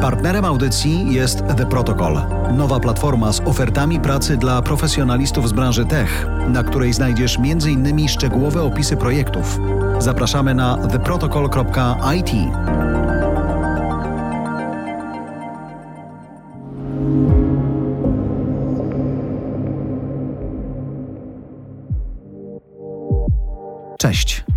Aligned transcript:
Partnerem 0.00 0.44
audycji 0.44 1.14
jest 1.14 1.38
The 1.56 1.66
Protocol, 1.66 2.22
nowa 2.52 2.80
platforma 2.80 3.32
z 3.32 3.40
ofertami 3.40 4.00
pracy 4.00 4.36
dla 4.36 4.62
profesjonalistów 4.62 5.48
z 5.48 5.52
branży 5.52 5.86
tech, 5.86 6.26
na 6.48 6.64
której 6.64 6.92
znajdziesz 6.92 7.38
m.in. 7.38 8.08
szczegółowe 8.08 8.62
opisy 8.62 8.96
projektów. 8.96 9.58
Zapraszamy 9.98 10.54
na 10.54 10.88
theprotocol.it. 10.88 12.30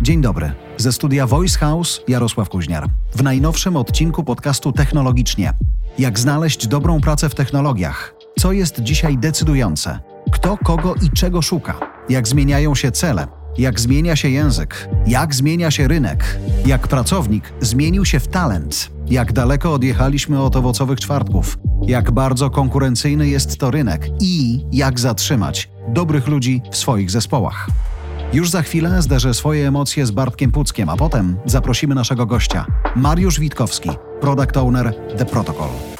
dzień 0.04 0.20
dobry. 0.20 0.52
Ze 0.76 0.92
studia 0.92 1.26
Voice 1.26 1.58
House 1.58 2.00
Jarosław 2.08 2.48
Kuźniar. 2.48 2.88
W 3.16 3.22
najnowszym 3.22 3.76
odcinku 3.76 4.24
podcastu 4.24 4.72
Technologicznie. 4.72 5.52
Jak 5.98 6.18
znaleźć 6.18 6.66
dobrą 6.66 7.00
pracę 7.00 7.28
w 7.28 7.34
technologiach? 7.34 8.14
Co 8.38 8.52
jest 8.52 8.80
dzisiaj 8.80 9.18
decydujące? 9.18 9.98
Kto 10.32 10.58
kogo 10.58 10.94
i 11.02 11.10
czego 11.10 11.42
szuka? 11.42 11.80
Jak 12.08 12.28
zmieniają 12.28 12.74
się 12.74 12.92
cele? 12.92 13.26
Jak 13.58 13.80
zmienia 13.80 14.16
się 14.16 14.28
język? 14.28 14.88
Jak 15.06 15.34
zmienia 15.34 15.70
się 15.70 15.88
rynek? 15.88 16.38
Jak 16.66 16.88
pracownik 16.88 17.52
zmienił 17.60 18.04
się 18.04 18.20
w 18.20 18.28
talent? 18.28 18.90
Jak 19.06 19.32
daleko 19.32 19.72
odjechaliśmy 19.72 20.42
od 20.42 20.56
owocowych 20.56 21.00
czwartków? 21.00 21.58
Jak 21.86 22.10
bardzo 22.10 22.50
konkurencyjny 22.50 23.28
jest 23.28 23.58
to 23.58 23.70
rynek? 23.70 24.08
I 24.20 24.64
jak 24.72 25.00
zatrzymać 25.00 25.70
dobrych 25.88 26.26
ludzi 26.26 26.62
w 26.70 26.76
swoich 26.76 27.10
zespołach? 27.10 27.68
Już 28.34 28.50
za 28.50 28.62
chwilę 28.62 29.02
zderzę 29.02 29.34
swoje 29.34 29.68
emocje 29.68 30.06
z 30.06 30.10
Bartkiem 30.10 30.52
Puckiem, 30.52 30.88
a 30.88 30.96
potem 30.96 31.36
zaprosimy 31.46 31.94
naszego 31.94 32.26
gościa, 32.26 32.66
Mariusz 32.96 33.40
Witkowski, 33.40 33.90
product 34.20 34.56
owner 34.56 34.94
The 35.18 35.24
Protocol. 35.24 35.93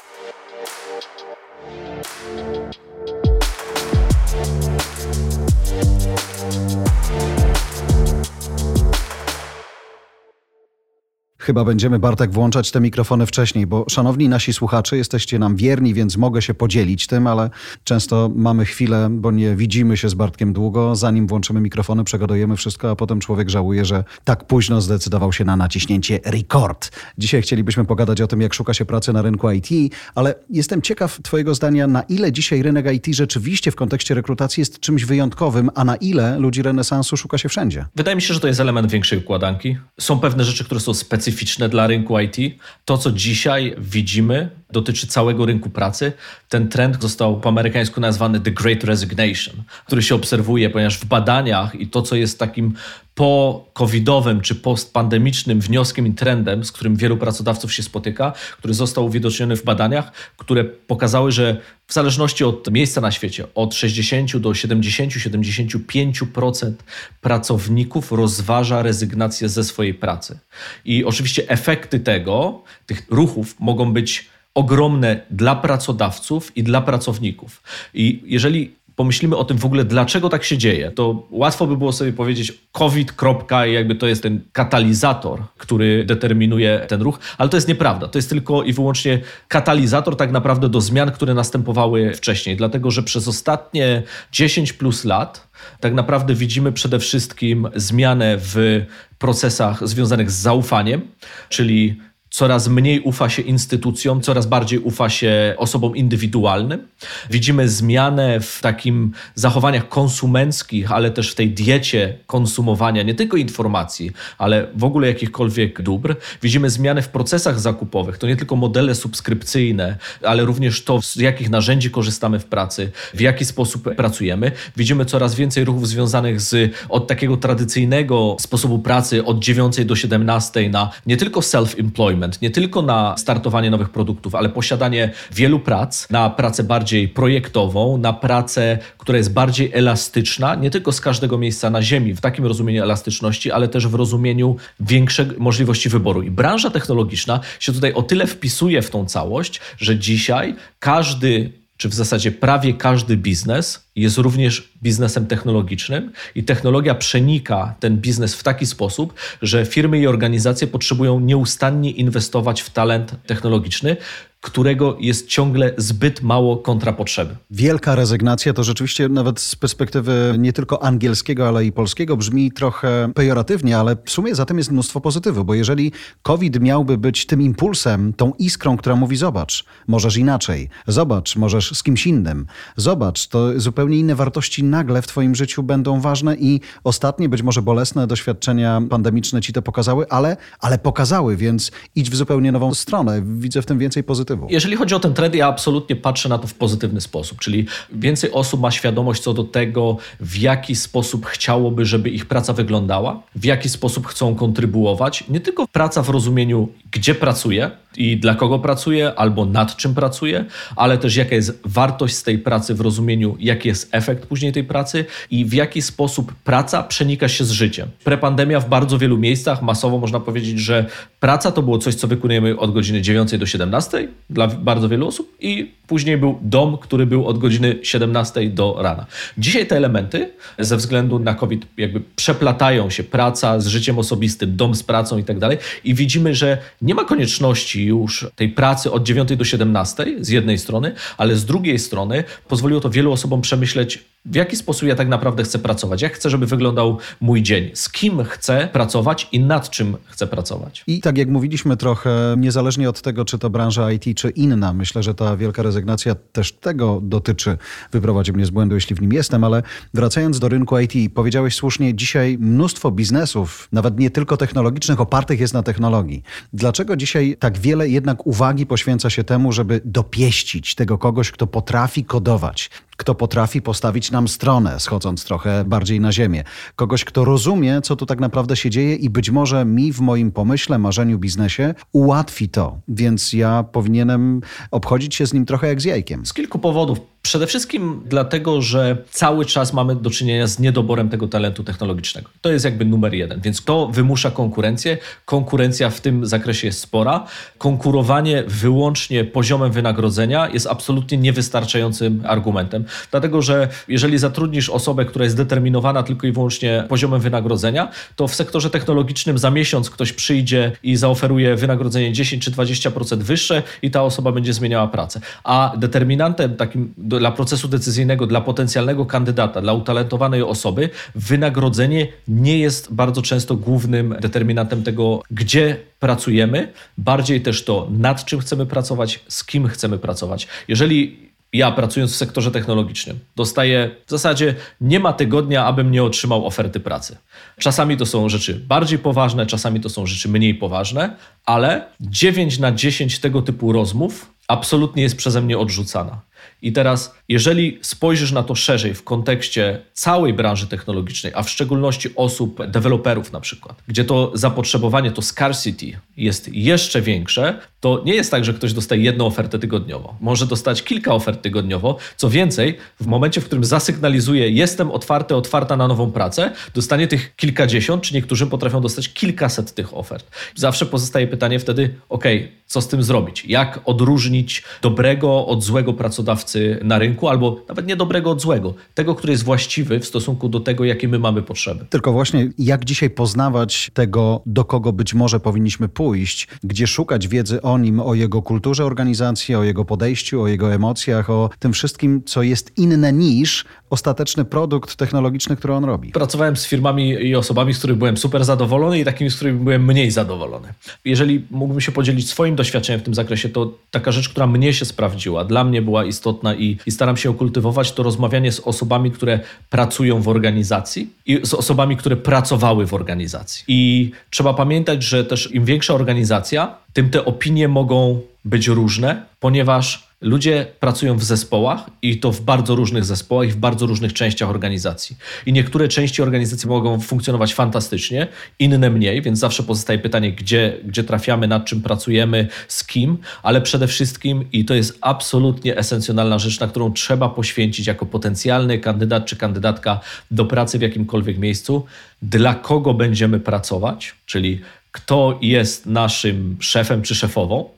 Chyba 11.44 11.64
będziemy, 11.64 11.98
Bartek, 11.98 12.32
włączać 12.32 12.70
te 12.70 12.80
mikrofony 12.80 13.26
wcześniej, 13.26 13.66
bo 13.66 13.84
szanowni 13.88 14.28
nasi 14.28 14.52
słuchacze, 14.52 14.96
jesteście 14.96 15.38
nam 15.38 15.56
wierni, 15.56 15.94
więc 15.94 16.16
mogę 16.16 16.42
się 16.42 16.54
podzielić 16.54 17.06
tym, 17.06 17.26
ale 17.26 17.50
często 17.84 18.30
mamy 18.34 18.64
chwilę, 18.64 19.08
bo 19.10 19.30
nie 19.30 19.56
widzimy 19.56 19.96
się 19.96 20.08
z 20.08 20.14
Bartkiem 20.14 20.52
długo, 20.52 20.96
zanim 20.96 21.26
włączymy 21.26 21.60
mikrofony, 21.60 22.04
przegadujemy 22.04 22.56
wszystko, 22.56 22.90
a 22.90 22.96
potem 22.96 23.20
człowiek 23.20 23.50
żałuje, 23.50 23.84
że 23.84 24.04
tak 24.24 24.46
późno 24.46 24.80
zdecydował 24.80 25.32
się 25.32 25.44
na 25.44 25.56
naciśnięcie 25.56 26.20
record. 26.24 26.90
Dzisiaj 27.18 27.42
chcielibyśmy 27.42 27.84
pogadać 27.84 28.20
o 28.20 28.26
tym, 28.26 28.40
jak 28.40 28.54
szuka 28.54 28.74
się 28.74 28.84
pracy 28.84 29.12
na 29.12 29.22
rynku 29.22 29.50
IT, 29.50 29.94
ale 30.14 30.34
jestem 30.50 30.82
ciekaw 30.82 31.18
Twojego 31.22 31.54
zdania, 31.54 31.86
na 31.86 32.02
ile 32.02 32.32
dzisiaj 32.32 32.62
rynek 32.62 32.86
IT 32.92 33.14
rzeczywiście 33.16 33.70
w 33.70 33.76
kontekście 33.76 34.14
rekrutacji 34.14 34.60
jest 34.60 34.80
czymś 34.80 35.04
wyjątkowym, 35.04 35.70
a 35.74 35.84
na 35.84 35.96
ile 35.96 36.38
ludzi 36.38 36.62
renesansu 36.62 37.16
szuka 37.16 37.38
się 37.38 37.48
wszędzie. 37.48 37.84
Wydaje 37.96 38.16
mi 38.16 38.22
się, 38.22 38.34
że 38.34 38.40
to 38.40 38.46
jest 38.46 38.60
element 38.60 38.90
większej 38.90 39.18
układanki. 39.18 39.76
Są 40.00 40.18
pewne 40.18 40.44
rzeczy, 40.44 40.64
które 40.64 40.80
są 40.80 40.94
specyficzne 40.94 41.33
specyficzne 41.34 41.68
dla 41.68 41.86
rynku 41.86 42.20
IT. 42.20 42.36
To, 42.84 42.98
co 42.98 43.10
dzisiaj 43.10 43.74
widzimy, 43.78 44.50
dotyczy 44.70 45.06
całego 45.06 45.46
rynku 45.46 45.70
pracy. 45.70 46.12
Ten 46.48 46.68
trend 46.68 47.02
został 47.02 47.40
po 47.40 47.48
amerykańsku 47.48 48.00
nazwany 48.00 48.40
The 48.40 48.50
Great 48.50 48.84
Resignation, 48.84 49.62
który 49.86 50.02
się 50.02 50.14
obserwuje, 50.14 50.70
ponieważ 50.70 50.98
w 50.98 51.04
badaniach 51.04 51.74
i 51.74 51.86
to, 51.86 52.02
co 52.02 52.16
jest 52.16 52.38
takim 52.38 52.74
po-covidowym 53.14 54.40
czy 54.40 54.54
postpandemicznym 54.54 55.60
wnioskiem 55.60 56.06
i 56.06 56.14
trendem, 56.14 56.64
z 56.64 56.72
którym 56.72 56.96
wielu 56.96 57.16
pracodawców 57.16 57.72
się 57.72 57.82
spotyka, 57.82 58.32
który 58.58 58.74
został 58.74 59.06
uwidoczniony 59.06 59.56
w 59.56 59.64
badaniach, 59.64 60.12
które 60.36 60.64
pokazały, 60.64 61.32
że 61.32 61.60
w 61.86 61.94
zależności 61.94 62.44
od 62.44 62.70
miejsca 62.70 63.00
na 63.00 63.10
świecie, 63.10 63.46
od 63.54 63.74
60 63.74 64.36
do 64.36 64.50
70-75% 64.50 66.72
pracowników 67.20 68.12
rozważa 68.12 68.82
rezygnację 68.82 69.48
ze 69.48 69.64
swojej 69.64 69.94
pracy. 69.94 70.38
I 70.84 71.04
oczywiście 71.04 71.48
efekty 71.48 72.00
tego, 72.00 72.62
tych 72.86 73.06
ruchów 73.10 73.56
mogą 73.60 73.92
być 73.92 74.28
ogromne 74.54 75.20
dla 75.30 75.56
pracodawców 75.56 76.56
i 76.56 76.62
dla 76.62 76.80
pracowników. 76.80 77.62
I 77.94 78.22
jeżeli 78.24 78.74
pomyślimy 78.96 79.36
o 79.36 79.44
tym 79.44 79.58
w 79.58 79.64
ogóle, 79.64 79.84
dlaczego 79.84 80.28
tak 80.28 80.44
się 80.44 80.58
dzieje, 80.58 80.90
to 80.90 81.26
łatwo 81.30 81.66
by 81.66 81.76
było 81.76 81.92
sobie 81.92 82.12
powiedzieć 82.12 82.52
COVID, 82.72 83.12
kropka, 83.12 83.66
i 83.66 83.72
jakby 83.72 83.94
to 83.94 84.06
jest 84.06 84.22
ten 84.22 84.40
katalizator, 84.52 85.42
który 85.58 86.04
determinuje 86.04 86.80
ten 86.88 87.02
ruch, 87.02 87.18
ale 87.38 87.48
to 87.48 87.56
jest 87.56 87.68
nieprawda. 87.68 88.08
To 88.08 88.18
jest 88.18 88.30
tylko 88.30 88.62
i 88.62 88.72
wyłącznie 88.72 89.20
katalizator 89.48 90.16
tak 90.16 90.30
naprawdę 90.32 90.68
do 90.68 90.80
zmian, 90.80 91.12
które 91.12 91.34
następowały 91.34 92.12
wcześniej, 92.14 92.56
dlatego 92.56 92.90
że 92.90 93.02
przez 93.02 93.28
ostatnie 93.28 94.02
10 94.32 94.72
plus 94.72 95.04
lat 95.04 95.48
tak 95.80 95.94
naprawdę 95.94 96.34
widzimy 96.34 96.72
przede 96.72 96.98
wszystkim 96.98 97.68
zmianę 97.74 98.36
w 98.38 98.84
procesach 99.18 99.88
związanych 99.88 100.30
z 100.30 100.34
zaufaniem, 100.34 101.00
czyli 101.48 102.00
coraz 102.34 102.68
mniej 102.68 103.00
ufa 103.00 103.28
się 103.28 103.42
instytucjom, 103.42 104.20
coraz 104.20 104.46
bardziej 104.46 104.78
ufa 104.78 105.10
się 105.10 105.54
osobom 105.56 105.96
indywidualnym. 105.96 106.88
Widzimy 107.30 107.68
zmianę 107.68 108.40
w 108.40 108.60
takim 108.60 109.12
zachowaniach 109.34 109.88
konsumenckich, 109.88 110.92
ale 110.92 111.10
też 111.10 111.30
w 111.30 111.34
tej 111.34 111.50
diecie 111.50 112.18
konsumowania 112.26 113.02
nie 113.02 113.14
tylko 113.14 113.36
informacji, 113.36 114.10
ale 114.38 114.66
w 114.76 114.84
ogóle 114.84 115.08
jakichkolwiek 115.08 115.82
dóbr. 115.82 116.16
Widzimy 116.42 116.70
zmiany 116.70 117.02
w 117.02 117.08
procesach 117.08 117.60
zakupowych. 117.60 118.18
To 118.18 118.26
nie 118.26 118.36
tylko 118.36 118.56
modele 118.56 118.94
subskrypcyjne, 118.94 119.96
ale 120.22 120.44
również 120.44 120.84
to, 120.84 121.02
z 121.02 121.16
jakich 121.16 121.50
narzędzi 121.50 121.90
korzystamy 121.90 122.38
w 122.38 122.44
pracy, 122.44 122.90
w 123.14 123.20
jaki 123.20 123.44
sposób 123.44 123.94
pracujemy. 123.96 124.52
Widzimy 124.76 125.04
coraz 125.04 125.34
więcej 125.34 125.64
ruchów 125.64 125.88
związanych 125.88 126.40
z 126.40 126.74
od 126.88 127.06
takiego 127.06 127.36
tradycyjnego 127.36 128.36
sposobu 128.40 128.78
pracy 128.78 129.24
od 129.24 129.38
9 129.38 129.84
do 129.84 129.96
17 129.96 130.70
na 130.70 130.90
nie 131.06 131.16
tylko 131.16 131.40
self-employment, 131.40 132.23
nie 132.42 132.50
tylko 132.50 132.82
na 132.82 133.14
startowanie 133.18 133.70
nowych 133.70 133.90
produktów, 133.90 134.34
ale 134.34 134.48
posiadanie 134.48 135.10
wielu 135.32 135.60
prac, 135.60 136.10
na 136.10 136.30
pracę 136.30 136.64
bardziej 136.64 137.08
projektową, 137.08 137.96
na 137.96 138.12
pracę, 138.12 138.78
która 138.98 139.18
jest 139.18 139.32
bardziej 139.32 139.70
elastyczna, 139.74 140.54
nie 140.54 140.70
tylko 140.70 140.92
z 140.92 141.00
każdego 141.00 141.38
miejsca 141.38 141.70
na 141.70 141.82
ziemi, 141.82 142.14
w 142.14 142.20
takim 142.20 142.46
rozumieniu 142.46 142.82
elastyczności, 142.82 143.50
ale 143.52 143.68
też 143.68 143.88
w 143.88 143.94
rozumieniu 143.94 144.56
większej 144.80 145.26
możliwości 145.38 145.88
wyboru. 145.88 146.22
I 146.22 146.30
branża 146.30 146.70
technologiczna 146.70 147.40
się 147.60 147.72
tutaj 147.72 147.92
o 147.92 148.02
tyle 148.02 148.26
wpisuje 148.26 148.82
w 148.82 148.90
tą 148.90 149.06
całość, 149.06 149.60
że 149.78 149.98
dzisiaj 149.98 150.54
każdy 150.78 151.63
czy 151.76 151.88
w 151.88 151.94
zasadzie 151.94 152.32
prawie 152.32 152.74
każdy 152.74 153.16
biznes 153.16 153.84
jest 153.96 154.18
również 154.18 154.68
biznesem 154.82 155.26
technologicznym 155.26 156.12
i 156.34 156.44
technologia 156.44 156.94
przenika 156.94 157.74
ten 157.80 157.96
biznes 157.96 158.34
w 158.34 158.42
taki 158.42 158.66
sposób, 158.66 159.14
że 159.42 159.66
firmy 159.66 159.98
i 159.98 160.06
organizacje 160.06 160.66
potrzebują 160.66 161.20
nieustannie 161.20 161.90
inwestować 161.90 162.62
w 162.62 162.70
talent 162.70 163.14
technologiczny, 163.26 163.96
którego 164.44 164.96
jest 165.00 165.26
ciągle 165.26 165.74
zbyt 165.76 166.22
mało 166.22 166.56
kontrapotrzeby. 166.56 167.36
Wielka 167.50 167.94
rezygnacja 167.94 168.52
to 168.52 168.64
rzeczywiście 168.64 169.08
nawet 169.08 169.40
z 169.40 169.56
perspektywy 169.56 170.34
nie 170.38 170.52
tylko 170.52 170.82
angielskiego, 170.82 171.48
ale 171.48 171.64
i 171.64 171.72
polskiego 171.72 172.16
brzmi 172.16 172.52
trochę 172.52 173.12
pejoratywnie, 173.14 173.78
ale 173.78 173.96
w 174.04 174.10
sumie 174.10 174.34
za 174.34 174.44
tym 174.44 174.58
jest 174.58 174.72
mnóstwo 174.72 175.00
pozytywu, 175.00 175.44
bo 175.44 175.54
jeżeli 175.54 175.92
COVID 176.22 176.60
miałby 176.60 176.98
być 176.98 177.26
tym 177.26 177.42
impulsem, 177.42 178.12
tą 178.12 178.32
iskrą, 178.38 178.76
która 178.76 178.96
mówi 178.96 179.16
zobacz, 179.16 179.64
możesz 179.86 180.16
inaczej, 180.16 180.68
zobacz, 180.86 181.36
możesz 181.36 181.72
z 181.72 181.82
kimś 181.82 182.06
innym, 182.06 182.46
zobacz, 182.76 183.26
to 183.26 183.60
zupełnie 183.60 183.96
inne 183.96 184.14
wartości 184.14 184.64
nagle 184.64 185.02
w 185.02 185.06
twoim 185.06 185.34
życiu 185.34 185.62
będą 185.62 186.00
ważne 186.00 186.36
i 186.36 186.60
ostatnie, 186.84 187.28
być 187.28 187.42
może 187.42 187.62
bolesne 187.62 188.06
doświadczenia 188.06 188.82
pandemiczne 188.90 189.40
ci 189.40 189.52
to 189.52 189.62
pokazały, 189.62 190.08
ale, 190.08 190.36
ale 190.60 190.78
pokazały, 190.78 191.36
więc 191.36 191.70
idź 191.94 192.10
w 192.10 192.16
zupełnie 192.16 192.52
nową 192.52 192.74
stronę. 192.74 193.22
Widzę 193.26 193.62
w 193.62 193.66
tym 193.66 193.78
więcej 193.78 194.04
pozytywu 194.04 194.33
pozytywu. 194.36 194.54
Jeżeli 194.54 194.76
chodzi 194.76 194.94
o 194.94 195.00
ten 195.00 195.14
trend, 195.14 195.34
ja 195.34 195.48
absolutnie 195.48 195.96
patrzę 195.96 196.28
na 196.28 196.38
to 196.38 196.46
w 196.46 196.54
pozytywny 196.54 197.00
sposób, 197.00 197.38
czyli 197.38 197.66
więcej 197.92 198.32
osób 198.32 198.60
ma 198.60 198.70
świadomość 198.70 199.22
co 199.22 199.34
do 199.34 199.44
tego, 199.44 199.96
w 200.20 200.36
jaki 200.36 200.76
sposób 200.76 201.26
chciałoby, 201.26 201.84
żeby 201.84 202.10
ich 202.10 202.26
praca 202.26 202.52
wyglądała, 202.52 203.22
w 203.34 203.44
jaki 203.44 203.68
sposób 203.68 204.06
chcą 204.06 204.34
kontrybuować. 204.34 205.24
Nie 205.28 205.40
tylko 205.40 205.66
praca 205.68 206.02
w 206.02 206.08
rozumieniu, 206.08 206.68
gdzie 206.94 207.14
pracuje, 207.14 207.70
i 207.96 208.16
dla 208.16 208.34
kogo 208.34 208.58
pracuje, 208.58 209.14
albo 209.14 209.44
nad 209.44 209.76
czym 209.76 209.94
pracuje, 209.94 210.44
ale 210.76 210.98
też 210.98 211.16
jaka 211.16 211.34
jest 211.34 211.60
wartość 211.64 212.14
z 212.14 212.22
tej 212.22 212.38
pracy 212.38 212.74
w 212.74 212.80
rozumieniu, 212.80 213.36
jaki 213.40 213.68
jest 213.68 213.88
efekt 213.92 214.26
później 214.26 214.52
tej 214.52 214.64
pracy 214.64 215.04
i 215.30 215.44
w 215.44 215.52
jaki 215.52 215.82
sposób 215.82 216.34
praca 216.44 216.82
przenika 216.82 217.28
się 217.28 217.44
z 217.44 217.50
życiem. 217.50 217.88
Prepandemia 218.04 218.60
w 218.60 218.68
bardzo 218.68 218.98
wielu 218.98 219.18
miejscach 219.18 219.62
masowo 219.62 219.98
można 219.98 220.20
powiedzieć, 220.20 220.58
że 220.58 220.86
praca 221.20 221.52
to 221.52 221.62
było 221.62 221.78
coś, 221.78 221.94
co 221.94 222.08
wykonujemy 222.08 222.58
od 222.58 222.72
godziny 222.72 223.02
9 223.02 223.38
do 223.38 223.46
17 223.46 224.08
dla 224.30 224.46
bardzo 224.46 224.88
wielu 224.88 225.08
osób 225.08 225.36
i 225.40 225.72
później 225.86 226.16
był 226.16 226.38
dom, 226.42 226.78
który 226.78 227.06
był 227.06 227.26
od 227.26 227.38
godziny 227.38 227.78
17 227.82 228.48
do 228.48 228.76
rana. 228.78 229.06
Dzisiaj 229.38 229.66
te 229.66 229.76
elementy 229.76 230.30
ze 230.58 230.76
względu 230.76 231.18
na 231.18 231.34
COVID 231.34 231.66
jakby 231.76 232.00
przeplatają 232.16 232.90
się 232.90 233.02
praca 233.02 233.60
z 233.60 233.66
życiem 233.66 233.98
osobistym, 233.98 234.56
dom 234.56 234.74
z 234.74 234.82
pracą 234.82 235.18
i 235.18 235.24
tak 235.24 235.38
dalej 235.38 235.58
i 235.84 235.94
widzimy, 235.94 236.34
że 236.34 236.58
nie 236.84 236.94
ma 236.94 237.04
konieczności 237.04 237.84
już 237.84 238.26
tej 238.36 238.48
pracy 238.48 238.92
od 238.92 239.02
9 239.02 239.36
do 239.36 239.44
17 239.44 240.06
z 240.20 240.28
jednej 240.28 240.58
strony, 240.58 240.94
ale 241.16 241.36
z 241.36 241.44
drugiej 241.44 241.78
strony 241.78 242.24
pozwoliło 242.48 242.80
to 242.80 242.90
wielu 242.90 243.12
osobom 243.12 243.40
przemyśleć, 243.40 244.04
w 244.26 244.34
jaki 244.34 244.56
sposób 244.56 244.88
ja 244.88 244.94
tak 244.94 245.08
naprawdę 245.08 245.42
chcę 245.42 245.58
pracować, 245.58 246.02
jak 246.02 246.12
chcę, 246.12 246.30
żeby 246.30 246.46
wyglądał 246.46 246.98
mój 247.20 247.42
dzień, 247.42 247.70
z 247.74 247.88
kim 247.88 248.24
chcę 248.24 248.68
pracować 248.72 249.28
i 249.32 249.40
nad 249.40 249.70
czym 249.70 249.96
chcę 250.06 250.26
pracować. 250.26 250.84
I 250.86 251.00
tak 251.00 251.18
jak 251.18 251.28
mówiliśmy 251.28 251.76
trochę, 251.76 252.34
niezależnie 252.38 252.88
od 252.88 253.02
tego, 253.02 253.24
czy 253.24 253.38
to 253.38 253.50
branża 253.50 253.92
IT, 253.92 254.04
czy 254.16 254.30
inna, 254.30 254.72
myślę, 254.72 255.02
że 255.02 255.14
ta 255.14 255.36
wielka 255.36 255.62
rezygnacja 255.62 256.14
też 256.14 256.52
tego 256.52 257.00
dotyczy. 257.02 257.58
Wyprowadził 257.92 258.34
mnie 258.34 258.46
z 258.46 258.50
błędu, 258.50 258.74
jeśli 258.74 258.96
w 258.96 259.00
nim 259.00 259.12
jestem, 259.12 259.44
ale 259.44 259.62
wracając 259.94 260.38
do 260.38 260.48
rynku 260.48 260.78
IT, 260.78 261.14
powiedziałeś 261.14 261.54
słusznie, 261.54 261.94
dzisiaj 261.94 262.38
mnóstwo 262.40 262.90
biznesów, 262.90 263.68
nawet 263.72 263.98
nie 263.98 264.10
tylko 264.10 264.36
technologicznych, 264.36 265.00
opartych 265.00 265.40
jest 265.40 265.54
na 265.54 265.62
technologii. 265.62 266.22
Dlaczego 266.52 266.96
dzisiaj 266.96 267.36
tak 267.38 267.58
wiele 267.58 267.88
jednak 267.88 268.26
uwagi 268.26 268.66
poświęca 268.66 269.10
się 269.10 269.24
temu, 269.24 269.52
żeby 269.52 269.80
dopieścić 269.84 270.74
tego 270.74 270.98
kogoś, 270.98 271.30
kto 271.30 271.46
potrafi 271.46 272.04
kodować, 272.04 272.70
kto 272.96 273.14
potrafi 273.14 273.62
postawić 273.62 274.10
nam 274.10 274.28
stronę, 274.28 274.80
schodząc 274.80 275.24
trochę 275.24 275.64
bardziej 275.64 276.00
na 276.00 276.12
ziemię. 276.12 276.44
Kogoś, 276.76 277.04
kto 277.04 277.24
rozumie, 277.24 277.80
co 277.82 277.96
tu 277.96 278.06
tak 278.06 278.20
naprawdę 278.20 278.56
się 278.56 278.70
dzieje 278.70 278.94
i 278.94 279.10
być 279.10 279.30
może 279.30 279.64
mi 279.64 279.92
w 279.92 280.00
moim 280.00 280.32
pomyśle, 280.32 280.78
marzeniu, 280.78 281.18
biznesie 281.18 281.74
ułatwi 281.92 282.48
to. 282.48 282.78
Więc 282.88 283.32
ja 283.32 283.62
powinienem 283.62 284.40
obchodzić 284.70 285.14
się 285.14 285.26
z 285.26 285.32
nim 285.32 285.46
trochę 285.46 285.66
jak 285.66 285.80
z 285.80 285.84
jajkiem. 285.84 286.26
Z 286.26 286.32
kilku 286.32 286.58
powodów. 286.58 287.13
Przede 287.24 287.46
wszystkim 287.46 288.02
dlatego, 288.06 288.62
że 288.62 288.96
cały 289.10 289.44
czas 289.44 289.72
mamy 289.72 289.96
do 289.96 290.10
czynienia 290.10 290.46
z 290.46 290.58
niedoborem 290.58 291.08
tego 291.08 291.28
talentu 291.28 291.64
technologicznego. 291.64 292.30
To 292.40 292.52
jest 292.52 292.64
jakby 292.64 292.84
numer 292.84 293.14
jeden. 293.14 293.40
Więc 293.40 293.64
to 293.64 293.86
wymusza 293.86 294.30
konkurencję. 294.30 294.98
Konkurencja 295.24 295.90
w 295.90 296.00
tym 296.00 296.26
zakresie 296.26 296.66
jest 296.66 296.80
spora. 296.80 297.26
Konkurowanie 297.58 298.44
wyłącznie 298.46 299.24
poziomem 299.24 299.72
wynagrodzenia 299.72 300.48
jest 300.48 300.66
absolutnie 300.66 301.18
niewystarczającym 301.18 302.22
argumentem. 302.26 302.84
Dlatego, 303.10 303.42
że 303.42 303.68
jeżeli 303.88 304.18
zatrudnisz 304.18 304.70
osobę, 304.70 305.04
która 305.04 305.24
jest 305.24 305.36
determinowana 305.36 306.02
tylko 306.02 306.26
i 306.26 306.32
wyłącznie 306.32 306.84
poziomem 306.88 307.20
wynagrodzenia, 307.20 307.88
to 308.16 308.28
w 308.28 308.34
sektorze 308.34 308.70
technologicznym 308.70 309.38
za 309.38 309.50
miesiąc 309.50 309.90
ktoś 309.90 310.12
przyjdzie 310.12 310.72
i 310.82 310.96
zaoferuje 310.96 311.56
wynagrodzenie 311.56 312.12
10 312.12 312.44
czy 312.44 312.50
20% 312.50 313.16
wyższe 313.16 313.62
i 313.82 313.90
ta 313.90 314.02
osoba 314.02 314.32
będzie 314.32 314.52
zmieniała 314.52 314.88
pracę. 314.88 315.20
A 315.44 315.72
determinantem 315.76 316.56
takim 316.56 316.94
dla 317.18 317.32
procesu 317.32 317.68
decyzyjnego, 317.68 318.26
dla 318.26 318.40
potencjalnego 318.40 319.06
kandydata, 319.06 319.60
dla 319.60 319.72
utalentowanej 319.72 320.42
osoby, 320.42 320.90
wynagrodzenie 321.14 322.08
nie 322.28 322.58
jest 322.58 322.94
bardzo 322.94 323.22
często 323.22 323.56
głównym 323.56 324.16
determinantem 324.20 324.82
tego, 324.82 325.22
gdzie 325.30 325.76
pracujemy, 326.00 326.72
bardziej 326.98 327.40
też 327.40 327.64
to, 327.64 327.88
nad 327.90 328.24
czym 328.24 328.40
chcemy 328.40 328.66
pracować, 328.66 329.20
z 329.28 329.44
kim 329.44 329.68
chcemy 329.68 329.98
pracować. 329.98 330.48
Jeżeli 330.68 331.24
ja 331.54 331.72
pracując 331.72 332.12
w 332.12 332.16
sektorze 332.16 332.50
technologicznym 332.50 333.18
dostaję 333.36 333.90
w 334.06 334.10
zasadzie 334.10 334.54
nie 334.80 335.00
ma 335.00 335.12
tygodnia, 335.12 335.64
abym 335.64 335.90
nie 335.90 336.02
otrzymał 336.02 336.46
oferty 336.46 336.80
pracy. 336.80 337.16
Czasami 337.58 337.96
to 337.96 338.06
są 338.06 338.28
rzeczy 338.28 338.54
bardziej 338.54 338.98
poważne, 338.98 339.46
czasami 339.46 339.80
to 339.80 339.88
są 339.88 340.06
rzeczy 340.06 340.28
mniej 340.28 340.54
poważne, 340.54 341.16
ale 341.46 341.86
9 342.00 342.58
na 342.58 342.72
10 342.72 343.18
tego 343.18 343.42
typu 343.42 343.72
rozmów 343.72 344.32
absolutnie 344.48 345.02
jest 345.02 345.16
przeze 345.16 345.42
mnie 345.42 345.58
odrzucana. 345.58 346.20
I 346.64 346.72
teraz, 346.72 347.14
jeżeli 347.28 347.78
spojrzysz 347.82 348.32
na 348.32 348.42
to 348.42 348.54
szerzej 348.54 348.94
w 348.94 349.04
kontekście 349.04 349.80
całej 349.92 350.34
branży 350.34 350.66
technologicznej, 350.66 351.32
a 351.36 351.42
w 351.42 351.50
szczególności 351.50 352.08
osób, 352.16 352.66
deweloperów 352.66 353.32
na 353.32 353.40
przykład, 353.40 353.82
gdzie 353.88 354.04
to 354.04 354.30
zapotrzebowanie, 354.34 355.10
to 355.10 355.22
scarcity 355.22 355.86
jest 356.16 356.54
jeszcze 356.54 357.02
większe, 357.02 357.60
to 357.80 358.02
nie 358.04 358.14
jest 358.14 358.30
tak, 358.30 358.44
że 358.44 358.54
ktoś 358.54 358.72
dostaje 358.72 359.02
jedną 359.02 359.26
ofertę 359.26 359.58
tygodniowo. 359.58 360.16
Może 360.20 360.46
dostać 360.46 360.82
kilka 360.82 361.14
ofert 361.14 361.42
tygodniowo. 361.42 361.96
Co 362.16 362.30
więcej, 362.30 362.78
w 363.00 363.06
momencie, 363.06 363.40
w 363.40 363.44
którym 363.44 363.64
zasygnalizuje, 363.64 364.50
jestem 364.50 364.90
otwarty, 364.90 365.36
otwarta 365.36 365.76
na 365.76 365.88
nową 365.88 366.12
pracę, 366.12 366.50
dostanie 366.74 367.08
tych 367.08 367.36
kilkadziesiąt, 367.36 368.02
czy 368.02 368.14
niektórzy 368.14 368.46
potrafią 368.46 368.80
dostać 368.80 369.08
kilkaset 369.08 369.74
tych 369.74 369.96
ofert. 369.96 370.30
Zawsze 370.54 370.86
pozostaje 370.86 371.26
pytanie 371.26 371.58
wtedy, 371.58 371.94
ok, 372.08 372.24
co 372.66 372.80
z 372.80 372.88
tym 372.88 373.02
zrobić? 373.02 373.44
Jak 373.44 373.80
odróżnić 373.84 374.62
dobrego 374.82 375.46
od 375.46 375.62
złego 375.62 375.92
pracodawcy 375.92 376.53
na 376.82 376.98
rynku, 376.98 377.28
albo 377.28 377.60
nawet 377.68 377.86
nie 377.86 377.96
dobrego 377.96 378.30
od 378.30 378.40
złego, 378.40 378.74
tego, 378.94 379.14
który 379.14 379.32
jest 379.32 379.44
właściwy 379.44 380.00
w 380.00 380.04
stosunku 380.04 380.48
do 380.48 380.60
tego, 380.60 380.84
jakie 380.84 381.08
my 381.08 381.18
mamy 381.18 381.42
potrzeby. 381.42 381.86
Tylko 381.90 382.12
właśnie, 382.12 382.50
jak 382.58 382.84
dzisiaj 382.84 383.10
poznawać 383.10 383.90
tego, 383.94 384.42
do 384.46 384.64
kogo 384.64 384.92
być 384.92 385.14
może 385.14 385.40
powinniśmy 385.40 385.88
pójść, 385.88 386.48
gdzie 386.64 386.86
szukać 386.86 387.28
wiedzy 387.28 387.62
o 387.62 387.78
nim, 387.78 388.00
o 388.00 388.14
jego 388.14 388.42
kulturze 388.42 388.84
organizacji, 388.84 389.54
o 389.54 389.62
jego 389.62 389.84
podejściu, 389.84 390.42
o 390.42 390.48
jego 390.48 390.74
emocjach, 390.74 391.30
o 391.30 391.50
tym 391.58 391.72
wszystkim, 391.72 392.22
co 392.26 392.42
jest 392.42 392.78
inne 392.78 393.12
niż 393.12 393.64
ostateczny 393.90 394.44
produkt 394.44 394.96
technologiczny, 394.96 395.56
który 395.56 395.74
on 395.74 395.84
robi. 395.84 396.10
Pracowałem 396.10 396.56
z 396.56 396.66
firmami 396.66 397.10
i 397.10 397.36
osobami, 397.36 397.74
z 397.74 397.78
których 397.78 397.96
byłem 397.96 398.16
super 398.16 398.44
zadowolony 398.44 398.98
i 398.98 399.04
takimi, 399.04 399.30
z 399.30 399.36
których 399.36 399.56
byłem 399.56 399.84
mniej 399.84 400.10
zadowolony. 400.10 400.68
Jeżeli 401.04 401.46
mógłbym 401.50 401.80
się 401.80 401.92
podzielić 401.92 402.28
swoim 402.28 402.56
doświadczeniem 402.56 403.00
w 403.00 403.04
tym 403.04 403.14
zakresie, 403.14 403.48
to 403.48 403.72
taka 403.90 404.12
rzecz, 404.12 404.28
która 404.28 404.46
mnie 404.46 404.72
się 404.72 404.84
sprawdziła, 404.84 405.44
dla 405.44 405.64
mnie 405.64 405.82
była 405.82 406.04
istotna 406.04 406.43
i, 406.52 406.78
i 406.86 406.90
staram 406.90 407.16
się 407.16 407.28
ją 407.28 407.34
kultywować, 407.34 407.92
to 407.92 408.02
rozmawianie 408.02 408.52
z 408.52 408.60
osobami, 408.60 409.10
które 409.10 409.40
pracują 409.70 410.22
w 410.22 410.28
organizacji 410.28 411.10
i 411.26 411.40
z 411.42 411.54
osobami, 411.54 411.96
które 411.96 412.16
pracowały 412.16 412.86
w 412.86 412.94
organizacji. 412.94 413.64
I 413.68 414.10
trzeba 414.30 414.54
pamiętać, 414.54 415.02
że 415.02 415.24
też 415.24 415.54
im 415.54 415.64
większa 415.64 415.94
organizacja, 415.94 416.74
tym 416.92 417.10
te 417.10 417.24
opinie 417.24 417.68
mogą 417.68 418.20
być 418.44 418.68
różne, 418.68 419.22
ponieważ 419.40 420.08
Ludzie 420.24 420.66
pracują 420.80 421.16
w 421.18 421.24
zespołach 421.24 421.90
i 422.02 422.18
to 422.18 422.32
w 422.32 422.40
bardzo 422.40 422.74
różnych 422.74 423.04
zespołach 423.04 423.48
i 423.48 423.50
w 423.50 423.56
bardzo 423.56 423.86
różnych 423.86 424.12
częściach 424.12 424.50
organizacji. 424.50 425.16
I 425.46 425.52
niektóre 425.52 425.88
części 425.88 426.22
organizacji 426.22 426.68
mogą 426.68 427.00
funkcjonować 427.00 427.54
fantastycznie, 427.54 428.26
inne 428.58 428.90
mniej, 428.90 429.22
więc 429.22 429.38
zawsze 429.38 429.62
pozostaje 429.62 429.98
pytanie, 429.98 430.32
gdzie, 430.32 430.78
gdzie 430.84 431.04
trafiamy, 431.04 431.48
nad 431.48 431.64
czym 431.64 431.82
pracujemy, 431.82 432.48
z 432.68 432.86
kim, 432.86 433.18
ale 433.42 433.60
przede 433.60 433.86
wszystkim, 433.86 434.44
i 434.52 434.64
to 434.64 434.74
jest 434.74 434.98
absolutnie 435.00 435.76
esencjonalna 435.76 436.38
rzecz, 436.38 436.60
na 436.60 436.68
którą 436.68 436.92
trzeba 436.92 437.28
poświęcić 437.28 437.86
jako 437.86 438.06
potencjalny 438.06 438.78
kandydat 438.78 439.26
czy 439.26 439.36
kandydatka 439.36 440.00
do 440.30 440.44
pracy 440.44 440.78
w 440.78 440.82
jakimkolwiek 440.82 441.38
miejscu, 441.38 441.84
dla 442.22 442.54
kogo 442.54 442.94
będziemy 442.94 443.40
pracować, 443.40 444.14
czyli 444.26 444.60
kto 444.92 445.38
jest 445.42 445.86
naszym 445.86 446.56
szefem 446.60 447.02
czy 447.02 447.14
szefową 447.14 447.73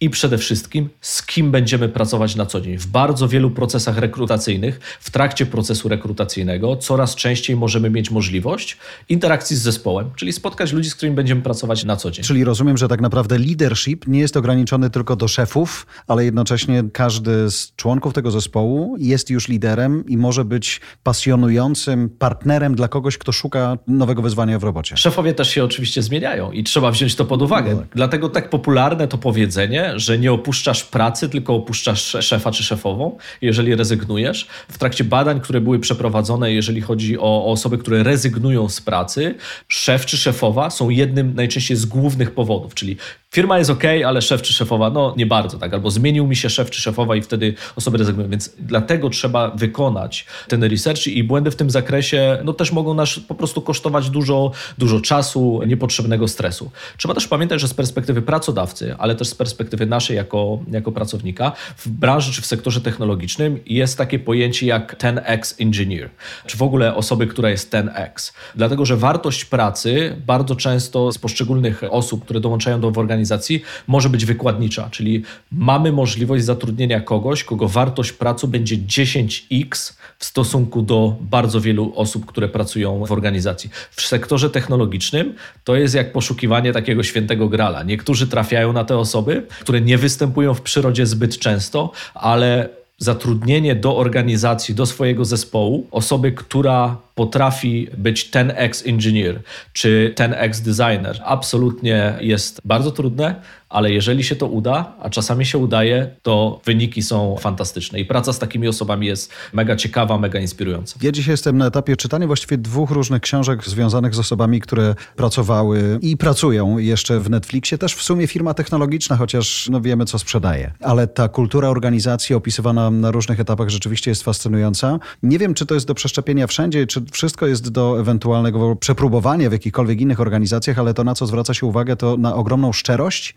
i 0.00 0.10
przede 0.10 0.38
wszystkim 0.38 0.88
z 1.00 1.26
kim 1.26 1.50
będziemy 1.50 1.88
pracować 1.88 2.36
na 2.36 2.46
co 2.46 2.60
dzień. 2.60 2.78
W 2.78 2.86
bardzo 2.86 3.28
wielu 3.28 3.50
procesach 3.50 3.98
rekrutacyjnych, 3.98 4.80
w 5.00 5.10
trakcie 5.10 5.46
procesu 5.46 5.88
rekrutacyjnego, 5.88 6.76
coraz 6.76 7.14
częściej 7.14 7.56
możemy 7.56 7.90
mieć 7.90 8.10
możliwość 8.10 8.76
interakcji 9.08 9.56
z 9.56 9.62
zespołem, 9.62 10.10
czyli 10.16 10.32
spotkać 10.32 10.72
ludzi, 10.72 10.90
z 10.90 10.94
którymi 10.94 11.16
będziemy 11.16 11.42
pracować 11.42 11.84
na 11.84 11.96
co 11.96 12.10
dzień. 12.10 12.24
Czyli 12.24 12.44
rozumiem, 12.44 12.76
że 12.76 12.88
tak 12.88 13.00
naprawdę 13.00 13.38
leadership 13.38 14.06
nie 14.06 14.20
jest 14.20 14.36
ograniczony 14.36 14.90
tylko 14.90 15.16
do 15.16 15.28
szefów, 15.28 15.86
ale 16.06 16.24
jednocześnie 16.24 16.84
każdy 16.92 17.50
z 17.50 17.72
członków 17.76 18.14
tego 18.14 18.30
zespołu 18.30 18.96
jest 18.98 19.30
już 19.30 19.48
liderem 19.48 20.04
i 20.06 20.16
może 20.16 20.44
być 20.44 20.80
pasjonującym 21.02 22.08
partnerem 22.08 22.74
dla 22.74 22.88
kogoś, 22.88 23.18
kto 23.18 23.32
szuka 23.32 23.78
nowego 23.86 24.22
wyzwania 24.22 24.58
w 24.58 24.64
robocie. 24.64 24.96
Szefowie 24.96 25.34
też 25.34 25.50
się 25.50 25.64
oczywiście 25.64 26.02
zmieniają 26.02 26.52
i 26.52 26.64
trzeba 26.64 26.90
wziąć 26.90 27.14
to 27.14 27.24
pod 27.24 27.42
uwagę. 27.42 27.74
No 27.74 27.80
tak. 27.80 27.88
Dlatego 27.94 28.28
tak 28.28 28.50
popularne 28.50 29.08
to 29.08 29.18
powiedzenie, 29.18 29.85
że 29.96 30.18
nie 30.18 30.32
opuszczasz 30.32 30.84
pracy, 30.84 31.28
tylko 31.28 31.54
opuszczasz 31.54 32.16
szefa 32.20 32.52
czy 32.52 32.62
szefową, 32.62 33.18
jeżeli 33.40 33.74
rezygnujesz. 33.74 34.46
W 34.68 34.78
trakcie 34.78 35.04
badań, 35.04 35.40
które 35.40 35.60
były 35.60 35.78
przeprowadzone, 35.78 36.52
jeżeli 36.52 36.80
chodzi 36.80 37.18
o, 37.18 37.22
o 37.22 37.46
osoby, 37.46 37.78
które 37.78 38.02
rezygnują 38.02 38.68
z 38.68 38.80
pracy, 38.80 39.34
szef 39.68 40.06
czy 40.06 40.16
szefowa 40.16 40.70
są 40.70 40.90
jednym 40.90 41.34
najczęściej 41.34 41.76
z 41.76 41.86
głównych 41.86 42.34
powodów, 42.34 42.74
czyli 42.74 42.96
firma 43.36 43.58
jest 43.58 43.70
ok, 43.70 43.82
ale 44.06 44.22
szef 44.22 44.42
czy 44.42 44.52
szefowa, 44.52 44.90
no 44.90 45.14
nie 45.16 45.26
bardzo 45.26 45.58
tak, 45.58 45.74
albo 45.74 45.90
zmienił 45.90 46.26
mi 46.26 46.36
się 46.36 46.50
szef 46.50 46.70
czy 46.70 46.80
szefowa 46.80 47.16
i 47.16 47.22
wtedy 47.22 47.54
osoby 47.76 47.98
rezygnują, 47.98 48.30
więc 48.30 48.54
dlatego 48.58 49.10
trzeba 49.10 49.50
wykonać 49.50 50.26
ten 50.48 50.64
research 50.64 51.06
i 51.06 51.24
błędy 51.24 51.50
w 51.50 51.56
tym 51.56 51.70
zakresie, 51.70 52.38
no 52.44 52.52
też 52.52 52.72
mogą 52.72 52.94
nas 52.94 53.20
po 53.28 53.34
prostu 53.34 53.62
kosztować 53.62 54.10
dużo, 54.10 54.50
dużo 54.78 55.00
czasu, 55.00 55.60
niepotrzebnego 55.66 56.28
stresu. 56.28 56.70
Trzeba 56.96 57.14
też 57.14 57.28
pamiętać, 57.28 57.60
że 57.60 57.68
z 57.68 57.74
perspektywy 57.74 58.22
pracodawcy, 58.22 58.94
ale 58.98 59.14
też 59.14 59.28
z 59.28 59.34
perspektywy 59.34 59.86
naszej 59.86 60.16
jako, 60.16 60.58
jako 60.70 60.92
pracownika, 60.92 61.52
w 61.76 61.88
branży 61.88 62.32
czy 62.32 62.42
w 62.42 62.46
sektorze 62.46 62.80
technologicznym 62.80 63.60
jest 63.66 63.98
takie 63.98 64.18
pojęcie 64.18 64.66
jak 64.66 64.98
10x 64.98 65.62
engineer, 65.62 66.10
czy 66.46 66.56
w 66.56 66.62
ogóle 66.62 66.94
osoby, 66.94 67.26
która 67.26 67.50
jest 67.50 67.72
10x. 67.72 68.32
Dlatego, 68.54 68.84
że 68.84 68.96
wartość 68.96 69.44
pracy 69.44 70.16
bardzo 70.26 70.56
często 70.56 71.12
z 71.12 71.18
poszczególnych 71.18 71.82
osób, 71.90 72.24
które 72.24 72.40
dołączają 72.40 72.80
do 72.80 72.88
organizacji, 72.88 73.25
organizacji 73.26 73.62
może 73.86 74.08
być 74.08 74.24
wykładnicza, 74.24 74.88
czyli 74.90 75.22
mamy 75.52 75.92
możliwość 75.92 76.44
zatrudnienia 76.44 77.00
kogoś, 77.00 77.44
kogo 77.44 77.68
wartość 77.68 78.12
pracy 78.12 78.48
będzie 78.48 78.76
10x 78.76 79.94
w 80.18 80.24
stosunku 80.24 80.82
do 80.82 81.16
bardzo 81.20 81.60
wielu 81.60 81.92
osób, 81.96 82.26
które 82.26 82.48
pracują 82.48 83.04
w 83.04 83.12
organizacji. 83.12 83.70
W 83.90 84.02
sektorze 84.02 84.50
technologicznym 84.50 85.34
to 85.64 85.76
jest 85.76 85.94
jak 85.94 86.12
poszukiwanie 86.12 86.72
takiego 86.72 87.02
świętego 87.02 87.48
grala. 87.48 87.82
Niektórzy 87.82 88.26
trafiają 88.26 88.72
na 88.72 88.84
te 88.84 88.98
osoby, 88.98 89.46
które 89.60 89.80
nie 89.80 89.98
występują 89.98 90.54
w 90.54 90.60
przyrodzie 90.60 91.06
zbyt 91.06 91.38
często, 91.38 91.92
ale 92.14 92.68
zatrudnienie 92.98 93.74
do 93.74 93.96
organizacji, 93.96 94.74
do 94.74 94.86
swojego 94.86 95.24
zespołu 95.24 95.86
osoby, 95.90 96.32
która 96.32 96.96
potrafi 97.14 97.88
być 97.96 98.30
ten 98.30 98.52
ex-engineer 98.56 99.40
czy 99.72 100.12
ten 100.16 100.34
ex-designer, 100.34 101.20
absolutnie 101.24 102.14
jest 102.20 102.60
bardzo 102.64 102.90
trudne, 102.90 103.34
ale 103.68 103.92
jeżeli 103.92 104.24
się 104.24 104.36
to 104.36 104.46
uda, 104.46 104.92
a 105.00 105.10
czasami 105.10 105.46
się 105.46 105.58
udaje, 105.58 106.10
to 106.22 106.60
wyniki 106.64 107.02
są 107.02 107.36
fantastyczne 107.40 108.00
i 108.00 108.04
praca 108.04 108.32
z 108.32 108.38
takimi 108.38 108.68
osobami 108.68 109.06
jest 109.06 109.32
mega 109.52 109.76
ciekawa, 109.76 110.18
mega 110.18 110.40
inspirująca. 110.40 110.98
Ja 111.02 111.12
dzisiaj 111.12 111.32
jestem 111.32 111.58
na 111.58 111.66
etapie 111.66 111.96
czytania 111.96 112.26
właściwie 112.26 112.58
dwóch 112.58 112.90
różnych 112.90 113.22
książek 113.22 113.64
związanych 113.64 114.14
z 114.14 114.18
osobami, 114.18 114.60
które 114.60 114.94
pracowały 115.16 115.98
i 116.02 116.16
pracują 116.16 116.78
jeszcze 116.78 117.20
w 117.20 117.30
Netflixie. 117.30 117.78
Też 117.78 117.94
w 117.94 118.02
sumie 118.02 118.26
firma 118.26 118.54
technologiczna, 118.54 119.16
chociaż 119.16 119.68
no 119.70 119.80
wiemy, 119.80 120.04
co 120.04 120.18
sprzedaje. 120.18 120.72
Ale 120.80 121.06
ta 121.06 121.28
kultura 121.28 121.68
organizacji 121.68 122.34
opisywana 122.34 122.90
na 122.90 123.10
różnych 123.10 123.40
etapach 123.40 123.68
rzeczywiście 123.68 124.10
jest 124.10 124.22
fascynująca. 124.22 124.98
Nie 125.22 125.38
wiem, 125.38 125.54
czy 125.54 125.66
to 125.66 125.74
jest 125.74 125.86
do 125.86 125.94
przeszczepienia 125.94 126.46
wszędzie, 126.46 126.86
czy 126.86 127.02
wszystko 127.12 127.46
jest 127.46 127.68
do 127.68 128.00
ewentualnego 128.00 128.76
przepróbowania 128.76 129.50
w 129.50 129.52
jakichkolwiek 129.52 130.00
innych 130.00 130.20
organizacjach, 130.20 130.78
ale 130.78 130.94
to, 130.94 131.04
na 131.04 131.14
co 131.14 131.26
zwraca 131.26 131.54
się 131.54 131.66
uwagę, 131.66 131.96
to 131.96 132.16
na 132.16 132.34
ogromną 132.34 132.72
szczerość, 132.72 133.34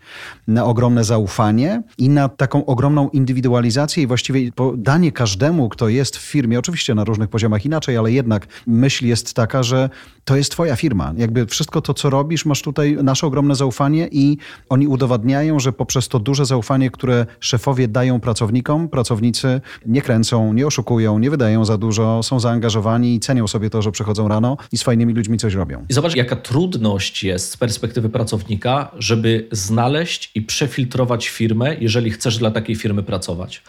ogromne 0.62 1.04
zaufanie 1.04 1.82
i 1.98 2.08
na 2.08 2.28
taką 2.28 2.66
ogromną 2.66 3.08
indywidualizację 3.08 4.02
i 4.02 4.06
właściwie 4.06 4.50
danie 4.76 5.12
każdemu, 5.12 5.68
kto 5.68 5.88
jest 5.88 6.16
w 6.16 6.20
firmie, 6.20 6.58
oczywiście 6.58 6.94
na 6.94 7.04
różnych 7.04 7.28
poziomach 7.28 7.64
inaczej, 7.64 7.96
ale 7.96 8.12
jednak 8.12 8.46
myśl 8.66 9.06
jest 9.06 9.34
taka, 9.34 9.62
że 9.62 9.90
to 10.24 10.36
jest 10.36 10.52
twoja 10.52 10.76
firma. 10.76 11.12
Jakby 11.16 11.46
wszystko 11.46 11.80
to, 11.80 11.94
co 11.94 12.10
robisz, 12.10 12.44
masz 12.44 12.62
tutaj 12.62 12.96
nasze 13.02 13.26
ogromne 13.26 13.54
zaufanie 13.54 14.08
i 14.12 14.38
oni 14.68 14.86
udowadniają, 14.86 15.60
że 15.60 15.72
poprzez 15.72 16.08
to 16.08 16.18
duże 16.18 16.46
zaufanie, 16.46 16.90
które 16.90 17.26
szefowie 17.40 17.88
dają 17.88 18.20
pracownikom, 18.20 18.88
pracownicy 18.88 19.60
nie 19.86 20.02
kręcą, 20.02 20.52
nie 20.52 20.66
oszukują, 20.66 21.18
nie 21.18 21.30
wydają 21.30 21.64
za 21.64 21.78
dużo, 21.78 22.22
są 22.22 22.40
zaangażowani 22.40 23.14
i 23.14 23.20
cenią 23.20 23.48
sobie 23.48 23.70
to, 23.70 23.82
że 23.82 23.92
przychodzą 23.92 24.28
rano 24.28 24.56
i 24.72 24.78
z 24.78 24.82
fajnymi 24.82 25.14
ludźmi 25.14 25.38
coś 25.38 25.54
robią. 25.54 25.84
I 25.88 25.92
zobacz, 25.92 26.16
jaka 26.16 26.36
trudność 26.36 27.24
jest 27.24 27.52
z 27.52 27.56
perspektywy 27.56 28.08
pracownika, 28.08 28.90
żeby 28.98 29.48
znaleźć 29.52 30.09
i 30.34 30.42
przefiltrować 30.42 31.28
firmę, 31.28 31.76
jeżeli 31.80 32.10
chcesz 32.10 32.38
dla 32.38 32.50
takiej 32.50 32.76
firmy 32.76 33.02
pracować. 33.02 33.62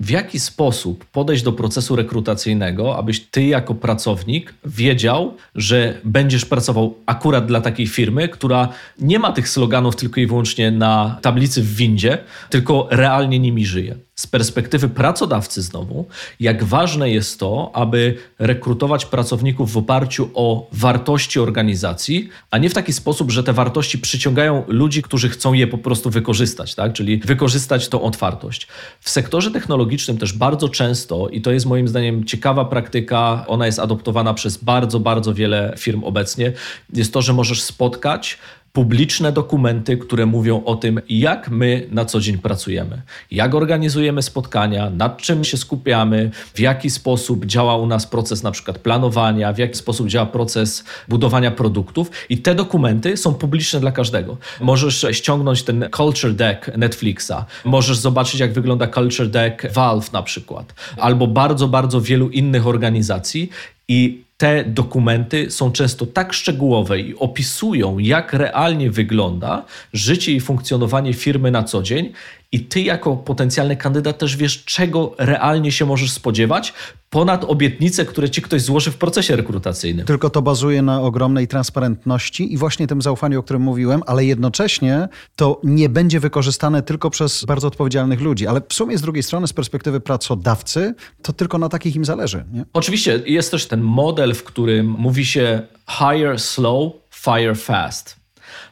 W 0.00 0.10
jaki 0.10 0.40
sposób 0.40 1.04
podejść 1.04 1.42
do 1.42 1.52
procesu 1.52 1.96
rekrutacyjnego, 1.96 2.96
abyś 2.96 3.20
ty 3.20 3.42
jako 3.42 3.74
pracownik 3.74 4.54
wiedział, 4.64 5.36
że 5.54 6.00
będziesz 6.04 6.44
pracował 6.44 6.94
akurat 7.06 7.46
dla 7.46 7.60
takiej 7.60 7.86
firmy, 7.86 8.28
która 8.28 8.68
nie 8.98 9.18
ma 9.18 9.32
tych 9.32 9.48
sloganów 9.48 9.96
tylko 9.96 10.20
i 10.20 10.26
wyłącznie 10.26 10.70
na 10.70 11.18
tablicy 11.22 11.62
w 11.62 11.74
windzie, 11.74 12.18
tylko 12.50 12.88
realnie 12.90 13.38
nimi 13.38 13.66
żyje 13.66 14.07
z 14.18 14.26
perspektywy 14.26 14.88
pracodawcy 14.88 15.62
znowu, 15.62 16.06
jak 16.40 16.64
ważne 16.64 17.10
jest 17.10 17.40
to, 17.40 17.70
aby 17.74 18.16
rekrutować 18.38 19.06
pracowników 19.06 19.72
w 19.72 19.76
oparciu 19.76 20.30
o 20.34 20.68
wartości 20.72 21.40
organizacji, 21.40 22.28
a 22.50 22.58
nie 22.58 22.70
w 22.70 22.74
taki 22.74 22.92
sposób, 22.92 23.30
że 23.30 23.44
te 23.44 23.52
wartości 23.52 23.98
przyciągają 23.98 24.64
ludzi, 24.68 25.02
którzy 25.02 25.28
chcą 25.28 25.52
je 25.52 25.66
po 25.66 25.78
prostu 25.78 26.10
wykorzystać, 26.10 26.74
tak? 26.74 26.92
czyli 26.92 27.18
wykorzystać 27.18 27.88
tą 27.88 28.02
otwartość. 28.02 28.68
W 29.00 29.10
sektorze 29.10 29.50
technologicznym 29.50 30.18
też 30.18 30.32
bardzo 30.32 30.68
często, 30.68 31.28
i 31.28 31.40
to 31.40 31.50
jest 31.52 31.66
moim 31.66 31.88
zdaniem 31.88 32.24
ciekawa 32.24 32.64
praktyka, 32.64 33.44
ona 33.46 33.66
jest 33.66 33.78
adoptowana 33.78 34.34
przez 34.34 34.56
bardzo, 34.56 35.00
bardzo 35.00 35.34
wiele 35.34 35.74
firm 35.78 36.04
obecnie, 36.04 36.52
jest 36.94 37.12
to, 37.12 37.22
że 37.22 37.32
możesz 37.32 37.62
spotkać 37.62 38.38
publiczne 38.72 39.32
dokumenty, 39.32 39.96
które 39.96 40.26
mówią 40.26 40.64
o 40.64 40.76
tym, 40.76 41.00
jak 41.08 41.50
my 41.50 41.86
na 41.90 42.04
co 42.04 42.20
dzień 42.20 42.38
pracujemy, 42.38 43.02
jak 43.30 43.54
organizujemy 43.54 44.22
spotkania, 44.22 44.90
nad 44.90 45.22
czym 45.22 45.44
się 45.44 45.56
skupiamy, 45.56 46.30
w 46.54 46.60
jaki 46.60 46.90
sposób 46.90 47.46
działa 47.46 47.76
u 47.76 47.86
nas 47.86 48.06
proces 48.06 48.42
na 48.42 48.50
przykład 48.50 48.78
planowania, 48.78 49.52
w 49.52 49.58
jaki 49.58 49.74
sposób 49.74 50.08
działa 50.08 50.26
proces 50.26 50.84
budowania 51.08 51.50
produktów. 51.50 52.10
I 52.28 52.38
te 52.38 52.54
dokumenty 52.54 53.16
są 53.16 53.34
publiczne 53.34 53.80
dla 53.80 53.92
każdego. 53.92 54.36
Możesz 54.60 55.06
ściągnąć 55.12 55.62
ten 55.62 55.88
culture 55.96 56.34
deck 56.34 56.70
Netflixa, 56.76 57.44
możesz 57.64 57.98
zobaczyć 57.98 58.40
jak 58.40 58.52
wygląda 58.52 58.88
culture 58.88 59.28
deck 59.28 59.72
Valve 59.72 60.12
na 60.12 60.22
przykład, 60.22 60.74
albo 60.96 61.26
bardzo, 61.26 61.68
bardzo 61.68 62.00
wielu 62.00 62.28
innych 62.28 62.66
organizacji. 62.66 63.50
I 63.88 64.27
te 64.38 64.64
dokumenty 64.64 65.50
są 65.50 65.72
często 65.72 66.06
tak 66.06 66.32
szczegółowe 66.32 67.00
i 67.00 67.14
opisują, 67.16 67.98
jak 67.98 68.32
realnie 68.32 68.90
wygląda 68.90 69.64
życie 69.92 70.32
i 70.32 70.40
funkcjonowanie 70.40 71.14
firmy 71.14 71.50
na 71.50 71.62
co 71.62 71.82
dzień, 71.82 72.12
i 72.52 72.60
ty, 72.60 72.80
jako 72.80 73.16
potencjalny 73.16 73.76
kandydat, 73.76 74.18
też 74.18 74.36
wiesz, 74.36 74.64
czego 74.64 75.14
realnie 75.18 75.72
się 75.72 75.86
możesz 75.86 76.10
spodziewać, 76.10 76.74
ponad 77.10 77.44
obietnice, 77.44 78.04
które 78.04 78.30
ci 78.30 78.42
ktoś 78.42 78.62
złoży 78.62 78.90
w 78.90 78.96
procesie 78.96 79.36
rekrutacyjnym. 79.36 80.06
Tylko 80.06 80.30
to 80.30 80.42
bazuje 80.42 80.82
na 80.82 81.00
ogromnej 81.00 81.48
transparentności 81.48 82.52
i 82.52 82.56
właśnie 82.56 82.86
tym 82.86 83.02
zaufaniu, 83.02 83.40
o 83.40 83.42
którym 83.42 83.62
mówiłem, 83.62 84.02
ale 84.06 84.24
jednocześnie 84.24 85.08
to 85.36 85.60
nie 85.64 85.88
będzie 85.88 86.20
wykorzystane 86.20 86.82
tylko 86.82 87.10
przez 87.10 87.44
bardzo 87.44 87.68
odpowiedzialnych 87.68 88.20
ludzi. 88.20 88.46
Ale 88.46 88.62
w 88.68 88.74
sumie 88.74 88.98
z 88.98 89.02
drugiej 89.02 89.22
strony, 89.22 89.46
z 89.46 89.52
perspektywy 89.52 90.00
pracodawcy, 90.00 90.94
to 91.22 91.32
tylko 91.32 91.58
na 91.58 91.68
takich 91.68 91.96
im 91.96 92.04
zależy. 92.04 92.44
Nie? 92.52 92.64
Oczywiście 92.72 93.22
jest 93.26 93.50
też 93.50 93.66
ten 93.66 93.80
model, 93.80 94.34
w 94.34 94.44
którym 94.44 94.86
mówi 94.86 95.26
się 95.26 95.62
hire 95.88 96.38
slow, 96.38 96.92
fire 97.14 97.54
fast. 97.54 98.16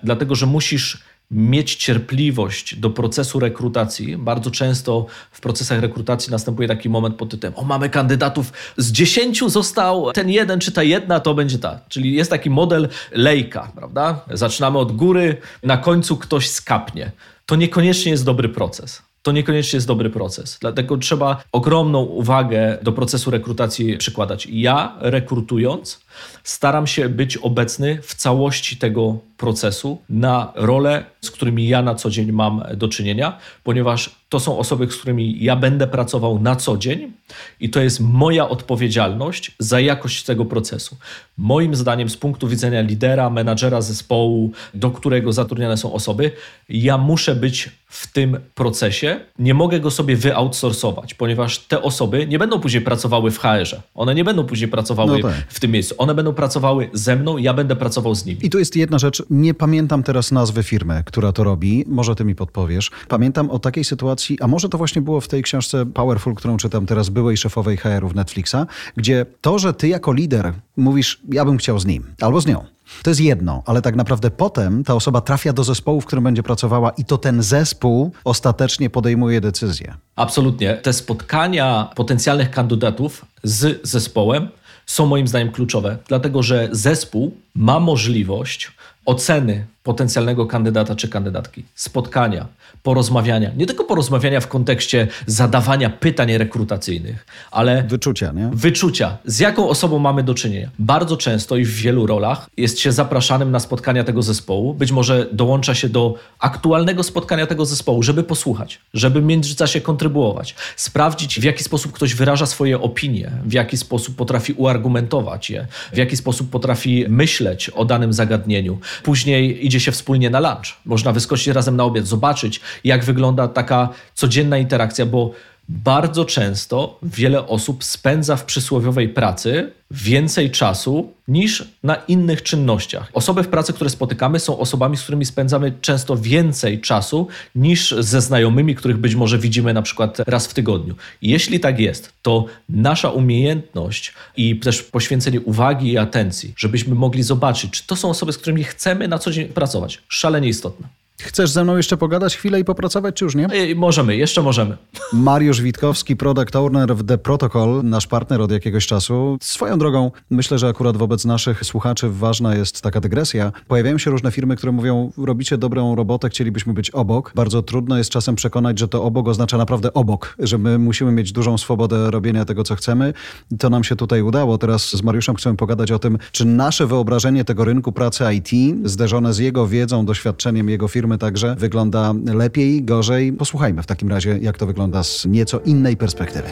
Dlatego, 0.02 0.34
że 0.34 0.46
musisz 0.46 1.05
mieć 1.30 1.76
cierpliwość 1.76 2.76
do 2.76 2.90
procesu 2.90 3.40
rekrutacji. 3.40 4.16
Bardzo 4.16 4.50
często 4.50 5.06
w 5.30 5.40
procesach 5.40 5.80
rekrutacji 5.80 6.30
następuje 6.30 6.68
taki 6.68 6.88
moment 6.88 7.16
pod 7.16 7.30
tytułem 7.30 7.54
o 7.56 7.64
mamy 7.64 7.90
kandydatów, 7.90 8.52
z 8.76 8.92
dziesięciu 8.92 9.48
został 9.48 10.12
ten 10.12 10.30
jeden 10.30 10.60
czy 10.60 10.72
ta 10.72 10.82
jedna, 10.82 11.20
to 11.20 11.34
będzie 11.34 11.58
ta. 11.58 11.80
Czyli 11.88 12.14
jest 12.14 12.30
taki 12.30 12.50
model 12.50 12.88
lejka, 13.12 13.72
prawda? 13.76 14.24
Zaczynamy 14.30 14.78
od 14.78 14.92
góry, 14.92 15.36
na 15.62 15.76
końcu 15.76 16.16
ktoś 16.16 16.48
skapnie. 16.48 17.12
To 17.46 17.56
niekoniecznie 17.56 18.12
jest 18.12 18.24
dobry 18.24 18.48
proces 18.48 19.02
to 19.26 19.32
niekoniecznie 19.32 19.76
jest 19.76 19.86
dobry 19.86 20.10
proces. 20.10 20.58
Dlatego 20.60 20.96
trzeba 20.96 21.42
ogromną 21.52 22.02
uwagę 22.02 22.78
do 22.82 22.92
procesu 22.92 23.30
rekrutacji 23.30 23.98
przykładać. 23.98 24.48
Ja 24.50 24.96
rekrutując, 25.00 26.05
staram 26.44 26.86
się 26.86 27.08
być 27.08 27.36
obecny 27.36 27.98
w 28.02 28.14
całości 28.14 28.76
tego 28.76 29.18
procesu 29.36 29.98
na 30.08 30.52
role, 30.54 31.04
z 31.20 31.30
którymi 31.30 31.68
ja 31.68 31.82
na 31.82 31.94
co 31.94 32.10
dzień 32.10 32.32
mam 32.32 32.62
do 32.74 32.88
czynienia, 32.88 33.38
ponieważ 33.64 34.10
to 34.28 34.40
są 34.40 34.58
osoby, 34.58 34.86
z 34.90 34.96
którymi 34.96 35.44
ja 35.44 35.56
będę 35.56 35.86
pracował 35.86 36.38
na 36.40 36.56
co 36.56 36.76
dzień 36.76 37.12
i 37.60 37.70
to 37.70 37.80
jest 37.80 38.00
moja 38.00 38.48
odpowiedzialność 38.48 39.52
za 39.58 39.80
jakość 39.80 40.22
tego 40.22 40.44
procesu. 40.44 40.96
Moim 41.38 41.74
zdaniem, 41.74 42.08
z 42.08 42.16
punktu 42.16 42.48
widzenia 42.48 42.80
lidera, 42.80 43.30
menadżera 43.30 43.80
zespołu, 43.80 44.52
do 44.74 44.90
którego 44.90 45.32
zatrudniane 45.32 45.76
są 45.76 45.92
osoby, 45.92 46.30
ja 46.68 46.98
muszę 46.98 47.36
być 47.36 47.70
w 47.86 48.12
tym 48.12 48.40
procesie. 48.54 49.20
Nie 49.38 49.54
mogę 49.54 49.80
go 49.80 49.90
sobie 49.90 50.16
wyoutsourcować, 50.16 51.14
ponieważ 51.14 51.58
te 51.58 51.82
osoby 51.82 52.26
nie 52.26 52.38
będą 52.38 52.60
później 52.60 52.82
pracowały 52.82 53.30
w 53.30 53.38
HR-ze. 53.38 53.80
One 53.94 54.14
nie 54.14 54.24
będą 54.24 54.44
później 54.44 54.68
pracowały 54.68 55.18
no 55.18 55.28
tak. 55.28 55.36
w 55.48 55.60
tym 55.60 55.70
miejscu. 55.70 55.94
One 56.06 56.14
będą 56.14 56.32
pracowały 56.32 56.90
ze 56.92 57.16
mną, 57.16 57.36
ja 57.36 57.54
będę 57.54 57.76
pracował 57.76 58.14
z 58.14 58.24
nimi. 58.24 58.46
I 58.46 58.50
tu 58.50 58.58
jest 58.58 58.76
jedna 58.76 58.98
rzecz. 58.98 59.22
Nie 59.30 59.54
pamiętam 59.54 60.02
teraz 60.02 60.32
nazwy 60.32 60.62
firmy, 60.62 61.02
która 61.06 61.32
to 61.32 61.44
robi. 61.44 61.84
Może 61.88 62.14
ty 62.14 62.24
mi 62.24 62.34
podpowiesz. 62.34 62.90
Pamiętam 63.08 63.50
o 63.50 63.58
takiej 63.58 63.84
sytuacji, 63.84 64.40
a 64.40 64.46
może 64.46 64.68
to 64.68 64.78
właśnie 64.78 65.02
było 65.02 65.20
w 65.20 65.28
tej 65.28 65.42
książce 65.42 65.86
Powerful, 65.86 66.34
którą 66.34 66.56
czytam 66.56 66.86
teraz, 66.86 67.08
byłej 67.08 67.36
szefowej 67.36 67.76
HR-u 67.76 68.08
w 68.08 68.14
Netflixa, 68.14 68.56
gdzie 68.96 69.26
to, 69.40 69.58
że 69.58 69.74
ty 69.74 69.88
jako 69.88 70.12
lider 70.12 70.52
mówisz, 70.76 71.20
ja 71.32 71.44
bym 71.44 71.56
chciał 71.56 71.78
z 71.78 71.86
nim 71.86 72.04
albo 72.20 72.40
z 72.40 72.46
nią, 72.46 72.64
to 73.02 73.10
jest 73.10 73.20
jedno, 73.20 73.62
ale 73.66 73.82
tak 73.82 73.96
naprawdę 73.96 74.30
potem 74.30 74.84
ta 74.84 74.94
osoba 74.94 75.20
trafia 75.20 75.52
do 75.52 75.64
zespołu, 75.64 76.00
w 76.00 76.06
którym 76.06 76.24
będzie 76.24 76.42
pracowała 76.42 76.90
i 76.90 77.04
to 77.04 77.18
ten 77.18 77.42
zespół 77.42 78.12
ostatecznie 78.24 78.90
podejmuje 78.90 79.40
decyzję. 79.40 79.94
Absolutnie. 80.16 80.74
Te 80.74 80.92
spotkania 80.92 81.90
potencjalnych 81.94 82.50
kandydatów 82.50 83.24
z 83.42 83.88
zespołem 83.88 84.48
są 84.86 85.06
moim 85.06 85.28
zdaniem 85.28 85.52
kluczowe, 85.52 85.98
dlatego 86.08 86.42
że 86.42 86.68
zespół 86.72 87.36
ma 87.54 87.80
możliwość 87.80 88.72
oceny 89.06 89.66
potencjalnego 89.86 90.46
kandydata 90.46 90.96
czy 90.96 91.08
kandydatki. 91.08 91.64
Spotkania, 91.74 92.46
porozmawiania. 92.82 93.50
Nie 93.56 93.66
tylko 93.66 93.84
porozmawiania 93.84 94.40
w 94.40 94.48
kontekście 94.48 95.08
zadawania 95.26 95.90
pytań 95.90 96.38
rekrutacyjnych, 96.38 97.26
ale 97.50 97.82
wyczucia, 97.82 98.32
nie? 98.32 98.50
Wyczucia. 98.52 99.18
Z 99.24 99.40
jaką 99.40 99.68
osobą 99.68 99.98
mamy 99.98 100.22
do 100.22 100.34
czynienia? 100.34 100.70
Bardzo 100.78 101.16
często 101.16 101.56
i 101.56 101.64
w 101.64 101.74
wielu 101.74 102.06
rolach 102.06 102.50
jest 102.56 102.78
się 102.80 102.92
zapraszanym 102.92 103.50
na 103.50 103.60
spotkania 103.60 104.04
tego 104.04 104.22
zespołu. 104.22 104.74
Być 104.74 104.92
może 104.92 105.26
dołącza 105.32 105.74
się 105.74 105.88
do 105.88 106.14
aktualnego 106.38 107.02
spotkania 107.02 107.46
tego 107.46 107.66
zespołu, 107.66 108.02
żeby 108.02 108.22
posłuchać, 108.22 108.80
żeby 108.94 109.20
w 109.20 109.24
międzyczasie 109.24 109.80
kontrybuować, 109.80 110.54
sprawdzić 110.76 111.40
w 111.40 111.44
jaki 111.44 111.64
sposób 111.64 111.92
ktoś 111.92 112.14
wyraża 112.14 112.46
swoje 112.46 112.80
opinie, 112.80 113.30
w 113.44 113.52
jaki 113.52 113.76
sposób 113.76 114.16
potrafi 114.16 114.52
uargumentować 114.52 115.50
je, 115.50 115.66
w 115.92 115.96
jaki 115.96 116.16
sposób 116.16 116.50
potrafi 116.50 117.04
myśleć 117.08 117.70
o 117.70 117.84
danym 117.84 118.12
zagadnieniu. 118.12 118.78
Później 119.02 119.66
idzie 119.66 119.75
się 119.80 119.92
wspólnie 119.92 120.30
na 120.30 120.40
lunch. 120.40 120.66
Można 120.84 121.12
wyskoczyć 121.12 121.46
razem 121.46 121.76
na 121.76 121.84
obiad, 121.84 122.06
zobaczyć, 122.06 122.60
jak 122.84 123.04
wygląda 123.04 123.48
taka 123.48 123.88
codzienna 124.14 124.58
interakcja, 124.58 125.06
bo 125.06 125.30
bardzo 125.68 126.24
często 126.24 126.98
wiele 127.02 127.46
osób 127.46 127.84
spędza 127.84 128.36
w 128.36 128.44
przysłowiowej 128.44 129.08
pracy 129.08 129.72
więcej 129.90 130.50
czasu 130.50 131.12
niż 131.28 131.64
na 131.82 131.94
innych 131.94 132.42
czynnościach. 132.42 133.10
Osoby 133.12 133.42
w 133.42 133.48
pracy, 133.48 133.72
które 133.72 133.90
spotykamy, 133.90 134.40
są 134.40 134.58
osobami, 134.58 134.96
z 134.96 135.02
którymi 135.02 135.24
spędzamy 135.24 135.72
często 135.80 136.16
więcej 136.16 136.80
czasu 136.80 137.28
niż 137.54 137.94
ze 137.98 138.20
znajomymi, 138.20 138.74
których 138.74 138.96
być 138.96 139.14
może 139.14 139.38
widzimy 139.38 139.74
na 139.74 139.82
przykład 139.82 140.18
raz 140.26 140.46
w 140.46 140.54
tygodniu. 140.54 140.94
Jeśli 141.22 141.60
tak 141.60 141.80
jest, 141.80 142.12
to 142.22 142.44
nasza 142.68 143.10
umiejętność 143.10 144.14
i 144.36 144.56
też 144.56 144.82
poświęcenie 144.82 145.40
uwagi 145.40 145.92
i 145.92 145.98
atencji, 145.98 146.54
żebyśmy 146.56 146.94
mogli 146.94 147.22
zobaczyć, 147.22 147.70
czy 147.70 147.86
to 147.86 147.96
są 147.96 148.10
osoby, 148.10 148.32
z 148.32 148.38
którymi 148.38 148.64
chcemy 148.64 149.08
na 149.08 149.18
co 149.18 149.30
dzień 149.30 149.48
pracować, 149.48 150.02
szalenie 150.08 150.48
istotne. 150.48 150.88
Chcesz 151.18 151.50
ze 151.50 151.64
mną 151.64 151.76
jeszcze 151.76 151.96
pogadać 151.96 152.36
chwilę 152.36 152.60
i 152.60 152.64
popracować, 152.64 153.14
czy 153.14 153.24
już 153.24 153.34
nie? 153.34 153.48
Możemy, 153.76 154.16
jeszcze 154.16 154.42
możemy. 154.42 154.76
Mariusz 155.12 155.60
Witkowski, 155.62 156.16
product 156.16 156.56
owner 156.56 156.96
w 156.96 157.04
The 157.04 157.18
Protocol, 157.18 157.80
nasz 157.84 158.06
partner 158.06 158.40
od 158.40 158.50
jakiegoś 158.50 158.86
czasu. 158.86 159.38
Swoją 159.42 159.78
drogą, 159.78 160.10
myślę, 160.30 160.58
że 160.58 160.68
akurat 160.68 160.96
wobec 160.96 161.24
naszych 161.24 161.64
słuchaczy 161.64 162.10
ważna 162.10 162.54
jest 162.54 162.80
taka 162.80 163.00
dygresja. 163.00 163.52
Pojawiają 163.68 163.98
się 163.98 164.10
różne 164.10 164.30
firmy, 164.30 164.56
które 164.56 164.72
mówią, 164.72 165.12
robicie 165.18 165.58
dobrą 165.58 165.94
robotę, 165.94 166.28
chcielibyśmy 166.28 166.72
być 166.74 166.90
obok. 166.90 167.32
Bardzo 167.34 167.62
trudno 167.62 167.98
jest 167.98 168.10
czasem 168.10 168.34
przekonać, 168.34 168.78
że 168.78 168.88
to 168.88 169.04
obok 169.04 169.28
oznacza 169.28 169.58
naprawdę 169.58 169.92
obok, 169.92 170.36
że 170.38 170.58
my 170.58 170.78
musimy 170.78 171.12
mieć 171.12 171.32
dużą 171.32 171.58
swobodę 171.58 172.10
robienia 172.10 172.44
tego, 172.44 172.64
co 172.64 172.74
chcemy. 172.74 173.12
To 173.58 173.70
nam 173.70 173.84
się 173.84 173.96
tutaj 173.96 174.22
udało. 174.22 174.58
Teraz 174.58 174.90
z 174.90 175.02
Mariuszem 175.02 175.36
chcemy 175.36 175.56
pogadać 175.56 175.92
o 175.92 175.98
tym, 175.98 176.18
czy 176.32 176.44
nasze 176.44 176.86
wyobrażenie 176.86 177.44
tego 177.44 177.64
rynku 177.64 177.92
pracy 177.92 178.24
IT, 178.34 178.78
zderzone 178.84 179.34
z 179.34 179.38
jego 179.38 179.66
wiedzą, 179.66 180.06
doświadczeniem 180.06 180.68
jego 180.68 180.88
firmy, 180.88 181.05
firmy 181.06 181.18
także 181.18 181.56
wygląda 181.56 182.14
lepiej, 182.24 182.84
gorzej. 182.84 183.32
Posłuchajmy 183.32 183.82
w 183.82 183.86
takim 183.86 184.08
razie, 184.08 184.38
jak 184.38 184.58
to 184.58 184.66
wygląda 184.66 185.02
z 185.02 185.26
nieco 185.26 185.60
innej 185.60 185.96
perspektywy. 185.96 186.48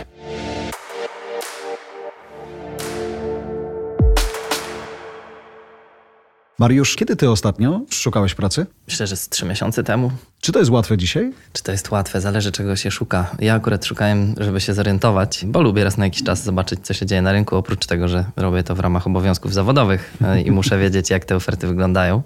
Mariusz, 6.59 6.97
kiedy 6.97 7.17
ty 7.17 7.31
ostatnio 7.31 7.81
szukałeś 7.91 8.35
pracy? 8.35 8.67
Myślę, 8.89 9.07
że 9.07 9.17
z 9.17 9.29
trzy 9.29 9.47
miesiące 9.47 9.83
temu. 9.85 10.11
Czy 10.45 10.53
to 10.53 10.59
jest 10.59 10.71
łatwe 10.71 10.97
dzisiaj? 10.97 11.33
Czy 11.53 11.63
to 11.63 11.73
jest 11.73 11.91
łatwe? 11.91 12.21
Zależy, 12.21 12.53
czego 12.53 12.77
się 12.77 12.91
szuka. 12.91 13.31
Ja 13.39 13.55
akurat 13.55 13.85
szukałem, 13.87 14.35
żeby 14.41 14.61
się 14.61 14.75
zorientować, 14.75 15.45
bo 15.47 15.63
lubię 15.63 15.85
raz 15.85 15.97
na 15.97 16.05
jakiś 16.05 16.23
czas 16.23 16.43
zobaczyć, 16.43 16.81
co 16.83 16.95
się 16.95 17.07
dzieje 17.07 17.23
na 17.23 17.33
rynku, 17.33 17.57
oprócz 17.57 17.87
tego, 17.87 18.09
że 18.09 18.25
robię 18.37 18.63
to 18.63 18.75
w 18.75 18.81
ramach 18.81 19.07
obowiązków 19.07 19.55
zawodowych 19.55 20.15
e, 20.25 20.41
i 20.41 20.51
muszę 20.51 20.79
wiedzieć, 20.79 21.11
jak 21.11 21.25
te 21.25 21.37
oferty 21.37 21.67
wyglądają. 21.67 22.23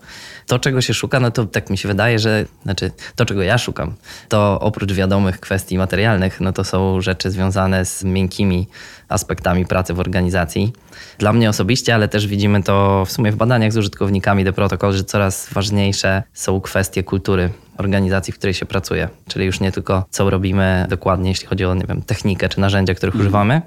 To, 0.46 0.58
czego 0.58 0.80
się 0.80 0.94
szuka, 0.94 1.20
no 1.20 1.30
to 1.30 1.46
tak 1.46 1.70
mi 1.70 1.78
się 1.78 1.88
wydaje, 1.88 2.18
że 2.18 2.44
znaczy 2.62 2.90
to, 3.16 3.26
czego 3.26 3.42
ja 3.42 3.58
szukam, 3.58 3.94
to 4.28 4.60
oprócz 4.60 4.92
wiadomych 4.92 5.40
kwestii 5.40 5.78
materialnych, 5.78 6.40
no 6.40 6.52
to 6.52 6.64
są 6.64 7.00
rzeczy 7.00 7.30
związane 7.30 7.84
z 7.84 8.04
miękkimi 8.04 8.68
aspektami 9.08 9.66
pracy 9.66 9.94
w 9.94 10.00
organizacji. 10.00 10.72
Dla 11.18 11.32
mnie 11.32 11.48
osobiście, 11.48 11.94
ale 11.94 12.08
też 12.08 12.26
widzimy 12.26 12.62
to 12.62 13.04
w 13.04 13.12
sumie 13.12 13.32
w 13.32 13.36
badaniach 13.36 13.72
z 13.72 13.76
użytkownikami 13.76 14.44
The 14.44 14.52
Protocol, 14.52 14.92
że 14.92 15.04
coraz 15.04 15.48
ważniejsze 15.52 16.22
są 16.32 16.60
kwestie 16.60 17.02
kultury 17.02 17.50
organizacji, 17.78 18.32
w 18.32 18.38
której 18.38 18.54
się 18.54 18.66
pracuje. 18.66 19.08
Czyli 19.28 19.46
już 19.46 19.60
nie 19.60 19.72
tylko 19.72 20.04
co 20.10 20.30
robimy 20.30 20.86
dokładnie, 20.88 21.28
jeśli 21.28 21.46
chodzi 21.46 21.64
o 21.64 21.74
nie 21.74 21.86
wiem, 21.88 22.02
technikę 22.02 22.48
czy 22.48 22.60
narzędzia, 22.60 22.94
których 22.94 23.14
mm. 23.14 23.26
używamy, 23.26 23.62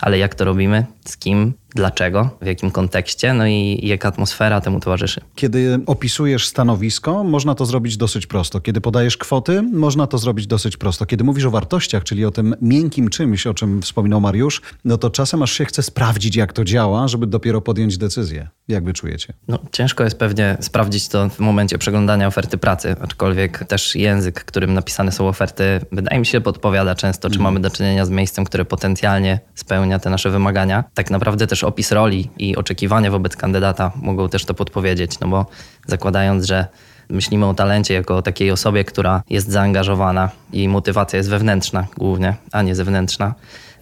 ale 0.00 0.18
jak 0.18 0.34
to 0.34 0.44
robimy, 0.44 0.86
z 1.04 1.16
kim, 1.16 1.52
dlaczego, 1.78 2.30
w 2.42 2.46
jakim 2.46 2.70
kontekście, 2.70 3.34
no 3.34 3.46
i 3.46 3.80
jaka 3.82 4.08
atmosfera 4.08 4.60
temu 4.60 4.80
towarzyszy. 4.80 5.20
Kiedy 5.34 5.80
opisujesz 5.86 6.46
stanowisko, 6.46 7.24
można 7.24 7.54
to 7.54 7.66
zrobić 7.66 7.96
dosyć 7.96 8.26
prosto. 8.26 8.60
Kiedy 8.60 8.80
podajesz 8.80 9.16
kwoty, 9.16 9.62
można 9.62 10.06
to 10.06 10.18
zrobić 10.18 10.46
dosyć 10.46 10.76
prosto. 10.76 11.06
Kiedy 11.06 11.24
mówisz 11.24 11.44
o 11.44 11.50
wartościach, 11.50 12.04
czyli 12.04 12.24
o 12.24 12.30
tym 12.30 12.54
miękkim 12.60 13.08
czymś, 13.08 13.46
o 13.46 13.54
czym 13.54 13.82
wspominał 13.82 14.20
Mariusz, 14.20 14.62
no 14.84 14.98
to 14.98 15.10
czasem 15.10 15.42
aż 15.42 15.52
się 15.52 15.64
chce 15.64 15.82
sprawdzić, 15.82 16.36
jak 16.36 16.52
to 16.52 16.64
działa, 16.64 17.08
żeby 17.08 17.26
dopiero 17.26 17.60
podjąć 17.60 17.98
decyzję. 17.98 18.48
Jak 18.68 18.84
wy 18.84 18.92
czujecie? 18.92 19.32
No, 19.48 19.58
ciężko 19.72 20.04
jest 20.04 20.18
pewnie 20.18 20.56
sprawdzić 20.60 21.08
to 21.08 21.28
w 21.28 21.38
momencie 21.38 21.78
przeglądania 21.78 22.26
oferty 22.26 22.58
pracy, 22.58 22.96
aczkolwiek 23.00 23.64
też 23.64 23.96
język, 23.96 24.44
którym 24.44 24.74
napisane 24.74 25.12
są 25.12 25.28
oferty, 25.28 25.80
wydaje 25.92 26.20
mi 26.20 26.26
się, 26.26 26.40
podpowiada 26.40 26.94
często, 26.94 27.30
czy 27.30 27.34
mm. 27.34 27.44
mamy 27.44 27.60
do 27.60 27.70
czynienia 27.70 28.06
z 28.06 28.10
miejscem, 28.10 28.44
które 28.44 28.64
potencjalnie 28.64 29.40
spełnia 29.54 29.98
te 29.98 30.10
nasze 30.10 30.30
wymagania. 30.30 30.84
Tak 30.94 31.10
naprawdę 31.10 31.46
też 31.46 31.64
opis 31.68 31.92
roli 31.92 32.30
i 32.38 32.56
oczekiwania 32.56 33.10
wobec 33.10 33.36
kandydata 33.36 33.92
mogą 34.02 34.28
też 34.28 34.44
to 34.44 34.54
podpowiedzieć, 34.54 35.20
no 35.20 35.28
bo 35.28 35.46
zakładając, 35.86 36.44
że 36.44 36.66
myślimy 37.08 37.46
o 37.46 37.54
talencie 37.54 37.94
jako 37.94 38.16
o 38.16 38.22
takiej 38.22 38.50
osobie, 38.50 38.84
która 38.84 39.22
jest 39.30 39.50
zaangażowana 39.50 40.30
i 40.52 40.68
motywacja 40.68 41.16
jest 41.16 41.30
wewnętrzna 41.30 41.86
głównie, 41.96 42.34
a 42.52 42.62
nie 42.62 42.74
zewnętrzna, 42.74 43.34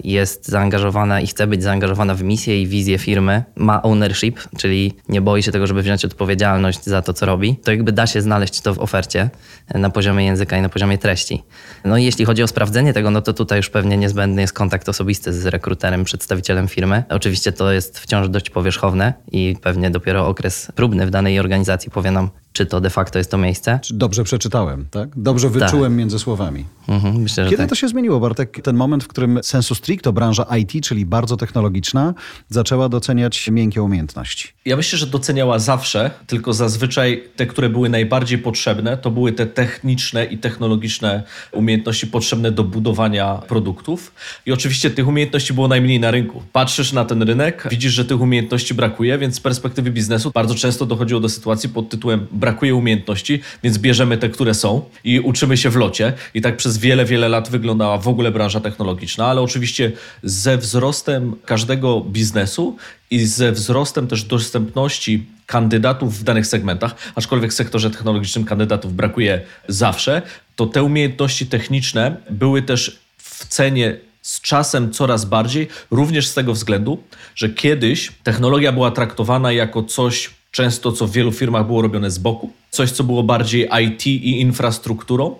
jest 0.04 0.48
zaangażowana 0.48 1.20
i 1.20 1.26
chce 1.26 1.46
być 1.46 1.62
zaangażowana 1.62 2.14
w 2.14 2.22
misję 2.22 2.62
i 2.62 2.66
wizję 2.66 2.98
firmy, 2.98 3.44
ma 3.56 3.82
ownership, 3.82 4.40
czyli 4.56 4.96
nie 5.08 5.20
boi 5.20 5.42
się 5.42 5.52
tego, 5.52 5.66
żeby 5.66 5.82
wziąć 5.82 6.04
odpowiedzialność 6.04 6.84
za 6.84 7.02
to, 7.02 7.12
co 7.12 7.26
robi, 7.26 7.56
to 7.64 7.70
jakby 7.70 7.92
da 7.92 8.06
się 8.06 8.22
znaleźć 8.22 8.60
to 8.60 8.74
w 8.74 8.78
ofercie 8.78 9.30
na 9.74 9.90
poziomie 9.90 10.24
języka 10.24 10.58
i 10.58 10.62
na 10.62 10.68
poziomie 10.68 10.98
treści. 10.98 11.42
No 11.84 11.96
i 11.96 12.04
jeśli 12.04 12.24
chodzi 12.24 12.42
o 12.42 12.46
sprawdzenie 12.46 12.92
tego, 12.92 13.10
no 13.10 13.22
to 13.22 13.32
tutaj 13.32 13.58
już 13.58 13.70
pewnie 13.70 13.96
niezbędny 13.96 14.40
jest 14.40 14.52
kontakt 14.52 14.88
osobisty 14.88 15.32
z 15.32 15.46
rekruterem, 15.46 16.04
przedstawicielem 16.04 16.68
firmy. 16.68 17.04
Oczywiście 17.08 17.52
to 17.52 17.72
jest 17.72 17.98
wciąż 17.98 18.28
dość 18.28 18.50
powierzchowne 18.50 19.14
i 19.32 19.56
pewnie 19.62 19.90
dopiero 19.90 20.28
okres 20.28 20.72
próbny 20.74 21.06
w 21.06 21.10
danej 21.10 21.40
organizacji 21.40 21.90
powie 21.90 22.10
nam, 22.10 22.30
czy 22.56 22.66
to 22.66 22.80
de 22.80 22.90
facto 22.90 23.18
jest 23.18 23.30
to 23.30 23.38
miejsce. 23.38 23.80
Czy 23.82 23.94
dobrze 23.94 24.24
przeczytałem, 24.24 24.86
tak? 24.90 25.08
Dobrze 25.16 25.50
wyczułem 25.50 25.92
tak. 25.92 25.98
między 25.98 26.18
słowami. 26.18 26.64
Mhm, 26.88 27.16
myślę, 27.16 27.44
Kiedy 27.44 27.56
tak. 27.56 27.68
to 27.68 27.74
się 27.74 27.88
zmieniło, 27.88 28.20
Bartek? 28.20 28.60
Ten 28.62 28.76
moment, 28.76 29.04
w 29.04 29.08
którym 29.08 29.38
sensu 29.42 29.74
stricto 29.74 30.12
branża 30.12 30.46
IT, 30.56 30.84
czyli 30.84 31.06
bardzo 31.06 31.36
technologiczna, 31.36 32.14
zaczęła 32.48 32.88
doceniać 32.88 33.50
miękkie 33.50 33.82
umiejętności. 33.82 34.48
Ja 34.64 34.76
myślę, 34.76 34.98
że 34.98 35.06
doceniała 35.06 35.58
zawsze, 35.58 36.10
tylko 36.26 36.52
zazwyczaj 36.52 37.24
te, 37.36 37.46
które 37.46 37.68
były 37.68 37.88
najbardziej 37.88 38.38
potrzebne, 38.38 38.96
to 38.96 39.10
były 39.10 39.32
te 39.32 39.46
techniczne 39.46 40.24
i 40.24 40.38
technologiczne 40.38 41.22
umiejętności 41.52 42.06
potrzebne 42.06 42.52
do 42.52 42.64
budowania 42.64 43.34
produktów. 43.34 44.12
I 44.46 44.52
oczywiście 44.52 44.90
tych 44.90 45.08
umiejętności 45.08 45.54
było 45.54 45.68
najmniej 45.68 46.00
na 46.00 46.10
rynku. 46.10 46.42
Patrzysz 46.52 46.92
na 46.92 47.04
ten 47.04 47.22
rynek, 47.22 47.68
widzisz, 47.70 47.92
że 47.92 48.04
tych 48.04 48.20
umiejętności 48.20 48.74
brakuje, 48.74 49.18
więc 49.18 49.34
z 49.34 49.40
perspektywy 49.40 49.90
biznesu 49.90 50.30
bardzo 50.34 50.54
często 50.54 50.86
dochodziło 50.86 51.20
do 51.20 51.28
sytuacji 51.28 51.68
pod 51.68 51.88
tytułem 51.88 52.26
brakuje 52.46 52.74
umiejętności, 52.74 53.40
więc 53.62 53.78
bierzemy 53.78 54.18
te, 54.18 54.28
które 54.28 54.54
są 54.54 54.82
i 55.04 55.20
uczymy 55.20 55.56
się 55.56 55.70
w 55.70 55.76
locie. 55.76 56.12
I 56.34 56.40
tak 56.40 56.56
przez 56.56 56.78
wiele, 56.78 57.04
wiele 57.04 57.28
lat 57.28 57.48
wyglądała 57.48 57.98
w 57.98 58.08
ogóle 58.08 58.30
branża 58.30 58.60
technologiczna, 58.60 59.26
ale 59.26 59.40
oczywiście 59.40 59.92
ze 60.22 60.58
wzrostem 60.58 61.36
każdego 61.44 62.00
biznesu 62.00 62.76
i 63.10 63.26
ze 63.26 63.52
wzrostem 63.52 64.06
też 64.06 64.24
dostępności 64.24 65.26
kandydatów 65.46 66.18
w 66.18 66.22
danych 66.22 66.46
segmentach, 66.46 66.94
aczkolwiek 67.14 67.50
w 67.50 67.54
sektorze 67.54 67.90
technologicznym 67.90 68.44
kandydatów 68.44 68.94
brakuje 68.94 69.40
zawsze, 69.68 70.22
to 70.56 70.66
te 70.66 70.82
umiejętności 70.82 71.46
techniczne 71.46 72.16
były 72.30 72.62
też 72.62 72.98
w 73.18 73.46
cenie 73.46 73.96
z 74.22 74.40
czasem 74.40 74.92
coraz 74.92 75.24
bardziej, 75.24 75.68
również 75.90 76.26
z 76.26 76.34
tego 76.34 76.52
względu, 76.52 77.02
że 77.34 77.48
kiedyś 77.48 78.12
technologia 78.22 78.72
była 78.72 78.90
traktowana 78.90 79.52
jako 79.52 79.82
coś 79.82 80.35
często, 80.50 80.92
co 80.92 81.06
w 81.06 81.12
wielu 81.12 81.32
firmach 81.32 81.66
było 81.66 81.82
robione 81.82 82.10
z 82.10 82.18
boku, 82.18 82.50
coś, 82.70 82.90
co 82.90 83.04
było 83.04 83.22
bardziej 83.22 83.68
IT 83.84 84.06
i 84.06 84.40
infrastrukturą, 84.40 85.36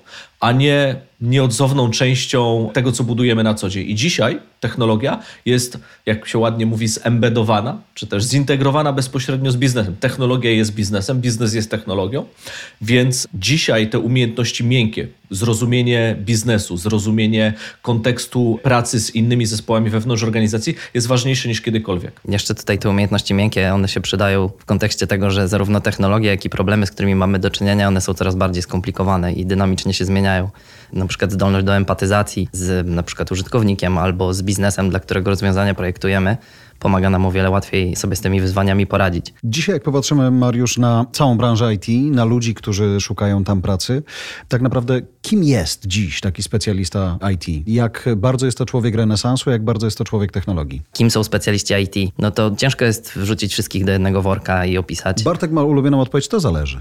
a 0.46 0.52
nie 0.52 0.96
nieodzowną 1.20 1.90
częścią 1.90 2.70
tego, 2.72 2.92
co 2.92 3.04
budujemy 3.04 3.44
na 3.44 3.54
co 3.54 3.68
dzień. 3.68 3.90
I 3.90 3.94
dzisiaj 3.94 4.40
technologia 4.60 5.18
jest, 5.46 5.78
jak 6.06 6.28
się 6.28 6.38
ładnie 6.38 6.66
mówi, 6.66 6.88
zembedowana, 6.88 7.78
czy 7.94 8.06
też 8.06 8.24
zintegrowana 8.24 8.92
bezpośrednio 8.92 9.50
z 9.50 9.56
biznesem. 9.56 9.96
Technologia 10.00 10.50
jest 10.50 10.74
biznesem, 10.74 11.20
biznes 11.20 11.54
jest 11.54 11.70
technologią, 11.70 12.24
więc 12.80 13.28
dzisiaj 13.34 13.90
te 13.90 13.98
umiejętności 13.98 14.64
miękkie, 14.64 15.08
zrozumienie 15.30 16.16
biznesu, 16.20 16.76
zrozumienie 16.76 17.54
kontekstu 17.82 18.60
pracy 18.62 19.00
z 19.00 19.14
innymi 19.14 19.46
zespołami 19.46 19.90
wewnątrz 19.90 20.22
organizacji 20.22 20.74
jest 20.94 21.06
ważniejsze 21.06 21.48
niż 21.48 21.60
kiedykolwiek. 21.60 22.20
Jeszcze 22.28 22.54
tutaj 22.54 22.78
te 22.78 22.90
umiejętności 22.90 23.34
miękkie, 23.34 23.74
one 23.74 23.88
się 23.88 24.00
przydają 24.00 24.50
w 24.58 24.64
kontekście 24.64 25.06
tego, 25.06 25.30
że 25.30 25.48
zarówno 25.48 25.80
technologie, 25.80 26.30
jak 26.30 26.44
i 26.44 26.50
problemy, 26.50 26.86
z 26.86 26.90
którymi 26.90 27.14
mamy 27.14 27.38
do 27.38 27.50
czynienia, 27.50 27.88
one 27.88 28.00
są 28.00 28.14
coraz 28.14 28.36
bardziej 28.36 28.62
skomplikowane 28.62 29.32
i 29.32 29.46
dynamicznie 29.46 29.94
się 29.94 30.04
zmieniają. 30.04 30.35
Na 30.92 31.06
przykład 31.06 31.32
zdolność 31.32 31.66
do 31.66 31.76
empatyzacji 31.76 32.48
z 32.52 32.86
na 32.86 33.02
przykład 33.02 33.32
użytkownikiem 33.32 33.98
albo 33.98 34.34
z 34.34 34.42
biznesem, 34.42 34.90
dla 34.90 35.00
którego 35.00 35.30
rozwiązania 35.30 35.74
projektujemy, 35.74 36.36
pomaga 36.78 37.10
nam 37.10 37.26
o 37.26 37.32
wiele 37.32 37.50
łatwiej 37.50 37.96
sobie 37.96 38.16
z 38.16 38.20
tymi 38.20 38.40
wyzwaniami 38.40 38.86
poradzić. 38.86 39.34
Dzisiaj, 39.44 39.74
jak 39.74 39.82
popatrzymy, 39.82 40.30
Mariusz, 40.30 40.78
na 40.78 41.06
całą 41.12 41.36
branżę 41.36 41.74
IT, 41.74 41.86
na 42.14 42.24
ludzi, 42.24 42.54
którzy 42.54 43.00
szukają 43.00 43.44
tam 43.44 43.62
pracy, 43.62 44.02
tak 44.48 44.62
naprawdę 44.62 45.00
kim 45.22 45.44
jest 45.44 45.86
dziś 45.86 46.20
taki 46.20 46.42
specjalista 46.42 47.18
IT? 47.34 47.68
Jak 47.68 48.08
bardzo 48.16 48.46
jest 48.46 48.58
to 48.58 48.66
człowiek 48.66 48.94
renesansu, 48.94 49.50
jak 49.50 49.64
bardzo 49.64 49.86
jest 49.86 49.98
to 49.98 50.04
człowiek 50.04 50.32
technologii? 50.32 50.82
Kim 50.92 51.10
są 51.10 51.24
specjaliści 51.24 51.74
IT? 51.74 52.12
No 52.18 52.30
to 52.30 52.50
ciężko 52.56 52.84
jest 52.84 53.12
wrzucić 53.12 53.52
wszystkich 53.52 53.84
do 53.84 53.92
jednego 53.92 54.22
worka 54.22 54.66
i 54.66 54.78
opisać. 54.78 55.22
Bartek 55.22 55.50
ma 55.50 55.62
ulubioną 55.62 56.00
odpowiedź, 56.00 56.28
to 56.28 56.40
zależy. 56.40 56.80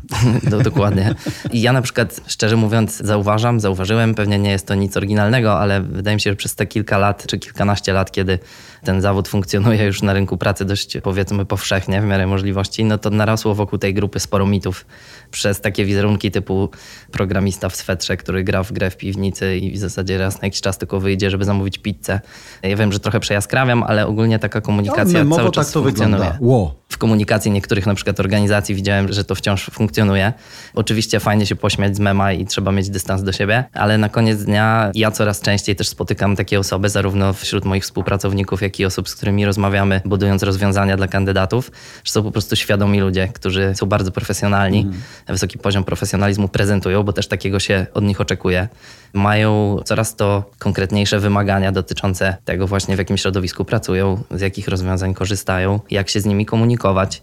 do, 0.49 0.61
dokładnie. 0.69 1.15
I 1.51 1.61
ja 1.61 1.73
na 1.73 1.81
przykład, 1.81 2.21
szczerze 2.27 2.55
mówiąc, 2.55 2.97
zauważam, 2.97 3.59
zauważyłem, 3.59 4.15
pewnie 4.15 4.39
nie 4.39 4.51
jest 4.51 4.67
to 4.67 4.75
nic 4.75 4.97
oryginalnego, 4.97 5.59
ale 5.59 5.81
wydaje 5.81 6.15
mi 6.15 6.21
się, 6.21 6.29
że 6.29 6.35
przez 6.35 6.55
te 6.55 6.65
kilka 6.65 6.97
lat, 6.97 7.25
czy 7.27 7.39
kilkanaście 7.39 7.93
lat, 7.93 8.11
kiedy 8.11 8.39
ten 8.83 9.01
zawód 9.01 9.27
funkcjonuje 9.27 9.84
już 9.85 10.01
na 10.01 10.13
rynku 10.13 10.37
pracy 10.37 10.65
dość 10.65 10.97
powiedzmy 11.03 11.45
powszechnie 11.45 12.01
w 12.01 12.05
miarę 12.05 12.27
możliwości, 12.27 12.85
no 12.85 12.97
to 12.97 13.09
narosło 13.09 13.55
wokół 13.55 13.79
tej 13.79 13.93
grupy 13.93 14.19
sporo 14.19 14.45
mitów 14.45 14.85
przez 15.31 15.61
takie 15.61 15.85
wizerunki 15.85 16.31
typu 16.31 16.69
programista 17.11 17.69
w 17.69 17.75
swetrze, 17.75 18.17
który 18.17 18.43
gra 18.43 18.63
w 18.63 18.71
grę 18.71 18.89
w 18.89 18.97
piwnicy 18.97 19.57
i 19.57 19.71
w 19.71 19.77
zasadzie 19.77 20.17
raz 20.17 20.41
na 20.41 20.45
jakiś 20.45 20.61
czas 20.61 20.77
tylko 20.77 20.99
wyjdzie, 20.99 21.29
żeby 21.29 21.45
zamówić 21.45 21.77
pizzę. 21.77 22.19
Ja 22.63 22.75
wiem, 22.75 22.91
że 22.91 22.99
trochę 22.99 23.19
przejaskrawiam, 23.19 23.83
ale 23.83 24.07
ogólnie 24.07 24.39
taka 24.39 24.61
komunikacja 24.61 25.23
no, 25.23 25.35
cały 25.35 25.51
czas 25.51 25.67
tak 25.67 25.73
to 25.73 25.83
funkcjonuje. 25.83 26.37
Wow. 26.39 26.73
W 26.89 26.97
komunikacji 26.97 27.51
niektórych 27.51 27.85
na 27.85 27.95
przykład 27.95 28.19
organizacji 28.19 28.75
widziałem, 28.75 29.13
że 29.13 29.23
to 29.23 29.35
wciąż 29.35 29.65
funkcjonuje. 29.65 30.33
Oczywiście 30.73 31.19
fajnie 31.19 31.45
się 31.45 31.55
pośmiać 31.55 31.95
z 31.95 31.99
mema 31.99 32.33
i 32.33 32.45
trzeba 32.45 32.71
mieć 32.71 32.89
dystans 32.89 33.23
do 33.23 33.31
siebie, 33.31 33.63
ale 33.73 33.97
na 33.97 34.09
koniec 34.09 34.43
dnia 34.43 34.91
ja 34.93 35.11
coraz 35.11 35.41
częściej 35.41 35.75
też 35.75 35.87
spotykam 35.87 36.35
takie 36.35 36.59
osoby, 36.59 36.89
zarówno 36.89 37.33
wśród 37.33 37.65
moich 37.65 37.83
współpracowników, 37.83 38.61
jak 38.61 38.79
i 38.79 38.85
osób, 38.85 39.09
z 39.09 39.15
którymi 39.15 39.45
rozmawiamy, 39.75 40.01
budując 40.05 40.43
rozwiązania 40.43 40.97
dla 40.97 41.07
kandydatów, 41.07 41.71
że 42.03 42.11
są 42.11 42.23
po 42.23 42.31
prostu 42.31 42.55
świadomi 42.55 42.99
ludzie, 42.99 43.27
którzy 43.33 43.75
są 43.75 43.85
bardzo 43.85 44.11
profesjonalni, 44.11 44.81
mm. 44.81 44.93
wysoki 45.27 45.57
poziom 45.57 45.83
profesjonalizmu 45.83 46.47
prezentują, 46.47 47.03
bo 47.03 47.13
też 47.13 47.27
takiego 47.27 47.59
się 47.59 47.85
od 47.93 48.03
nich 48.03 48.21
oczekuje. 48.21 48.67
Mają 49.13 49.77
coraz 49.85 50.15
to 50.15 50.43
konkretniejsze 50.59 51.19
wymagania 51.19 51.71
dotyczące 51.71 52.37
tego 52.45 52.67
właśnie, 52.67 52.95
w 52.95 52.99
jakim 52.99 53.17
środowisku 53.17 53.65
pracują, 53.65 54.23
z 54.31 54.41
jakich 54.41 54.67
rozwiązań 54.67 55.13
korzystają, 55.13 55.79
jak 55.91 56.09
się 56.09 56.19
z 56.21 56.25
nimi 56.25 56.45
komunikować 56.45 57.21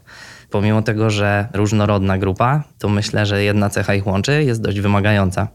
pomimo 0.51 0.83
tego, 0.83 1.11
że 1.11 1.49
różnorodna 1.55 2.19
grupa, 2.19 2.65
to 2.79 2.89
myślę, 2.89 3.27
że 3.27 3.43
jedna 3.43 3.71
cecha 3.71 3.95
ich 3.95 4.07
łączy, 4.07 4.45
jest 4.45 4.63
dość 4.63 4.81
wymagająca. 4.81 5.49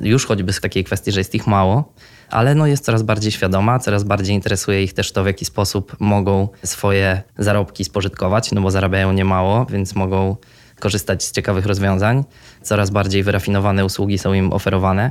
Już 0.00 0.26
choćby 0.26 0.52
z 0.52 0.60
takiej 0.60 0.84
kwestii, 0.84 1.12
że 1.12 1.20
jest 1.20 1.34
ich 1.34 1.46
mało, 1.46 1.92
ale 2.30 2.54
no 2.54 2.66
jest 2.66 2.84
coraz 2.84 3.02
bardziej 3.02 3.32
świadoma, 3.32 3.78
coraz 3.78 4.04
bardziej 4.04 4.34
interesuje 4.34 4.82
ich 4.82 4.92
też 4.92 5.12
to, 5.12 5.24
w 5.24 5.26
jaki 5.26 5.44
sposób 5.44 5.96
mogą 6.00 6.48
swoje 6.64 7.22
zarobki 7.38 7.84
spożytkować, 7.84 8.52
no 8.52 8.60
bo 8.60 8.70
zarabiają 8.70 9.12
niemało, 9.12 9.66
więc 9.66 9.94
mogą 9.94 10.36
korzystać 10.80 11.24
z 11.24 11.32
ciekawych 11.32 11.66
rozwiązań. 11.66 12.24
Coraz 12.62 12.90
bardziej 12.90 13.22
wyrafinowane 13.22 13.84
usługi 13.84 14.18
są 14.18 14.32
im 14.32 14.52
oferowane 14.52 15.10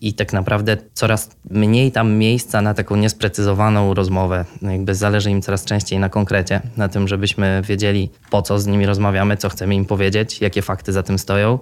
i 0.00 0.14
tak 0.14 0.32
naprawdę 0.32 0.76
coraz 0.94 1.30
mniej 1.50 1.92
tam 1.92 2.12
miejsca 2.12 2.62
na 2.62 2.74
taką 2.74 2.96
niesprecyzowaną 2.96 3.94
rozmowę. 3.94 4.44
No 4.62 4.70
jakby 4.70 4.94
zależy 4.94 5.30
im 5.30 5.42
coraz 5.42 5.64
częściej 5.64 5.98
na 5.98 6.08
konkrecie, 6.08 6.60
na 6.76 6.88
tym, 6.88 7.08
żebyśmy 7.08 7.62
wiedzieli, 7.64 8.10
po 8.30 8.42
co 8.42 8.58
z 8.58 8.66
nimi 8.66 8.86
rozmawiamy, 8.86 9.36
co 9.36 9.48
chcemy 9.48 9.74
im 9.74 9.84
powiedzieć, 9.84 10.40
jakie 10.40 10.62
fakty 10.62 10.92
za 10.92 11.02
tym 11.02 11.18
stoją, 11.18 11.58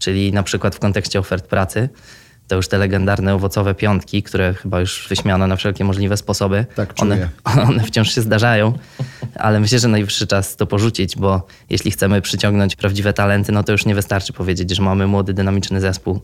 czyli 0.00 0.32
na 0.32 0.42
przykład 0.42 0.74
w 0.74 0.78
kontekście 0.78 1.18
ofert 1.18 1.46
pracy 1.46 1.88
to 2.50 2.56
już 2.56 2.68
te 2.68 2.78
legendarne 2.78 3.34
owocowe 3.34 3.74
piątki, 3.74 4.22
które 4.22 4.54
chyba 4.54 4.80
już 4.80 5.06
wyśmiano 5.08 5.46
na 5.46 5.56
wszelkie 5.56 5.84
możliwe 5.84 6.16
sposoby. 6.16 6.66
Tak, 6.74 6.94
one, 7.02 7.28
one 7.68 7.82
wciąż 7.84 8.14
się 8.14 8.20
zdarzają, 8.20 8.72
ale 9.34 9.60
myślę, 9.60 9.78
że 9.78 9.88
najwyższy 9.88 10.26
czas 10.26 10.56
to 10.56 10.66
porzucić, 10.66 11.16
bo 11.16 11.46
jeśli 11.70 11.90
chcemy 11.90 12.22
przyciągnąć 12.22 12.76
prawdziwe 12.76 13.12
talenty, 13.12 13.52
no 13.52 13.62
to 13.62 13.72
już 13.72 13.86
nie 13.86 13.94
wystarczy 13.94 14.32
powiedzieć, 14.32 14.76
że 14.76 14.82
mamy 14.82 15.06
młody, 15.06 15.34
dynamiczny 15.34 15.80
zespół 15.80 16.20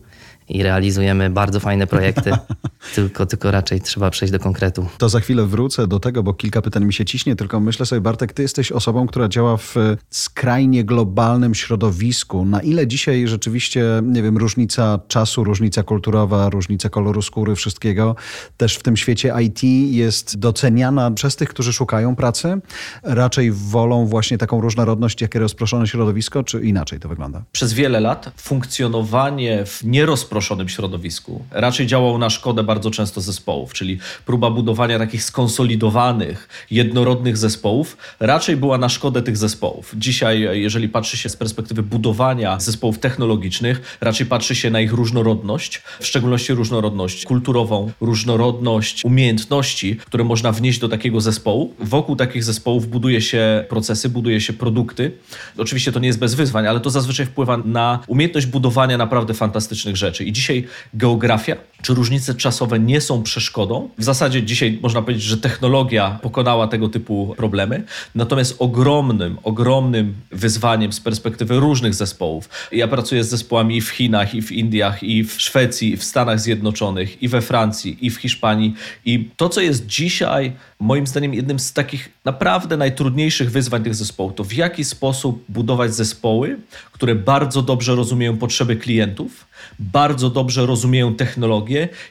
i 0.49 0.63
realizujemy 0.63 1.29
bardzo 1.29 1.59
fajne 1.59 1.87
projekty, 1.87 2.31
tylko, 2.95 3.25
tylko 3.25 3.51
raczej 3.51 3.81
trzeba 3.81 4.09
przejść 4.09 4.31
do 4.31 4.39
konkretu. 4.39 4.85
To 4.97 5.09
za 5.09 5.19
chwilę 5.19 5.45
wrócę 5.45 5.87
do 5.87 5.99
tego, 5.99 6.23
bo 6.23 6.33
kilka 6.33 6.61
pytań 6.61 6.85
mi 6.85 6.93
się 6.93 7.05
ciśnie, 7.05 7.35
tylko 7.35 7.59
myślę 7.59 7.85
sobie, 7.85 8.01
Bartek, 8.01 8.33
ty 8.33 8.41
jesteś 8.41 8.71
osobą, 8.71 9.07
która 9.07 9.27
działa 9.27 9.57
w 9.57 9.75
skrajnie 10.09 10.83
globalnym 10.83 11.55
środowisku. 11.55 12.45
Na 12.45 12.61
ile 12.61 12.87
dzisiaj 12.87 13.27
rzeczywiście, 13.27 13.85
nie 14.03 14.23
wiem, 14.23 14.37
różnica 14.37 14.99
czasu, 15.07 15.43
różnica 15.43 15.83
kulturowa, 15.83 16.49
różnica 16.49 16.89
koloru 16.89 17.21
skóry, 17.21 17.55
wszystkiego, 17.55 18.15
też 18.57 18.75
w 18.75 18.83
tym 18.83 18.97
świecie 18.97 19.33
IT 19.41 19.63
jest 19.93 20.39
doceniana 20.39 21.11
przez 21.11 21.35
tych, 21.35 21.49
którzy 21.49 21.73
szukają 21.73 22.15
pracy? 22.15 22.61
Raczej 23.03 23.51
wolą 23.51 24.05
właśnie 24.05 24.37
taką 24.37 24.61
różnorodność, 24.61 25.21
jakie 25.21 25.39
rozproszone 25.39 25.87
środowisko, 25.87 26.43
czy 26.43 26.61
inaczej 26.61 26.99
to 26.99 27.09
wygląda? 27.09 27.43
Przez 27.51 27.73
wiele 27.73 27.99
lat 27.99 28.31
funkcjonowanie 28.37 29.65
w 29.65 29.83
nierozproszonym 29.83 30.36
rozproszonym 30.37 30.69
środowisku. 30.69 31.45
Raczej 31.51 31.87
działał 31.87 32.17
na 32.17 32.29
szkodę 32.29 32.63
bardzo 32.63 32.91
często 32.91 33.21
zespołów, 33.21 33.73
czyli 33.73 33.99
próba 34.25 34.51
budowania 34.51 34.99
takich 34.99 35.23
skonsolidowanych, 35.23 36.49
jednorodnych 36.71 37.37
zespołów 37.37 37.97
raczej 38.19 38.57
była 38.57 38.77
na 38.77 38.89
szkodę 38.89 39.21
tych 39.21 39.37
zespołów. 39.37 39.93
Dzisiaj, 39.95 40.61
jeżeli 40.61 40.89
patrzy 40.89 41.17
się 41.17 41.29
z 41.29 41.35
perspektywy 41.35 41.83
budowania 41.83 42.59
zespołów 42.59 42.99
technologicznych, 42.99 43.97
raczej 44.01 44.25
patrzy 44.25 44.55
się 44.55 44.69
na 44.69 44.81
ich 44.81 44.93
różnorodność, 44.93 45.81
w 45.99 46.05
szczególności 46.05 46.53
różnorodność 46.53 47.25
kulturową, 47.25 47.91
różnorodność 48.01 49.05
umiejętności, 49.05 49.95
które 49.95 50.23
można 50.23 50.51
wnieść 50.51 50.79
do 50.79 50.89
takiego 50.89 51.21
zespołu. 51.21 51.73
Wokół 51.79 52.15
takich 52.15 52.43
zespołów 52.43 52.87
buduje 52.87 53.21
się 53.21 53.65
procesy, 53.69 54.09
buduje 54.09 54.41
się 54.41 54.53
produkty. 54.53 55.11
Oczywiście 55.57 55.91
to 55.91 55.99
nie 55.99 56.07
jest 56.07 56.19
bez 56.19 56.35
wyzwań, 56.35 56.67
ale 56.67 56.79
to 56.79 56.89
zazwyczaj 56.89 57.25
wpływa 57.25 57.57
na 57.57 57.99
umiejętność 58.07 58.47
budowania 58.47 58.97
naprawdę 58.97 59.33
fantastycznych 59.33 59.97
rzeczy. 59.97 60.26
I 60.27 60.31
dzisiaj 60.31 60.67
geografia 60.93 61.55
czy 61.81 61.93
różnice 61.93 62.35
czasowe 62.35 62.79
nie 62.79 63.01
są 63.01 63.23
przeszkodą. 63.23 63.89
W 63.97 64.03
zasadzie 64.03 64.43
dzisiaj 64.43 64.79
można 64.81 65.01
powiedzieć, 65.01 65.23
że 65.23 65.37
technologia 65.37 66.19
pokonała 66.21 66.67
tego 66.67 66.89
typu 66.89 67.35
problemy. 67.37 67.83
Natomiast 68.15 68.55
ogromnym, 68.59 69.37
ogromnym 69.43 70.13
wyzwaniem 70.31 70.93
z 70.93 70.99
perspektywy 70.99 71.59
różnych 71.59 71.93
zespołów. 71.93 72.49
Ja 72.71 72.87
pracuję 72.87 73.23
z 73.23 73.29
zespołami 73.29 73.77
i 73.77 73.81
w 73.81 73.89
Chinach, 73.89 74.35
i 74.35 74.41
w 74.41 74.51
Indiach, 74.51 75.03
i 75.03 75.23
w 75.23 75.41
Szwecji, 75.41 75.93
i 75.93 75.97
w 75.97 76.03
Stanach 76.03 76.39
Zjednoczonych, 76.39 77.23
i 77.23 77.27
we 77.27 77.41
Francji, 77.41 77.97
i 78.01 78.09
w 78.09 78.17
Hiszpanii. 78.17 78.73
I 79.05 79.29
to, 79.37 79.49
co 79.49 79.61
jest 79.61 79.85
dzisiaj, 79.85 80.51
moim 80.79 81.07
zdaniem, 81.07 81.33
jednym 81.33 81.59
z 81.59 81.73
takich 81.73 82.09
naprawdę 82.25 82.77
najtrudniejszych 82.77 83.51
wyzwań 83.51 83.83
tych 83.83 83.95
zespołów, 83.95 84.33
to 84.35 84.43
w 84.43 84.53
jaki 84.53 84.83
sposób 84.83 85.43
budować 85.49 85.95
zespoły, 85.95 86.59
które 86.91 87.15
bardzo 87.15 87.61
dobrze 87.61 87.95
rozumieją 87.95 88.37
potrzeby 88.37 88.75
klientów, 88.75 89.47
bardzo 89.79 90.29
dobrze 90.29 90.65
rozumieją 90.65 91.15
technologię 91.15 91.66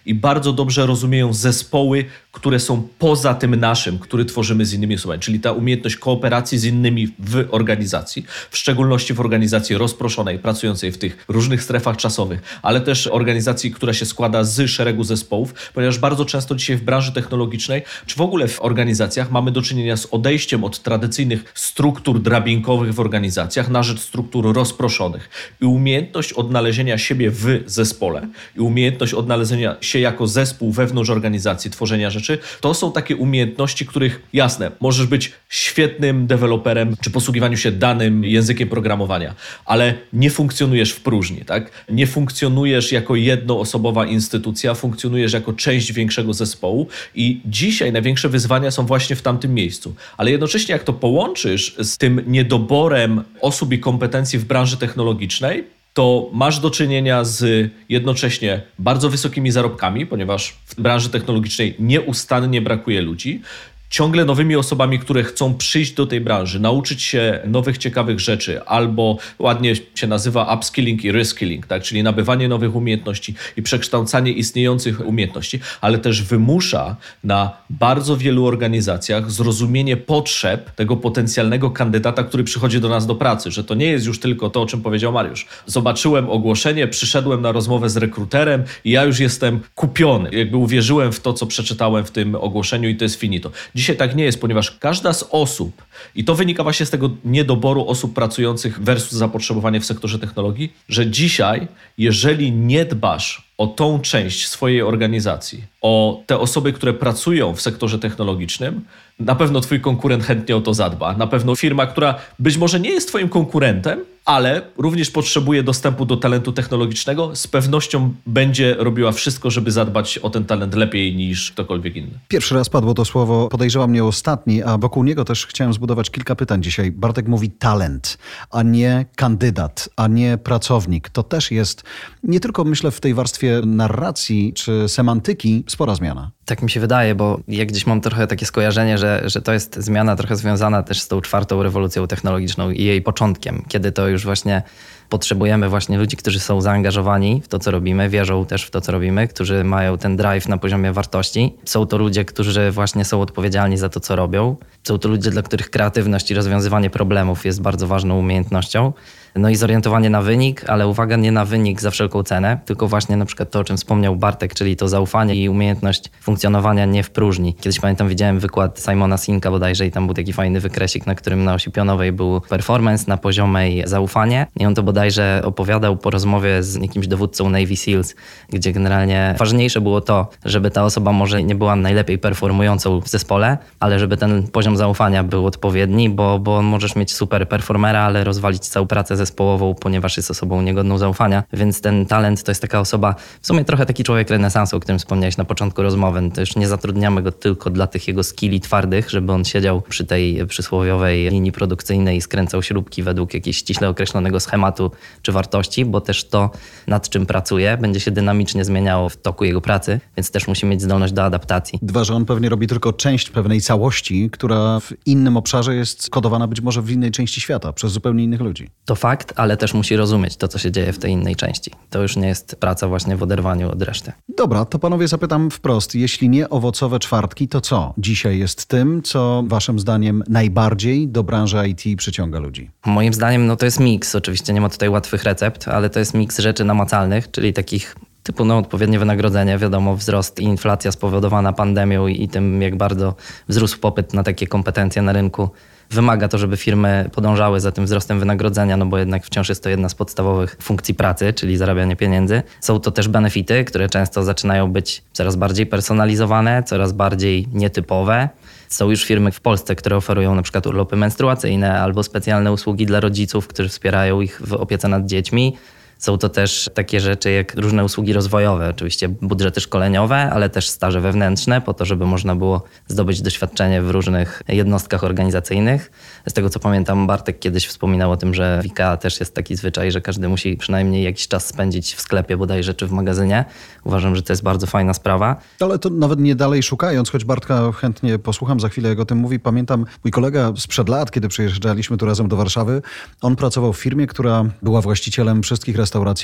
i 0.06 0.14
bardzo 0.14 0.52
dobrze 0.52 0.86
rozumieją 0.86 1.32
zespoły, 1.32 2.04
które 2.36 2.60
są 2.60 2.88
poza 2.98 3.34
tym 3.34 3.56
naszym, 3.56 3.98
który 3.98 4.24
tworzymy 4.24 4.64
z 4.64 4.72
innymi 4.72 4.94
osobami, 4.94 5.20
czyli 5.20 5.40
ta 5.40 5.52
umiejętność 5.52 5.96
kooperacji 5.96 6.58
z 6.58 6.64
innymi 6.64 7.08
w 7.18 7.48
organizacji, 7.50 8.26
w 8.50 8.56
szczególności 8.56 9.14
w 9.14 9.20
organizacji 9.20 9.76
rozproszonej, 9.76 10.38
pracującej 10.38 10.92
w 10.92 10.98
tych 10.98 11.24
różnych 11.28 11.62
strefach 11.62 11.96
czasowych, 11.96 12.60
ale 12.62 12.80
też 12.80 13.06
organizacji, 13.06 13.70
która 13.70 13.92
się 13.92 14.06
składa 14.06 14.44
z 14.44 14.70
szeregu 14.70 15.04
zespołów, 15.04 15.54
ponieważ 15.74 15.98
bardzo 15.98 16.24
często 16.24 16.54
dzisiaj 16.54 16.76
w 16.76 16.82
branży 16.82 17.12
technologicznej, 17.12 17.82
czy 18.06 18.16
w 18.16 18.20
ogóle 18.20 18.48
w 18.48 18.62
organizacjach 18.62 19.30
mamy 19.30 19.52
do 19.52 19.62
czynienia 19.62 19.96
z 19.96 20.06
odejściem 20.06 20.64
od 20.64 20.82
tradycyjnych 20.82 21.52
struktur 21.54 22.22
drabinkowych 22.22 22.94
w 22.94 23.00
organizacjach 23.00 23.68
na 23.68 23.82
rzecz 23.82 24.00
struktur 24.00 24.54
rozproszonych. 24.54 25.30
I 25.60 25.64
umiejętność 25.64 26.32
odnalezienia 26.32 26.98
siebie 26.98 27.30
w 27.30 27.62
zespole 27.66 28.28
i 28.56 28.60
umiejętność 28.60 29.14
odnalezienia 29.14 29.76
się 29.80 29.98
jako 29.98 30.26
zespół 30.26 30.72
wewnątrz 30.72 31.10
organizacji, 31.10 31.70
tworzenia 31.70 32.10
rzeczy 32.10 32.25
rzeczy. 32.26 32.38
To 32.60 32.74
są 32.74 32.92
takie 32.92 33.16
umiejętności, 33.16 33.86
których 33.86 34.22
jasne, 34.32 34.70
możesz 34.80 35.06
być 35.06 35.32
świetnym 35.48 36.26
deweloperem 36.26 36.96
czy 37.00 37.10
posługiwaniu 37.10 37.56
się 37.56 37.72
danym 37.72 38.24
językiem 38.24 38.68
programowania, 38.68 39.34
ale 39.64 39.94
nie 40.12 40.30
funkcjonujesz 40.30 40.90
w 40.92 41.00
próżni, 41.00 41.44
tak? 41.44 41.70
Nie 41.88 42.06
funkcjonujesz 42.06 42.92
jako 42.92 43.16
jednoosobowa 43.16 44.06
instytucja, 44.06 44.74
funkcjonujesz 44.74 45.32
jako 45.32 45.52
część 45.52 45.92
większego 45.92 46.34
zespołu 46.34 46.86
i 47.14 47.40
dzisiaj 47.44 47.92
największe 47.92 48.28
wyzwania 48.28 48.70
są 48.70 48.86
właśnie 48.86 49.16
w 49.16 49.22
tamtym 49.22 49.54
miejscu. 49.54 49.94
Ale 50.16 50.30
jednocześnie 50.30 50.72
jak 50.72 50.84
to 50.84 50.92
połączysz 50.92 51.74
z 51.78 51.96
tym 51.96 52.22
niedoborem 52.26 53.22
osób 53.40 53.72
i 53.72 53.78
kompetencji 53.78 54.38
w 54.38 54.44
branży 54.44 54.76
technologicznej, 54.76 55.75
to 55.96 56.30
masz 56.32 56.58
do 56.58 56.70
czynienia 56.70 57.24
z 57.24 57.70
jednocześnie 57.88 58.62
bardzo 58.78 59.10
wysokimi 59.10 59.50
zarobkami, 59.50 60.06
ponieważ 60.06 60.56
w 60.66 60.80
branży 60.80 61.08
technologicznej 61.08 61.74
nieustannie 61.78 62.62
brakuje 62.62 63.02
ludzi, 63.02 63.42
ciągle 63.90 64.24
nowymi 64.24 64.56
osobami, 64.56 64.98
które 64.98 65.24
chcą 65.24 65.54
przyjść 65.54 65.92
do 65.92 66.06
tej 66.06 66.20
branży, 66.20 66.60
nauczyć 66.60 67.02
się 67.02 67.40
nowych, 67.44 67.78
ciekawych 67.78 68.20
rzeczy, 68.20 68.64
albo 68.64 69.18
ładnie 69.38 69.74
się 69.94 70.06
nazywa 70.06 70.54
upskilling 70.54 71.04
i 71.04 71.12
reskilling, 71.12 71.66
tak? 71.66 71.82
czyli 71.82 72.02
nabywanie 72.02 72.48
nowych 72.48 72.76
umiejętności 72.76 73.34
i 73.56 73.62
przekształcanie 73.62 74.32
istniejących 74.32 75.06
umiejętności, 75.06 75.60
ale 75.80 75.98
też 75.98 76.22
wymusza 76.22 76.96
na 77.24 77.56
bardzo 77.70 78.16
wielu 78.16 78.46
organizacjach 78.46 79.30
zrozumienie 79.30 79.96
potrzeb 79.96 80.70
tego 80.70 80.96
potencjalnego 80.96 81.70
kandydata, 81.70 82.24
który 82.24 82.44
przychodzi 82.44 82.80
do 82.80 82.88
nas 82.88 83.06
do 83.06 83.14
pracy, 83.14 83.50
że 83.50 83.64
to 83.64 83.74
nie 83.74 83.86
jest 83.86 84.06
już 84.06 84.20
tylko 84.20 84.50
to, 84.50 84.62
o 84.62 84.66
czym 84.66 84.82
powiedział 84.82 85.12
Mariusz. 85.12 85.46
Zobaczyłem 85.66 86.30
ogłoszenie, 86.30 86.88
przyszedłem 86.88 87.42
na 87.42 87.52
rozmowę 87.52 87.90
z 87.90 87.96
rekruterem 87.96 88.64
i 88.84 88.90
ja 88.90 89.04
już 89.04 89.18
jestem 89.18 89.60
kupiony. 89.74 90.30
Jakby 90.32 90.56
uwierzyłem 90.56 91.12
w 91.12 91.20
to, 91.20 91.32
co 91.32 91.46
przeczytałem 91.46 92.04
w 92.04 92.10
tym 92.10 92.34
ogłoszeniu 92.34 92.88
i 92.88 92.96
to 92.96 93.04
jest 93.04 93.20
finito. 93.20 93.50
Dzisiaj 93.76 93.96
tak 93.96 94.16
nie 94.16 94.24
jest, 94.24 94.40
ponieważ 94.40 94.70
każda 94.70 95.12
z 95.12 95.24
osób, 95.30 95.82
i 96.14 96.24
to 96.24 96.34
wynika 96.34 96.62
właśnie 96.62 96.86
z 96.86 96.90
tego 96.90 97.10
niedoboru 97.24 97.88
osób 97.88 98.14
pracujących 98.14 98.82
versus 98.82 99.12
zapotrzebowanie 99.12 99.80
w 99.80 99.86
sektorze 99.86 100.18
technologii, 100.18 100.72
że 100.88 101.10
dzisiaj, 101.10 101.68
jeżeli 101.98 102.52
nie 102.52 102.84
dbasz 102.84 103.42
o 103.58 103.66
tą 103.66 104.00
część 104.00 104.48
swojej 104.48 104.82
organizacji, 104.82 105.64
o 105.82 106.22
te 106.26 106.38
osoby, 106.38 106.72
które 106.72 106.92
pracują 106.92 107.54
w 107.54 107.60
sektorze 107.60 107.98
technologicznym, 107.98 108.84
na 109.18 109.34
pewno 109.34 109.60
twój 109.60 109.80
konkurent 109.80 110.24
chętnie 110.24 110.56
o 110.56 110.60
to 110.60 110.74
zadba. 110.74 111.16
Na 111.16 111.26
pewno 111.26 111.56
firma, 111.56 111.86
która 111.86 112.14
być 112.38 112.56
może 112.56 112.80
nie 112.80 112.90
jest 112.90 113.08
twoim 113.08 113.28
konkurentem, 113.28 114.04
ale 114.26 114.62
również 114.76 115.10
potrzebuje 115.10 115.62
dostępu 115.62 116.06
do 116.06 116.16
talentu 116.16 116.52
technologicznego, 116.52 117.36
z 117.36 117.46
pewnością 117.46 118.14
będzie 118.26 118.74
robiła 118.78 119.12
wszystko, 119.12 119.50
żeby 119.50 119.70
zadbać 119.70 120.18
o 120.18 120.30
ten 120.30 120.44
talent 120.44 120.74
lepiej 120.74 121.16
niż 121.16 121.52
ktokolwiek 121.52 121.96
inny. 121.96 122.18
Pierwszy 122.28 122.54
raz 122.54 122.68
padło 122.68 122.94
to 122.94 123.04
słowo, 123.04 123.48
podejrzewam 123.48 123.92
nie 123.92 124.04
ostatni, 124.04 124.62
a 124.62 124.78
wokół 124.78 125.04
niego 125.04 125.24
też 125.24 125.46
chciałem 125.46 125.72
zbudować 125.72 126.10
kilka 126.10 126.34
pytań 126.34 126.62
dzisiaj. 126.62 126.92
Bartek 126.92 127.28
mówi 127.28 127.50
talent, 127.50 128.18
a 128.50 128.62
nie 128.62 129.06
kandydat, 129.16 129.88
a 129.96 130.08
nie 130.08 130.38
pracownik. 130.38 131.08
To 131.08 131.22
też 131.22 131.50
jest 131.50 131.82
nie 132.22 132.40
tylko 132.40 132.64
myślę 132.64 132.90
w 132.90 133.00
tej 133.00 133.14
warstwie 133.14 133.60
narracji 133.66 134.52
czy 134.54 134.88
semantyki 134.88 135.64
spora 135.68 135.94
zmiana. 135.94 136.30
Tak 136.44 136.62
mi 136.62 136.70
się 136.70 136.80
wydaje, 136.80 137.14
bo 137.14 137.40
ja 137.48 137.64
gdzieś 137.64 137.86
mam 137.86 138.00
trochę 138.00 138.26
takie 138.26 138.46
skojarzenie, 138.46 138.98
że, 138.98 139.05
że 139.24 139.42
to 139.42 139.52
jest 139.52 139.76
zmiana 139.76 140.16
trochę 140.16 140.36
związana 140.36 140.82
też 140.82 141.00
z 141.00 141.08
tą 141.08 141.20
czwartą 141.20 141.62
rewolucją 141.62 142.06
technologiczną 142.06 142.70
i 142.70 142.84
jej 142.84 143.02
początkiem, 143.02 143.64
kiedy 143.68 143.92
to 143.92 144.08
już 144.08 144.24
właśnie 144.24 144.62
potrzebujemy 145.08 145.68
właśnie 145.68 145.98
ludzi, 145.98 146.16
którzy 146.16 146.40
są 146.40 146.60
zaangażowani 146.60 147.42
w 147.44 147.48
to, 147.48 147.58
co 147.58 147.70
robimy, 147.70 148.08
wierzą 148.08 148.46
też 148.46 148.64
w 148.64 148.70
to, 148.70 148.80
co 148.80 148.92
robimy, 148.92 149.28
którzy 149.28 149.64
mają 149.64 149.98
ten 149.98 150.16
drive 150.16 150.48
na 150.48 150.58
poziomie 150.58 150.92
wartości. 150.92 151.54
Są 151.64 151.86
to 151.86 151.98
ludzie, 151.98 152.24
którzy 152.24 152.70
właśnie 152.70 153.04
są 153.04 153.20
odpowiedzialni 153.20 153.78
za 153.78 153.88
to, 153.88 154.00
co 154.00 154.16
robią. 154.16 154.56
Są 154.82 154.98
to 154.98 155.08
ludzie, 155.08 155.30
dla 155.30 155.42
których 155.42 155.70
kreatywność 155.70 156.30
i 156.30 156.34
rozwiązywanie 156.34 156.90
problemów 156.90 157.44
jest 157.44 157.62
bardzo 157.62 157.86
ważną 157.86 158.18
umiejętnością. 158.18 158.92
No 159.36 159.48
i 159.48 159.56
zorientowanie 159.56 160.10
na 160.10 160.22
wynik, 160.22 160.64
ale 160.70 160.88
uwaga, 160.88 161.16
nie 161.16 161.32
na 161.32 161.44
wynik 161.44 161.80
za 161.80 161.90
wszelką 161.90 162.22
cenę, 162.22 162.58
tylko 162.64 162.88
właśnie 162.88 163.16
na 163.16 163.24
przykład 163.24 163.50
to, 163.50 163.58
o 163.58 163.64
czym 163.64 163.76
wspomniał 163.76 164.16
Bartek, 164.16 164.54
czyli 164.54 164.76
to 164.76 164.88
zaufanie 164.88 165.34
i 165.34 165.48
umiejętność 165.48 166.10
funkcjonowania 166.20 166.84
nie 166.84 167.02
w 167.02 167.10
próżni. 167.10 167.54
Kiedyś 167.54 167.80
pamiętam, 167.80 168.08
widziałem 168.08 168.38
wykład 168.38 168.80
Simona 168.80 169.18
Sinka 169.18 169.50
bodajże 169.50 169.86
i 169.86 169.90
tam 169.90 170.06
był 170.06 170.14
taki 170.14 170.32
fajny 170.32 170.60
wykresik, 170.60 171.06
na 171.06 171.14
którym 171.14 171.44
na 171.44 171.54
osi 171.54 171.70
pionowej 171.70 172.12
był 172.12 172.40
performance, 172.40 173.04
na 173.08 173.16
poziomej 173.16 173.82
zaufanie 173.86 174.46
i 174.60 174.66
on 174.66 174.74
to 174.74 174.82
bodajże 174.82 174.95
opowiadał 175.42 175.96
po 175.96 176.10
rozmowie 176.10 176.62
z 176.62 176.74
jakimś 176.74 177.06
dowódcą 177.06 177.50
Navy 177.50 177.76
SEALs, 177.76 178.14
gdzie 178.48 178.72
generalnie 178.72 179.34
ważniejsze 179.38 179.80
było 179.80 180.00
to, 180.00 180.28
żeby 180.44 180.70
ta 180.70 180.84
osoba 180.84 181.12
może 181.12 181.42
nie 181.42 181.54
była 181.54 181.76
najlepiej 181.76 182.18
performującą 182.18 183.00
w 183.00 183.08
zespole, 183.08 183.58
ale 183.80 183.98
żeby 183.98 184.16
ten 184.16 184.48
poziom 184.48 184.76
zaufania 184.76 185.22
był 185.24 185.46
odpowiedni, 185.46 186.10
bo, 186.10 186.38
bo 186.38 186.62
możesz 186.62 186.96
mieć 186.96 187.12
super 187.12 187.48
performera, 187.48 188.00
ale 188.00 188.24
rozwalić 188.24 188.68
całą 188.68 188.86
pracę 188.86 189.16
ze 189.16 189.26
zespołową, 189.26 189.74
ponieważ 189.74 190.16
jest 190.16 190.30
osobą 190.30 190.62
niegodną 190.62 190.98
zaufania, 190.98 191.42
więc 191.52 191.80
ten 191.80 192.06
talent 192.06 192.42
to 192.42 192.50
jest 192.50 192.62
taka 192.62 192.80
osoba, 192.80 193.14
w 193.42 193.46
sumie 193.46 193.64
trochę 193.64 193.86
taki 193.86 194.04
człowiek 194.04 194.30
renesansu, 194.30 194.76
o 194.76 194.80
którym 194.80 194.98
wspomniałeś 194.98 195.36
na 195.36 195.44
początku 195.44 195.82
rozmowy. 195.82 196.30
To 196.34 196.40
już 196.40 196.56
nie 196.56 196.68
zatrudniamy 196.68 197.22
go 197.22 197.32
tylko 197.32 197.70
dla 197.70 197.86
tych 197.86 198.08
jego 198.08 198.22
skilli 198.22 198.60
twardych, 198.60 199.10
żeby 199.10 199.32
on 199.32 199.44
siedział 199.44 199.80
przy 199.80 200.06
tej 200.06 200.46
przysłowiowej 200.46 201.30
linii 201.30 201.52
produkcyjnej 201.52 202.16
i 202.16 202.20
skręcał 202.20 202.62
śrubki 202.62 203.02
według 203.02 203.34
jakiegoś 203.34 203.56
ściśle 203.56 203.88
określonego 203.88 204.40
schematu 204.40 204.85
czy 205.22 205.32
wartości, 205.32 205.84
bo 205.84 206.00
też 206.00 206.28
to, 206.28 206.50
nad 206.86 207.08
czym 207.08 207.26
pracuje, 207.26 207.78
będzie 207.80 208.00
się 208.00 208.10
dynamicznie 208.10 208.64
zmieniało 208.64 209.08
w 209.08 209.16
toku 209.16 209.44
jego 209.44 209.60
pracy, 209.60 210.00
więc 210.16 210.30
też 210.30 210.48
musi 210.48 210.66
mieć 210.66 210.82
zdolność 210.82 211.12
do 211.12 211.24
adaptacji. 211.24 211.78
Dwa, 211.82 212.04
że 212.04 212.14
on 212.14 212.24
pewnie 212.24 212.48
robi 212.48 212.66
tylko 212.66 212.92
część 212.92 213.30
pewnej 213.30 213.60
całości, 213.60 214.30
która 214.32 214.80
w 214.80 214.92
innym 215.06 215.36
obszarze 215.36 215.74
jest 215.74 216.10
kodowana 216.10 216.46
być 216.46 216.60
może 216.60 216.82
w 216.82 216.90
innej 216.90 217.10
części 217.10 217.40
świata 217.40 217.72
przez 217.72 217.92
zupełnie 217.92 218.24
innych 218.24 218.40
ludzi. 218.40 218.70
To 218.84 218.94
fakt, 218.94 219.26
fakt, 219.26 219.40
ale 219.40 219.56
też 219.56 219.74
musi 219.74 219.96
rozumieć 219.96 220.36
to, 220.36 220.48
co 220.48 220.58
się 220.58 220.72
dzieje 220.72 220.92
w 220.92 220.98
tej 220.98 221.12
innej 221.12 221.36
części. 221.36 221.70
To 221.90 222.02
już 222.02 222.16
nie 222.16 222.28
jest 222.28 222.56
praca 222.60 222.88
właśnie 222.88 223.16
w 223.16 223.22
oderwaniu 223.22 223.70
od 223.70 223.82
reszty. 223.82 224.12
Dobra, 224.36 224.64
to 224.64 224.78
panowie 224.78 225.08
zapytam 225.08 225.50
wprost. 225.50 225.94
Jeśli 225.94 226.28
nie 226.28 226.48
owocowe 226.48 226.98
czwartki, 226.98 227.48
to 227.48 227.60
co 227.60 227.94
dzisiaj 227.98 228.38
jest 228.38 228.66
tym, 228.66 229.02
co 229.02 229.44
waszym 229.46 229.78
zdaniem 229.78 230.22
najbardziej 230.28 231.08
do 231.08 231.22
branży 231.22 231.68
IT 231.68 231.98
przyciąga 231.98 232.38
ludzi? 232.38 232.70
Moim 232.86 233.14
zdaniem 233.14 233.46
no 233.46 233.56
to 233.56 233.64
jest 233.64 233.80
miks. 233.80 234.14
Oczywiście 234.14 234.52
nie 234.52 234.60
ma 234.60 234.68
tutaj 234.76 234.88
łatwych 234.88 235.24
recept, 235.24 235.68
ale 235.68 235.90
to 235.90 235.98
jest 235.98 236.14
miks 236.14 236.38
rzeczy 236.38 236.64
namacalnych, 236.64 237.30
czyli 237.30 237.52
takich 237.52 237.96
typu 238.22 238.44
no, 238.44 238.58
odpowiednie 238.58 238.98
wynagrodzenie, 238.98 239.58
wiadomo, 239.58 239.96
wzrost 239.96 240.40
i 240.40 240.42
inflacja 240.42 240.92
spowodowana 240.92 241.52
pandemią 241.52 242.06
i, 242.06 242.28
tym, 242.28 242.62
jak 242.62 242.76
bardzo 242.76 243.14
wzrósł 243.48 243.78
popyt 243.78 244.14
na 244.14 244.22
takie 244.22 244.46
kompetencje 244.46 245.02
na 245.02 245.12
rynku 245.12 245.50
wymaga 245.90 246.28
to, 246.28 246.38
żeby 246.38 246.56
firmy 246.56 247.10
podążały 247.12 247.60
za 247.60 247.72
tym 247.72 247.84
wzrostem 247.84 248.18
wynagrodzenia, 248.18 248.76
no 248.76 248.86
bo 248.86 248.98
jednak 248.98 249.24
wciąż 249.24 249.48
jest 249.48 249.62
to 249.62 249.68
jedna 249.70 249.88
z 249.88 249.94
podstawowych 249.94 250.56
funkcji 250.62 250.94
pracy, 250.94 251.32
czyli 251.32 251.56
zarabianie 251.56 251.96
pieniędzy. 251.96 252.42
Są 252.60 252.80
to 252.80 252.90
też 252.90 253.08
benefity, 253.08 253.64
które 253.64 253.88
często 253.88 254.22
zaczynają 254.22 254.72
być 254.72 255.02
coraz 255.12 255.36
bardziej 255.36 255.66
personalizowane, 255.66 256.62
coraz 256.62 256.92
bardziej 256.92 257.48
nietypowe. 257.52 258.28
Są 258.68 258.90
już 258.90 259.04
firmy 259.04 259.32
w 259.32 259.40
Polsce, 259.40 259.76
które 259.76 259.96
oferują 259.96 260.34
na 260.34 260.42
przykład 260.42 260.66
urlopy 260.66 260.96
menstruacyjne 260.96 261.80
albo 261.80 262.02
specjalne 262.02 262.52
usługi 262.52 262.86
dla 262.86 263.00
rodziców, 263.00 263.48
którzy 263.48 263.68
wspierają 263.68 264.20
ich 264.20 264.40
w 264.44 264.52
opiece 264.52 264.88
nad 264.88 265.06
dziećmi. 265.06 265.56
Są 265.98 266.18
to 266.18 266.28
też 266.28 266.70
takie 266.74 267.00
rzeczy 267.00 267.30
jak 267.30 267.54
różne 267.54 267.84
usługi 267.84 268.12
rozwojowe, 268.12 268.68
oczywiście 268.68 269.08
budżety 269.08 269.60
szkoleniowe, 269.60 270.16
ale 270.16 270.50
też 270.50 270.68
staże 270.68 271.00
wewnętrzne, 271.00 271.60
po 271.60 271.74
to, 271.74 271.84
żeby 271.84 272.06
można 272.06 272.36
było 272.36 272.62
zdobyć 272.88 273.22
doświadczenie 273.22 273.82
w 273.82 273.90
różnych 273.90 274.42
jednostkach 274.48 275.04
organizacyjnych. 275.04 275.90
Z 276.28 276.32
tego 276.32 276.50
co 276.50 276.60
pamiętam, 276.60 277.06
Bartek 277.06 277.38
kiedyś 277.38 277.66
wspominał 277.66 278.12
o 278.12 278.16
tym, 278.16 278.34
że 278.34 278.60
w 278.62 278.64
IKEA 278.64 278.98
też 279.00 279.20
jest 279.20 279.34
taki 279.34 279.56
zwyczaj, 279.56 279.92
że 279.92 280.00
każdy 280.00 280.28
musi 280.28 280.56
przynajmniej 280.56 281.04
jakiś 281.04 281.28
czas 281.28 281.46
spędzić 281.46 281.94
w 281.94 282.00
sklepie 282.00 282.36
bodajże 282.36 282.74
czy 282.74 282.86
w 282.86 282.92
magazynie. 282.92 283.44
Uważam, 283.84 284.16
że 284.16 284.22
to 284.22 284.32
jest 284.32 284.42
bardzo 284.42 284.66
fajna 284.66 284.94
sprawa. 284.94 285.36
Ale 285.60 285.78
to 285.78 285.90
nawet 285.90 286.20
nie 286.20 286.34
dalej 286.34 286.62
szukając, 286.62 287.10
choć 287.10 287.24
Bartka 287.24 287.72
chętnie 287.72 288.18
posłucham 288.18 288.60
za 288.60 288.68
chwilę, 288.68 288.88
jak 288.88 289.00
o 289.00 289.04
tym 289.04 289.18
mówi. 289.18 289.40
Pamiętam 289.40 289.84
mój 290.04 290.10
kolega 290.10 290.52
sprzed 290.56 290.88
lat, 290.88 291.10
kiedy 291.10 291.28
przyjeżdżaliśmy 291.28 291.96
tu 291.96 292.06
razem 292.06 292.28
do 292.28 292.36
Warszawy, 292.36 292.82
on 293.20 293.36
pracował 293.36 293.72
w 293.72 293.78
firmie, 293.78 294.06
która 294.06 294.44
była 294.62 294.80
właścicielem 294.80 295.42
wszystkich 295.42 295.76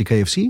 KFC 0.05 0.41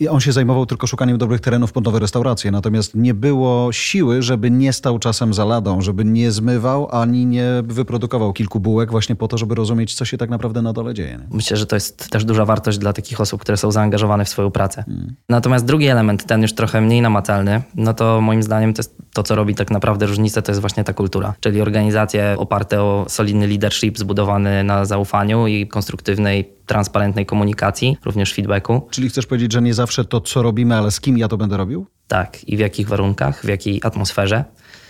i 0.00 0.08
on 0.08 0.20
się 0.20 0.32
zajmował 0.32 0.66
tylko 0.66 0.86
szukaniem 0.86 1.18
dobrych 1.18 1.40
terenów 1.40 1.72
pod 1.72 1.84
nowe 1.84 1.98
restauracje. 1.98 2.50
Natomiast 2.50 2.94
nie 2.94 3.14
było 3.14 3.72
siły, 3.72 4.22
żeby 4.22 4.50
nie 4.50 4.72
stał 4.72 4.98
czasem 4.98 5.34
za 5.34 5.44
ladą, 5.44 5.80
żeby 5.80 6.04
nie 6.04 6.32
zmywał 6.32 6.88
ani 6.90 7.26
nie 7.26 7.46
wyprodukował 7.64 8.32
kilku 8.32 8.60
bułek 8.60 8.90
właśnie 8.90 9.16
po 9.16 9.28
to, 9.28 9.38
żeby 9.38 9.54
rozumieć, 9.54 9.94
co 9.94 10.04
się 10.04 10.18
tak 10.18 10.30
naprawdę 10.30 10.62
na 10.62 10.72
dole 10.72 10.94
dzieje. 10.94 11.18
Myślę, 11.30 11.56
że 11.56 11.66
to 11.66 11.76
jest 11.76 12.10
też 12.10 12.24
duża 12.24 12.44
wartość 12.44 12.78
dla 12.78 12.92
takich 12.92 13.20
osób, 13.20 13.40
które 13.40 13.56
są 13.56 13.70
zaangażowane 13.70 14.24
w 14.24 14.28
swoją 14.28 14.50
pracę. 14.50 14.84
Hmm. 14.86 15.14
Natomiast 15.28 15.64
drugi 15.64 15.86
element, 15.86 16.24
ten 16.24 16.42
już 16.42 16.52
trochę 16.52 16.80
mniej 16.80 17.02
namacalny, 17.02 17.62
no 17.74 17.94
to 17.94 18.20
moim 18.20 18.42
zdaniem 18.42 18.74
to 18.74 18.80
jest 18.80 18.96
to, 19.12 19.22
co 19.22 19.34
robi 19.34 19.54
tak 19.54 19.70
naprawdę 19.70 20.06
różnicę, 20.06 20.42
to 20.42 20.52
jest 20.52 20.60
właśnie 20.60 20.84
ta 20.84 20.92
kultura. 20.92 21.34
Czyli 21.40 21.60
organizacje 21.60 22.34
oparte 22.38 22.82
o 22.82 23.04
solidny 23.08 23.46
leadership 23.48 23.98
zbudowany 23.98 24.64
na 24.64 24.84
zaufaniu 24.84 25.46
i 25.46 25.68
konstruktywnej 25.68 26.55
transparentnej 26.66 27.26
komunikacji, 27.26 27.96
również 28.04 28.34
feedbacku. 28.34 28.88
Czyli 28.90 29.08
chcesz 29.08 29.26
powiedzieć, 29.26 29.52
że 29.52 29.62
nie 29.62 29.74
zawsze 29.74 30.04
to, 30.04 30.20
co 30.20 30.42
robimy, 30.42 30.76
ale 30.76 30.90
z 30.90 31.00
kim 31.00 31.18
ja 31.18 31.28
to 31.28 31.36
będę 31.36 31.56
robił? 31.56 31.86
Tak, 32.08 32.44
i 32.44 32.56
w 32.56 32.60
jakich 32.60 32.88
warunkach, 32.88 33.42
w 33.42 33.48
jakiej 33.48 33.80
atmosferze. 33.84 34.44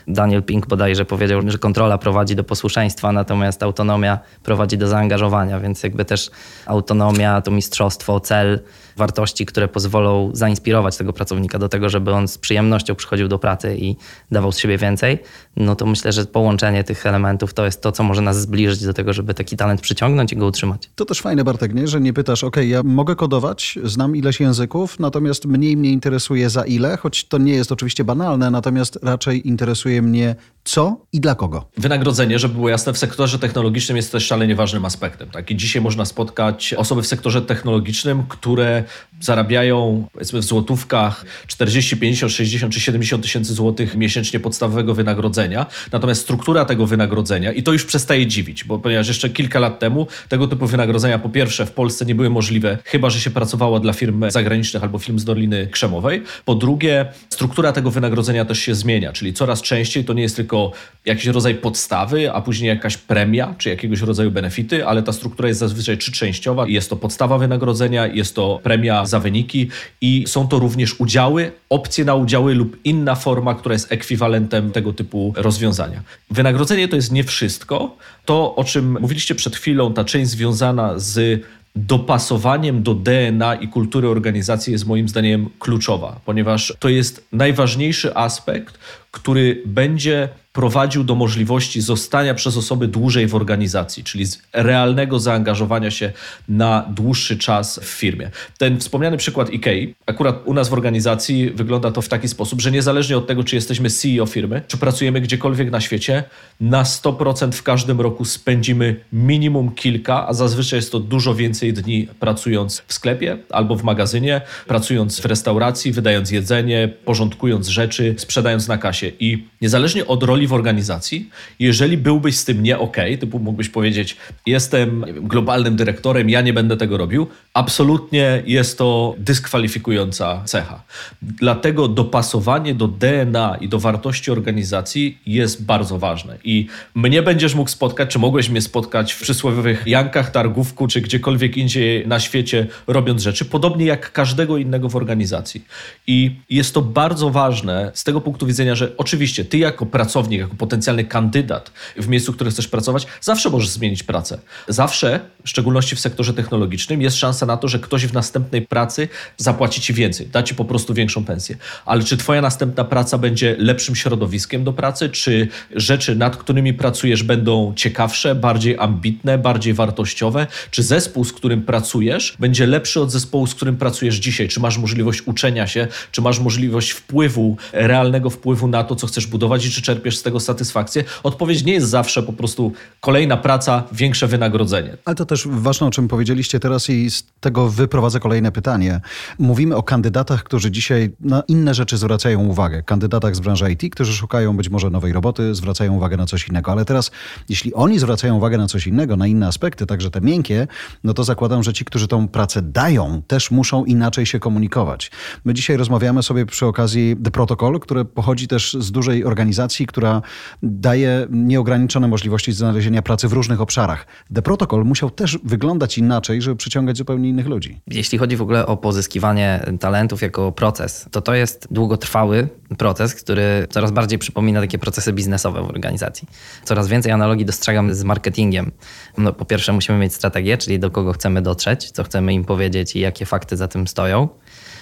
Daniel 0.09 0.43
Pink 0.43 0.67
bodajże 0.67 1.05
powiedział, 1.05 1.41
że 1.47 1.59
kontrola 1.59 1.99
prowadzi 1.99 2.37
do 2.37 2.45
posłuszeństwa, 2.45 3.13
natomiast 3.13 3.63
autonomia 3.63 4.19
prowadzi 4.43 4.79
do 4.79 4.89
zaangażowania, 4.89 5.61
więc 5.61 5.83
jakby 5.83 6.05
też 6.05 6.31
autonomia, 6.67 7.41
to 7.41 7.51
mistrzostwo, 7.51 8.21
cel, 8.21 8.61
wartości, 8.97 9.47
które 9.47 9.69
pozwolą 9.69 10.31
zainspirować 10.33 10.97
tego 10.97 11.13
pracownika 11.13 11.59
do 11.59 11.69
tego, 11.69 11.89
żeby 11.89 12.13
on 12.13 12.29
z 12.29 12.39
przyjemnością 12.39 12.95
przychodził 12.95 13.29
do 13.29 13.39
pracy 13.39 13.77
i 13.77 13.97
dawał 14.31 14.53
z 14.53 14.59
siebie 14.59 14.79
więcej, 14.79 15.19
no 15.57 15.77
to 15.77 15.87
myślę, 15.87 16.13
że 16.13 16.25
połączenie 16.25 16.85
tych 16.85 17.07
elementów 17.07 17.55
to 17.55 17.65
jest 17.65 17.83
to, 17.83 17.93
co 17.93 18.03
może 18.03 18.23
nas 18.23 18.41
zbliżyć 18.41 18.85
do 18.85 18.95
tego, 18.95 19.13
żeby 19.13 19.35
taki 19.35 19.57
talent 19.57 19.81
przyciągnąć 19.81 20.33
i 20.33 20.37
go 20.37 20.47
utrzymać. 20.47 20.91
To 20.95 21.05
też 21.05 21.21
fajne, 21.21 21.45
Bartek, 21.45 21.75
nie? 21.75 21.89
że 21.89 22.01
nie 22.01 22.13
pytasz, 22.13 22.45
ok, 22.45 22.57
ja 22.57 22.83
mogę 22.83 23.17
kodować, 23.17 23.79
znam 23.85 24.17
ileś 24.17 24.41
języków, 24.41 25.01
natomiast 25.01 25.45
mniej 25.45 25.77
mnie 25.77 25.91
interesuje 25.91 26.51
za 26.51 26.65
ile, 26.65 26.97
choć 26.97 27.25
to 27.25 27.39
nie 27.39 27.53
jest 27.53 27.73
oczywiście 27.73 28.05
banalne, 28.05 28.51
natomiast 28.51 28.99
raczej 29.03 29.49
interesuje 29.49 30.03
mnie 30.03 30.35
co 30.65 31.01
i 31.13 31.21
dla 31.21 31.35
kogo. 31.35 31.69
Wynagrodzenie, 31.77 32.39
żeby 32.39 32.55
było 32.55 32.69
jasne, 32.69 32.93
w 32.93 32.99
sektorze 32.99 33.39
technologicznym 33.39 33.97
jest 33.97 34.13
też 34.13 34.27
szalenie 34.27 34.57
ważnym 34.57 34.85
aspektem. 34.85 35.31
Tak? 35.31 35.51
I 35.51 35.57
dzisiaj 35.57 35.83
można 35.83 36.05
spotkać 36.05 36.75
osoby 36.75 37.03
w 37.03 37.07
sektorze 37.07 37.43
technologicznym, 37.43 38.23
które 38.29 38.85
zarabiają 39.21 40.07
powiedzmy 40.13 40.41
w 40.41 40.45
złotówkach 40.45 41.25
40, 41.47 41.97
50, 41.97 42.33
60 42.33 42.75
czy 42.75 42.81
70 42.81 43.23
tysięcy 43.23 43.55
złotych 43.55 43.97
miesięcznie 43.97 44.41
podstawowego 44.41 44.95
wynagrodzenia. 44.95 45.67
Natomiast 45.93 46.21
struktura 46.21 46.65
tego 46.65 46.87
wynagrodzenia, 46.87 47.53
i 47.53 47.63
to 47.63 47.73
już 47.73 47.85
przestaje 47.85 48.27
dziwić, 48.27 48.65
bo 48.65 48.79
ponieważ 48.79 49.09
jeszcze 49.09 49.31
kilka 49.31 49.61
lat 49.61 49.79
temu 49.79 50.07
tego 50.29 50.49
typu 50.49 50.67
wynagrodzenia 50.67 51.19
po 51.19 51.29
pierwsze 51.29 51.67
w 51.67 51.73
Polsce 51.73 52.07
nie 52.07 52.15
były 52.15 52.31
możliwe, 52.31 52.79
chyba 52.85 53.11
że 53.11 53.21
się 53.21 53.31
pracowało 53.31 53.81
dla 53.81 53.93
firm 53.93 54.31
zagranicznych 54.31 54.83
albo 54.83 54.99
firm 54.99 55.19
z 55.19 55.25
Doliny 55.25 55.67
Krzemowej. 55.67 56.23
Po 56.45 56.55
drugie, 56.55 57.07
struktura 57.31 57.73
tego 57.73 57.91
wynagrodzenia 57.91 58.45
też 58.45 58.59
się 58.59 58.75
zmienia, 58.75 59.13
czyli 59.13 59.33
coraz 59.33 59.63
częściej 59.63 60.05
to 60.05 60.13
nie 60.13 60.23
jest 60.23 60.37
tylko 60.37 60.73
jakiś 61.05 61.27
rodzaj 61.27 61.55
podstawy, 61.55 62.33
a 62.33 62.41
później 62.41 62.69
jakaś 62.69 62.97
premia 62.97 63.55
czy 63.59 63.69
jakiegoś 63.69 64.01
rodzaju 64.01 64.31
benefity, 64.31 64.87
ale 64.87 65.03
ta 65.03 65.13
struktura 65.13 65.49
jest 65.49 65.61
zazwyczaj 65.61 65.99
trzyczęściowa. 65.99 66.67
Jest 66.69 66.91
to 66.91 66.97
podstawa 66.97 67.39
wynagrodzenia, 67.39 68.07
jest 68.07 68.35
to 68.35 68.61
premia 68.63 68.76
za 69.05 69.21
wyniki 69.21 69.69
i 70.01 70.25
są 70.27 70.49
to 70.49 70.59
również 70.59 71.01
udziały, 71.01 71.53
opcje 71.71 72.05
na 72.05 72.15
udziały 72.15 72.55
lub 72.55 72.77
inna 72.85 73.15
forma, 73.15 73.55
która 73.55 73.73
jest 73.73 73.93
ekwiwalentem 73.93 74.73
tego 74.73 74.93
typu 74.93 75.33
rozwiązania. 75.37 76.03
Wynagrodzenie 76.31 76.89
to 76.89 76.97
jest 76.97 77.13
nie 77.13 77.25
wszystko. 77.25 77.97
To, 78.25 78.55
o 78.57 78.65
czym 78.65 79.01
mówiliście 79.01 79.35
przed 79.35 79.57
chwilą, 79.57 79.93
ta 79.93 80.05
część 80.05 80.31
związana 80.31 80.99
z 80.99 81.43
dopasowaniem 81.77 82.83
do 82.83 82.95
DNA 82.95 83.55
i 83.55 83.69
kultury 83.69 84.09
organizacji 84.09 84.73
jest 84.73 84.87
moim 84.87 85.09
zdaniem 85.09 85.49
kluczowa, 85.59 86.21
ponieważ 86.25 86.75
to 86.79 86.89
jest 86.89 87.27
najważniejszy 87.33 88.17
aspekt, 88.17 88.79
który 89.17 89.63
będzie 89.67 90.29
prowadził 90.57 91.05
do 91.05 91.15
możliwości 91.15 91.81
zostania 91.81 92.35
przez 92.35 92.57
osoby 92.57 92.89
dłużej 92.89 93.27
w 93.27 93.35
organizacji, 93.35 94.05
czyli 94.05 94.25
realnego 94.53 95.19
zaangażowania 95.19 95.91
się 95.91 96.13
na 96.49 96.85
dłuższy 96.89 97.39
czas 97.39 97.81
w 97.83 97.85
firmie. 97.85 98.31
Ten 98.59 98.81
wspomniany 98.81 99.17
przykład 99.17 99.49
IKEA, 99.49 99.95
akurat 100.07 100.43
u 100.45 100.55
nas 100.55 100.69
w 100.69 100.73
organizacji 100.73 101.51
wygląda 101.51 101.91
to 101.91 102.03
w 102.03 102.09
taki 102.09 102.29
sposób, 102.29 102.61
że 102.61 102.71
niezależnie 102.71 103.17
od 103.17 103.27
tego, 103.27 103.45
czy 103.45 103.57
jesteśmy 103.57 103.91
CEO 103.91 104.27
firmy, 104.27 104.63
czy 104.69 104.77
pracujemy 104.77 105.21
gdziekolwiek 105.21 105.71
na 105.71 105.81
świecie, 105.81 106.25
na 106.61 106.83
100% 106.83 107.53
w 107.53 107.63
każdym 107.63 108.01
roku 108.01 108.25
spędzimy 108.25 108.97
minimum 109.13 109.75
kilka, 109.75 110.29
a 110.29 110.33
zazwyczaj 110.33 110.79
jest 110.79 110.93
to 110.93 111.01
dużo 111.01 111.35
więcej 111.35 111.73
dni 111.73 112.09
pracując 112.21 112.83
w 112.87 112.93
sklepie 112.93 113.39
albo 113.51 113.77
w 113.77 113.83
magazynie, 113.83 114.41
pracując 114.67 115.21
w 115.21 115.25
restauracji, 115.25 115.93
wydając 115.93 116.31
jedzenie, 116.31 116.89
porządkując 117.05 117.69
rzeczy, 117.69 118.15
sprzedając 118.19 118.69
na 118.69 118.79
kasie. 118.79 119.06
I 119.21 119.45
niezależnie 119.61 120.07
od 120.07 120.23
roli 120.23 120.47
w 120.47 120.53
organizacji, 120.53 121.31
jeżeli 121.59 121.99
byłbyś 121.99 122.37
z 122.37 122.45
tym 122.45 122.63
nie 122.63 122.79
ok, 122.79 122.97
typu 123.21 123.39
mógłbyś 123.39 123.69
powiedzieć, 123.69 124.17
jestem 124.47 124.87
wiem, 124.87 125.29
globalnym 125.29 125.77
dyrektorem, 125.77 126.31
ja 126.31 126.41
nie 126.41 126.53
będę 126.53 126.77
tego 126.77 126.97
robił, 126.97 127.27
absolutnie 127.55 128.43
jest 128.47 128.79
to 128.79 129.15
dyskwalifikująca 129.19 130.43
cecha. 130.45 130.83
Dlatego 131.23 131.89
dopasowanie 131.89 132.75
do 132.75 132.89
DNA 132.89 133.57
i 133.61 133.69
do 133.69 133.79
wartości 133.79 134.31
organizacji 134.31 135.19
jest 135.27 135.65
bardzo 135.65 135.99
ważne. 135.99 136.39
I 136.45 136.67
mnie 136.95 137.23
będziesz 137.23 137.55
mógł 137.55 137.71
spotkać, 137.71 138.11
czy 138.11 138.19
mogłeś 138.19 138.49
mnie 138.49 138.61
spotkać 138.61 139.13
w 139.13 139.23
przysłowiowych 139.23 139.83
Jankach, 139.87 140.31
Targówku, 140.31 140.89
czy 140.89 141.01
gdziekolwiek 141.01 141.57
indziej 141.57 142.09
na 142.09 142.21
świecie, 142.21 142.67
robiąc 142.87 143.23
rzeczy, 143.23 143.45
podobnie 143.45 143.87
jak 143.87 144.13
każdego 144.13 144.57
innego 144.57 144.89
w 144.89 144.97
organizacji. 144.97 145.65
I 146.07 146.37
jest 146.51 146.75
to 146.75 146.83
bardzo 146.83 147.31
ważne 147.31 147.91
z 147.95 148.05
tego 148.05 148.21
punktu 148.21 148.47
widzenia, 148.47 148.75
że 148.75 148.96
oczywiście 148.97 149.45
ty 149.45 149.59
jako 149.59 149.87
pracownik, 149.87 150.41
jako 150.41 150.55
potencjalny 150.55 151.05
kandydat 151.05 151.73
w 151.97 152.09
miejscu, 152.09 152.33
w 152.33 152.35
którym 152.35 152.53
chcesz 152.53 152.69
pracować, 152.69 153.07
zawsze 153.21 153.51
możesz 153.51 153.69
zmienić 153.69 154.03
pracę. 154.03 154.39
Zawsze, 154.69 155.21
w 155.45 155.49
szczególności 155.49 155.97
w 155.97 156.01
sektorze 156.01 156.35
technologicznym, 156.35 157.03
jest 157.03 157.17
szansa 157.17 157.47
na 157.47 157.57
to, 157.57 157.69
że 157.69 157.79
ktoś 157.79 158.07
w 158.07 158.13
następnej 158.13 158.63
pracy 158.63 159.09
zapłaci 159.37 159.81
ci 159.81 159.95
więcej, 159.95 160.27
da 160.27 160.43
ci 160.43 160.55
po 160.55 160.65
prostu 160.65 160.95
większą 160.95 161.25
pensję. 161.25 161.57
Ale 161.85 162.03
czy 162.05 162.17
twoja 162.17 162.41
następna 162.43 162.85
praca 162.85 163.19
będzie 163.19 163.57
lepszym 163.59 163.97
środowiskiem 163.97 164.65
do 164.65 164.73
pracy, 164.73 165.09
czy 165.09 165.49
rzeczy, 165.75 166.17
nad 166.17 166.37
którymi 166.37 166.75
pracujesz, 166.75 167.23
będą 167.23 167.73
ciekawsze, 167.77 168.35
bardziej 168.35 168.79
ambitne, 168.79 169.39
bardziej 169.39 169.75
wartościowe, 169.75 170.47
czy 170.71 170.83
zespół, 170.83 171.25
z 171.25 171.33
którym 171.33 171.63
pracujesz, 171.63 172.37
będzie 172.39 172.67
lepszy 172.67 173.01
od 173.01 173.11
zespołu, 173.11 173.47
z 173.47 173.55
którym 173.55 173.77
pracujesz 173.77 174.17
dzisiaj? 174.17 174.49
Czy 174.49 174.61
masz 174.61 174.79
możliwość 174.79 175.23
uczenia 175.27 175.67
się, 175.67 175.89
czy 176.13 176.23
masz 176.23 176.39
możliwość 176.41 176.91
wpływu, 176.91 177.57
realnego 177.73 178.31
wpływu 178.31 178.69
na 178.69 178.85
to, 178.87 178.97
co 178.97 179.07
chcesz 179.07 179.27
budować 179.27 179.67
i 179.67 179.71
czy 179.71 179.83
czerpiesz 179.83 180.19
z 180.19 180.23
tego 180.23 180.41
satysfakcję? 180.41 181.05
Odpowiedź 181.23 181.65
nie 181.65 181.73
jest 181.73 181.89
zawsze 181.89 182.23
po 182.23 182.33
prostu 182.33 182.73
kolejna 183.01 183.37
praca, 183.37 183.83
większe 183.93 184.27
wynagrodzenie. 184.27 184.97
Ale 185.05 185.17
to 185.17 185.27
też 185.27 185.49
ważne, 185.51 185.87
o 185.87 185.91
czym 185.91 186.09
powiedzieliście 186.09 186.61
teraz 186.61 186.91
i 186.91 187.11
z 187.11 187.25
tego 187.41 187.69
wyprowadzę 187.69 188.21
kolejne 188.21 188.53
pytanie. 188.53 189.01
Mówimy 189.39 189.77
o 189.77 189.83
kandydatach, 189.83 190.45
którzy 190.45 190.71
dzisiaj 190.71 191.11
na 191.21 191.43
inne 191.49 191.75
rzeczy 191.75 191.97
zwracają 191.97 192.41
uwagę. 192.41 192.83
Kandydatach 192.83 193.37
z 193.37 193.41
branży 193.41 193.73
IT, 193.73 193.93
którzy 193.93 194.13
szukają 194.13 194.57
być 194.57 194.69
może 194.69 194.91
nowej 194.91 195.13
roboty, 195.13 195.55
zwracają 195.55 195.95
uwagę 195.95 196.17
na 196.17 196.27
coś 196.27 196.49
innego. 196.49 196.73
Ale 196.73 196.85
teraz, 196.85 197.11
jeśli 197.49 197.75
oni 197.75 197.99
zwracają 197.99 198.37
uwagę 198.37 198.59
na 198.59 198.67
coś 198.67 198.87
innego, 198.87 199.17
na 199.17 199.27
inne 199.27 199.47
aspekty, 199.47 199.87
także 199.87 200.11
te 200.11 200.21
miękkie, 200.21 200.67
no 201.05 201.15
to 201.15 201.25
zakładam, 201.25 201.63
że 201.63 201.73
ci, 201.73 201.85
którzy 201.85 202.09
tą 202.09 202.29
pracę 202.29 202.63
dają, 202.63 203.23
też 203.27 203.51
muszą 203.51 203.85
inaczej 203.85 204.27
się 204.27 204.41
komunikować. 204.41 205.11
My 205.45 205.55
dzisiaj 205.55 205.77
rozmawiamy 205.77 206.23
sobie 206.23 206.47
przy 206.47 206.67
okazji 206.67 207.17
The 207.25 207.31
Protocol, 207.31 207.81
które 207.81 208.05
pochodzi 208.05 208.49
też 208.49 208.66
z 208.73 208.93
dużej 208.93 209.25
organizacji, 209.25 209.87
która 209.87 210.23
daje 210.63 211.27
nieograniczone 211.31 212.09
możliwości 212.09 212.53
znalezienia 212.53 213.03
pracy 213.03 213.29
w 213.29 213.33
różnych 213.33 213.61
obszarach. 213.61 214.07
The 214.35 214.43
Protocol 214.43 214.85
musiał 214.85 215.11
też 215.11 215.39
wyglądać 215.45 215.99
inaczej, 215.99 216.43
żeby 216.43 216.57
przyciągać 216.57 216.97
zupełnie 216.97 217.29
innych 217.29 217.47
ludzi. 217.47 217.81
Jeśli 217.87 218.19
chodzi 218.19 218.37
w 218.37 218.43
ogóle 218.43 218.67
o 218.67 218.77
pozyskiwanie 218.77 219.61
talentów 219.81 220.23
jako 220.23 220.53
proces, 220.53 221.09
to 221.11 221.21
to 221.21 221.35
jest 221.35 221.69
długotrwały 221.71 222.49
proces, 222.79 223.15
który 223.15 223.67
coraz 223.71 223.91
bardziej 223.91 224.19
przypomina 224.19 224.61
takie 224.61 224.79
procesy 224.79 225.13
biznesowe 225.13 225.63
w 225.63 225.67
organizacji. 225.67 226.29
Coraz 226.65 226.89
więcej 226.89 227.13
analogii 227.13 227.45
dostrzegam 227.45 227.95
z 227.95 228.05
marketingiem. 228.05 228.73
No, 229.19 229.33
po 229.33 229.45
pierwsze 229.45 229.73
musimy 229.73 229.99
mieć 229.99 230.15
strategię, 230.15 230.59
czyli 230.59 230.79
do 230.79 230.91
kogo 230.91 231.13
chcemy 231.13 231.43
dotrzeć, 231.43 231.91
co 231.91 232.05
chcemy 232.05 232.35
im 232.35 232.45
powiedzieć 232.45 232.97
i 232.97 233.01
jakie 233.01 233.27
fakty 233.27 233.57
za 233.57 233.69
tym 233.69 233.89
stoją. 233.89 234.29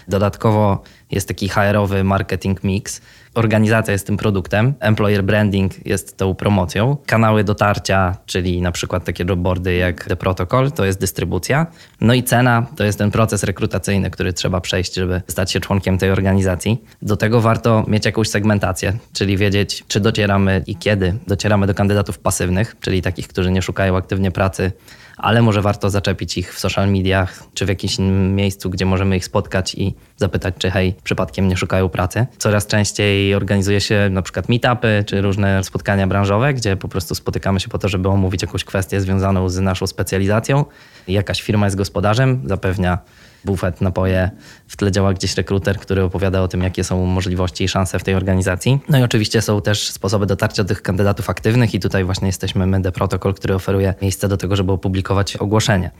Dodatkowo 0.08 0.82
jest 1.10 1.28
taki 1.28 1.48
HR-owy 1.48 2.04
marketing 2.04 2.64
mix. 2.64 3.00
Organizacja 3.34 3.92
jest 3.92 4.06
tym 4.06 4.16
produktem, 4.16 4.74
employer 4.80 5.24
branding 5.24 5.86
jest 5.86 6.16
tą 6.16 6.34
promocją, 6.34 6.96
kanały 7.06 7.44
dotarcia, 7.44 8.16
czyli 8.26 8.62
na 8.62 8.72
przykład 8.72 9.04
takie 9.04 9.24
jobboardy 9.28 9.74
jak 9.74 10.04
The 10.04 10.16
Protocol, 10.16 10.72
to 10.72 10.84
jest 10.84 11.00
dystrybucja. 11.00 11.66
No 12.00 12.14
i 12.14 12.22
cena 12.22 12.66
to 12.76 12.84
jest 12.84 12.98
ten 12.98 13.10
proces 13.10 13.42
rekrutacyjny, 13.42 14.10
który 14.10 14.32
trzeba 14.32 14.60
przejść, 14.60 14.94
żeby 14.94 15.22
stać 15.28 15.52
się 15.52 15.60
członkiem 15.60 15.98
tej 15.98 16.10
organizacji. 16.10 16.84
Do 17.02 17.16
tego 17.16 17.40
warto 17.40 17.84
mieć 17.88 18.04
jakąś 18.04 18.28
segmentację, 18.28 18.92
czyli 19.12 19.36
wiedzieć, 19.36 19.84
czy 19.88 20.00
docieramy 20.00 20.62
i 20.66 20.76
kiedy 20.76 21.14
docieramy 21.26 21.66
do 21.66 21.74
kandydatów 21.74 22.18
pasywnych, 22.18 22.76
czyli 22.80 23.02
takich, 23.02 23.28
którzy 23.28 23.50
nie 23.50 23.62
szukają 23.62 23.96
aktywnie 23.96 24.30
pracy 24.30 24.72
ale 25.16 25.42
może 25.42 25.62
warto 25.62 25.90
zaczepić 25.90 26.38
ich 26.38 26.54
w 26.54 26.58
social 26.58 26.90
mediach 26.92 27.42
czy 27.54 27.66
w 27.66 27.68
jakimś 27.68 27.98
innym 27.98 28.34
miejscu, 28.34 28.70
gdzie 28.70 28.86
możemy 28.86 29.16
ich 29.16 29.24
spotkać 29.24 29.74
i 29.74 29.94
zapytać, 30.16 30.54
czy 30.58 30.70
hej, 30.70 30.94
przypadkiem 31.04 31.48
nie 31.48 31.56
szukają 31.56 31.88
pracy. 31.88 32.26
Coraz 32.38 32.66
częściej 32.66 33.34
organizuje 33.34 33.80
się 33.80 34.08
na 34.10 34.22
przykład 34.22 34.48
meetupy 34.48 35.04
czy 35.06 35.22
różne 35.22 35.64
spotkania 35.64 36.06
branżowe, 36.06 36.54
gdzie 36.54 36.76
po 36.76 36.88
prostu 36.88 37.14
spotykamy 37.14 37.60
się 37.60 37.68
po 37.68 37.78
to, 37.78 37.88
żeby 37.88 38.08
omówić 38.08 38.42
jakąś 38.42 38.64
kwestię 38.64 39.00
związaną 39.00 39.48
z 39.48 39.60
naszą 39.60 39.86
specjalizacją. 39.86 40.64
Jakaś 41.08 41.42
firma 41.42 41.66
jest 41.66 41.76
gospodarzem, 41.76 42.42
zapewnia 42.44 42.98
bufet, 43.44 43.80
napoje. 43.80 44.30
W 44.68 44.76
tle 44.76 44.92
działa 44.92 45.14
gdzieś 45.14 45.36
rekruter, 45.36 45.78
który 45.78 46.02
opowiada 46.02 46.42
o 46.42 46.48
tym, 46.48 46.62
jakie 46.62 46.84
są 46.84 47.06
możliwości 47.06 47.64
i 47.64 47.68
szanse 47.68 47.98
w 47.98 48.04
tej 48.04 48.14
organizacji. 48.14 48.78
No 48.88 48.98
i 48.98 49.02
oczywiście 49.02 49.42
są 49.42 49.60
też 49.60 49.90
sposoby 49.90 50.26
dotarcia 50.26 50.64
do 50.64 50.68
tych 50.68 50.82
kandydatów 50.82 51.30
aktywnych 51.30 51.74
i 51.74 51.80
tutaj 51.80 52.04
właśnie 52.04 52.26
jesteśmy 52.26 52.66
my, 52.66 52.82
The 52.82 52.92
Protocol, 52.92 53.34
który 53.34 53.54
oferuje 53.54 53.94
miejsce 54.02 54.28
do 54.28 54.36
tego, 54.36 54.56
żeby 54.56 54.72
opublikować 54.72 55.36
ogłoszenie. 55.36 55.90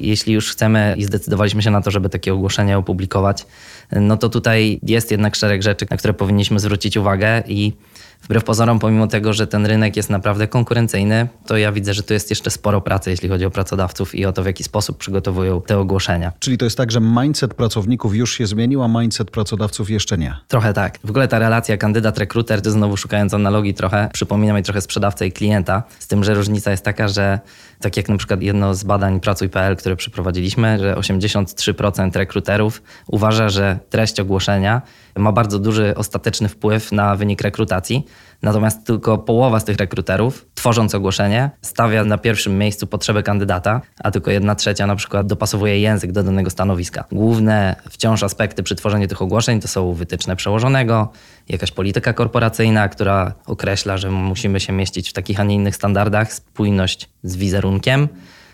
Jeśli 0.00 0.32
już 0.32 0.52
chcemy 0.52 0.94
i 0.98 1.04
zdecydowaliśmy 1.04 1.62
się 1.62 1.70
na 1.70 1.80
to, 1.80 1.90
żeby 1.90 2.08
takie 2.08 2.34
ogłoszenie 2.34 2.78
opublikować, 2.78 3.46
no 3.92 4.16
to 4.16 4.28
tutaj 4.28 4.80
jest 4.82 5.10
jednak 5.10 5.36
szereg 5.36 5.62
rzeczy, 5.62 5.86
na 5.90 5.96
które 5.96 6.14
powinniśmy 6.14 6.60
zwrócić 6.60 6.96
uwagę 6.96 7.42
i 7.46 7.72
Wbrew 8.22 8.44
pozorom, 8.44 8.78
pomimo 8.78 9.06
tego, 9.06 9.32
że 9.32 9.46
ten 9.46 9.66
rynek 9.66 9.96
jest 9.96 10.10
naprawdę 10.10 10.48
konkurencyjny, 10.48 11.28
to 11.46 11.56
ja 11.56 11.72
widzę, 11.72 11.94
że 11.94 12.02
tu 12.02 12.14
jest 12.14 12.30
jeszcze 12.30 12.50
sporo 12.50 12.80
pracy, 12.80 13.10
jeśli 13.10 13.28
chodzi 13.28 13.44
o 13.44 13.50
pracodawców 13.50 14.14
i 14.14 14.26
o 14.26 14.32
to, 14.32 14.42
w 14.42 14.46
jaki 14.46 14.64
sposób 14.64 14.98
przygotowują 14.98 15.60
te 15.60 15.78
ogłoszenia. 15.78 16.32
Czyli 16.38 16.58
to 16.58 16.64
jest 16.64 16.76
tak, 16.76 16.92
że 16.92 17.00
mindset 17.00 17.54
pracowników 17.54 18.14
już 18.14 18.32
się 18.32 18.46
zmienił, 18.46 18.82
a 18.82 18.88
mindset 18.88 19.30
pracodawców 19.30 19.90
jeszcze 19.90 20.18
nie. 20.18 20.36
Trochę 20.48 20.72
tak. 20.72 20.98
W 21.04 21.10
ogóle 21.10 21.28
ta 21.28 21.38
relacja 21.38 21.76
kandydat-rekruter, 21.76 22.60
to 22.62 22.70
znowu 22.70 22.96
szukając 22.96 23.34
analogii 23.34 23.74
trochę, 23.74 24.08
przypomina 24.12 24.54
mi 24.54 24.62
trochę 24.62 24.80
sprzedawcę 24.80 25.26
i 25.26 25.32
klienta, 25.32 25.82
z 25.98 26.06
tym, 26.06 26.24
że 26.24 26.34
różnica 26.34 26.70
jest 26.70 26.84
taka, 26.84 27.08
że 27.08 27.40
tak 27.82 27.96
jak 27.96 28.08
na 28.08 28.16
przykład 28.16 28.42
jedno 28.42 28.74
z 28.74 28.84
badań 28.84 29.20
Pracuj.pl, 29.20 29.76
które 29.76 29.96
przeprowadziliśmy, 29.96 30.78
że 30.78 30.94
83% 30.94 32.16
rekruterów 32.16 32.82
uważa, 33.06 33.48
że 33.48 33.78
treść 33.90 34.20
ogłoszenia 34.20 34.82
ma 35.16 35.32
bardzo 35.32 35.58
duży 35.58 35.94
ostateczny 35.96 36.48
wpływ 36.48 36.92
na 36.92 37.16
wynik 37.16 37.42
rekrutacji. 37.42 38.06
Natomiast 38.42 38.86
tylko 38.86 39.18
połowa 39.18 39.60
z 39.60 39.64
tych 39.64 39.76
rekruterów, 39.76 40.46
tworząc 40.54 40.94
ogłoszenie, 40.94 41.50
stawia 41.62 42.04
na 42.04 42.18
pierwszym 42.18 42.58
miejscu 42.58 42.86
potrzebę 42.86 43.22
kandydata, 43.22 43.80
a 44.02 44.10
tylko 44.10 44.30
jedna 44.30 44.54
trzecia 44.54 44.86
na 44.86 44.96
przykład 44.96 45.26
dopasowuje 45.26 45.80
język 45.80 46.12
do 46.12 46.22
danego 46.22 46.50
stanowiska. 46.50 47.04
Główne 47.12 47.76
wciąż 47.90 48.22
aspekty 48.22 48.62
przy 48.62 48.76
tworzeniu 48.76 49.08
tych 49.08 49.22
ogłoszeń 49.22 49.60
to 49.60 49.68
są 49.68 49.92
wytyczne 49.92 50.36
przełożonego, 50.36 51.08
jakaś 51.48 51.70
polityka 51.70 52.12
korporacyjna, 52.12 52.88
która 52.88 53.32
określa, 53.46 53.96
że 53.96 54.10
musimy 54.10 54.60
się 54.60 54.72
mieścić 54.72 55.10
w 55.10 55.12
takich, 55.12 55.40
a 55.40 55.44
nie 55.44 55.54
innych 55.54 55.76
standardach, 55.76 56.32
spójność 56.32 57.08
z 57.22 57.36
wizerunkiem, 57.36 58.08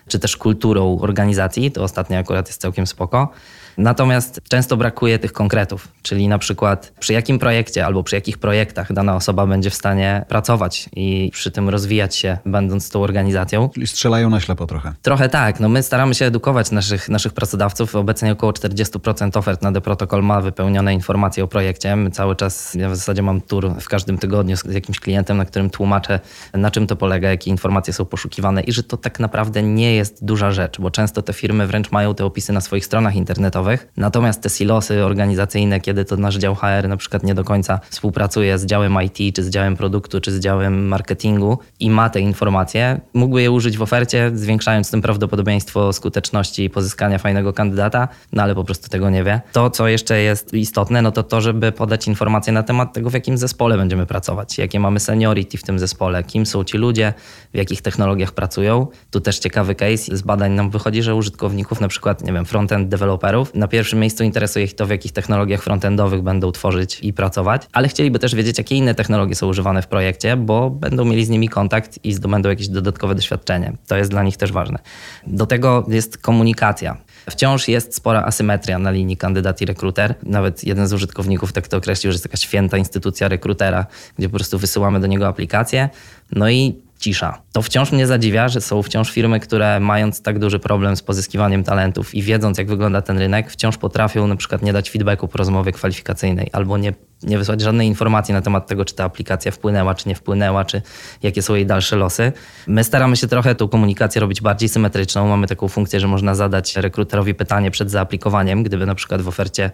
czy 0.09 0.19
też 0.19 0.37
kulturą 0.37 0.99
organizacji. 1.01 1.71
To 1.71 1.83
ostatnie 1.83 2.19
akurat 2.19 2.47
jest 2.47 2.61
całkiem 2.61 2.87
spoko. 2.87 3.33
Natomiast 3.79 4.41
często 4.49 4.77
brakuje 4.77 5.19
tych 5.19 5.33
konkretów, 5.33 5.89
czyli 6.03 6.29
na 6.29 6.39
przykład 6.39 6.93
przy 6.99 7.13
jakim 7.13 7.39
projekcie 7.39 7.87
albo 7.87 8.03
przy 8.03 8.15
jakich 8.15 8.39
projektach 8.39 8.93
dana 8.93 9.17
osoba 9.17 9.47
będzie 9.47 9.71
w 9.71 9.75
stanie 9.75 10.25
pracować 10.29 10.89
i 10.97 11.31
przy 11.33 11.51
tym 11.51 11.69
rozwijać 11.69 12.17
się, 12.17 12.39
będąc 12.47 12.91
tą 12.91 13.03
organizacją. 13.03 13.69
Czyli 13.69 13.87
strzelają 13.87 14.31
na 14.31 14.41
ślepo 14.41 14.67
trochę. 14.67 14.93
Trochę 15.03 15.29
tak. 15.29 15.61
No 15.61 15.69
my 15.69 15.83
staramy 15.83 16.15
się 16.15 16.25
edukować 16.25 16.71
naszych, 16.71 17.09
naszych 17.09 17.33
pracodawców. 17.33 17.97
Obecnie 17.97 18.33
około 18.33 18.53
40% 18.53 19.39
ofert 19.39 19.63
na 19.63 19.73
The 19.73 19.81
Protocol 19.81 20.23
ma 20.23 20.41
wypełnione 20.41 20.95
informacje 20.95 21.45
o 21.45 21.49
projekcie. 21.49 21.97
My 21.97 22.11
cały 22.11 22.37
czas, 22.37 22.75
ja 22.75 22.89
w 22.91 22.97
zasadzie 22.97 23.23
mam 23.23 23.41
tour 23.41 23.71
w 23.81 23.89
każdym 23.89 24.19
tygodniu 24.19 24.57
z 24.57 24.65
jakimś 24.65 25.01
klientem, 25.01 25.37
na 25.37 25.45
którym 25.45 25.71
tłumaczę, 25.71 26.21
na 26.55 26.71
czym 26.71 26.87
to 26.87 26.97
polega, 26.97 27.31
jakie 27.31 27.51
informacje 27.51 27.93
są 27.93 28.05
poszukiwane 28.05 28.63
i 28.63 28.73
że 28.73 28.83
to 28.83 28.97
tak 28.97 29.21
naprawdę 29.21 29.63
nie 29.63 29.95
jest 29.95 29.98
duża 30.23 30.51
rzecz, 30.51 30.81
bo 30.81 30.91
często 30.91 31.23
te 31.23 31.33
firmy 31.33 31.67
wręcz 31.67 31.91
mają 31.93 32.15
te 32.15 32.25
opisy 32.25 32.53
na 32.53 32.61
swoich 32.61 32.87
stronach 32.87 33.15
internetowych 33.15 33.89
Natomiast 33.97 34.43
te 34.43 34.49
silosy 34.51 35.05
organizacyjne, 35.05 35.81
kiedy 35.81 36.05
to 36.05 36.17
nasz 36.17 36.37
dział 36.37 36.55
HR 36.55 36.89
na 36.89 36.97
przykład 36.97 37.23
nie 37.23 37.35
do 37.35 37.45
końca 37.45 37.81
współpracuje 37.91 38.59
z 38.59 38.67
działem 38.67 38.99
IT, 39.03 39.37
czy 39.37 39.43
z 39.43 39.51
działem 39.51 39.77
produktu, 39.77 40.21
czy 40.21 40.33
z 40.33 40.41
działem 40.41 40.89
marketingu 40.89 41.59
i 41.81 41.91
ma 41.91 42.11
te 42.11 42.21
informacje, 42.21 43.01
mógłby 43.15 43.43
je 43.43 43.51
użyć 43.51 43.79
w 43.79 43.83
ofercie, 43.83 44.31
zwiększając 44.35 44.91
tym 44.91 45.03
prawdopodobieństwo 45.03 45.93
skuteczności 45.93 46.71
pozyskania 46.71 47.19
fajnego 47.19 47.53
kandydata, 47.53 48.09
no 48.33 48.43
ale 48.43 48.55
po 48.55 48.65
prostu 48.65 48.89
tego 48.89 49.11
nie 49.11 49.25
wie. 49.25 49.41
To, 49.53 49.71
co 49.71 49.89
jeszcze 49.89 50.21
jest 50.21 50.55
istotne, 50.55 51.03
no 51.03 51.13
to 51.13 51.23
to, 51.23 51.41
żeby 51.41 51.73
podać 51.73 52.09
informacje 52.09 52.53
na 52.53 52.63
temat 52.63 52.93
tego, 52.93 53.11
w 53.11 53.15
jakim 53.15 53.39
zespole 53.39 53.77
będziemy 53.77 54.07
pracować, 54.07 54.59
jakie 54.59 54.81
mamy 54.81 55.01
seniority 55.01 55.59
w 55.59 55.63
tym 55.63 55.79
zespole, 55.79 56.25
kim 56.25 56.47
są 56.47 56.65
ci 56.65 56.79
ludzie, 56.79 57.15
w 57.55 57.57
jakich 57.57 57.83
technologiach 57.83 58.33
pracują. 58.33 58.87
Tu 59.11 59.21
też 59.21 59.39
ciekawy 59.39 59.75
case 59.75 59.88
z 59.97 60.23
badań 60.23 60.53
nam 60.53 60.71
wychodzi, 60.71 61.03
że 61.03 61.15
użytkowników, 61.15 61.81
na 61.81 61.89
przykład, 61.89 62.25
nie 62.25 62.33
wiem, 62.33 62.45
frontend 62.45 62.89
deweloperów, 62.89 63.55
na 63.55 63.69
pierwszym 63.69 63.99
miejscu 63.99 64.25
interesuje 64.25 64.65
ich 64.65 64.75
to, 64.75 64.87
w 64.87 64.91
jakich 64.91 65.13
technologiach 65.13 65.63
frontendowych 65.63 66.23
będą 66.23 66.53
tworzyć 66.53 67.01
i 67.01 67.13
pracować, 67.13 67.63
ale 67.73 67.89
chcieliby 67.89 68.19
też 68.19 68.35
wiedzieć, 68.35 68.59
jakie 68.59 68.77
inne 68.77 68.95
technologie 68.95 69.35
są 69.35 69.47
używane 69.47 69.83
w 69.83 69.87
projekcie, 69.87 70.37
bo 70.37 70.71
będą 70.71 71.05
mieli 71.05 71.25
z 71.25 71.29
nimi 71.29 71.49
kontakt 71.49 71.99
i 72.05 72.13
zdobędą 72.13 72.49
jakieś 72.49 72.69
dodatkowe 72.69 73.15
doświadczenie. 73.15 73.73
To 73.87 73.97
jest 73.97 74.11
dla 74.11 74.23
nich 74.23 74.37
też 74.37 74.53
ważne. 74.53 74.79
Do 75.27 75.47
tego 75.47 75.87
jest 75.89 76.19
komunikacja. 76.19 76.97
Wciąż 77.31 77.69
jest 77.69 77.95
spora 77.95 78.23
asymetria 78.23 78.79
na 78.79 78.91
linii 78.91 79.17
kandydat 79.17 79.61
i 79.61 79.65
rekruter. 79.65 80.15
Nawet 80.23 80.65
jeden 80.65 80.89
z 80.89 80.93
użytkowników 80.93 81.53
tak 81.53 81.69
to 81.69 81.77
określił, 81.77 82.13
że 82.13 82.15
jest 82.15 82.25
taka 82.25 82.37
święta 82.37 82.77
instytucja 82.77 83.29
rekrutera, 83.29 83.87
gdzie 84.19 84.29
po 84.29 84.37
prostu 84.37 84.59
wysyłamy 84.59 85.01
do 85.01 85.07
niego 85.07 85.29
aplikację. 85.29 85.89
No 86.33 86.51
i 86.51 86.88
cisza. 87.09 87.43
To 87.53 87.63
wciąż 87.63 87.93
mnie 87.93 88.07
zadziwia, 88.07 88.49
że 88.49 88.61
są 88.61 88.83
wciąż 88.83 89.11
firmy, 89.11 89.41
które 89.41 89.81
mając 89.81 90.23
tak 90.23 90.39
duży 90.39 90.59
problem 90.59 90.97
z 90.97 91.03
pozyskiwaniem 91.03 91.65
talentów 91.65 92.15
i 92.15 92.23
wiedząc, 92.23 92.59
jak 92.59 92.69
wygląda 92.69 93.03
ten 93.03 93.19
rynek, 93.19 93.51
wciąż 93.51 93.77
potrafią 93.77 94.27
na 94.27 94.37
przykład 94.37 94.63
nie 94.63 94.73
dać 94.73 94.91
feedbacku 94.91 95.29
po 95.29 95.39
rozmowie 95.39 95.73
kwalifikacyjnej 95.73 96.49
albo 96.53 96.79
nie, 96.79 96.93
nie 97.23 97.39
wysłać 97.39 97.61
żadnej 97.61 97.89
informacji 97.89 98.35
na 98.35 98.43
temat 98.43 98.67
tego, 98.67 98.85
czy 98.85 98.95
ta 98.95 99.05
aplikacja 99.05 99.53
wpłynęła, 99.53 99.95
czy 99.95 100.09
nie 100.09 100.15
wpłynęła, 100.15 100.65
czy 100.65 100.83
jakie 101.23 101.43
są 101.43 101.55
jej 101.55 101.67
dalsze 101.67 101.97
losy. 101.97 102.33
My 102.67 102.85
staramy 102.85 103.17
się 103.17 103.27
trochę 103.27 103.55
tą 103.55 103.69
komunikację 103.69 104.21
robić 104.21 104.41
bardziej 104.41 104.69
symetryczną. 104.69 105.29
Mamy 105.29 105.47
taką 105.47 105.69
funkcję, 105.69 106.01
że 106.01 106.09
można 106.09 106.35
zadać 106.35 106.77
rekruterowi 106.77 107.35
pytanie 107.35 107.71
przed 107.71 107.91
zaaplikowaniem, 107.91 108.63
gdyby 108.63 108.87
na 108.87 108.95
przykład 108.95 109.23
w 109.23 109.29
ofercie 109.29 109.71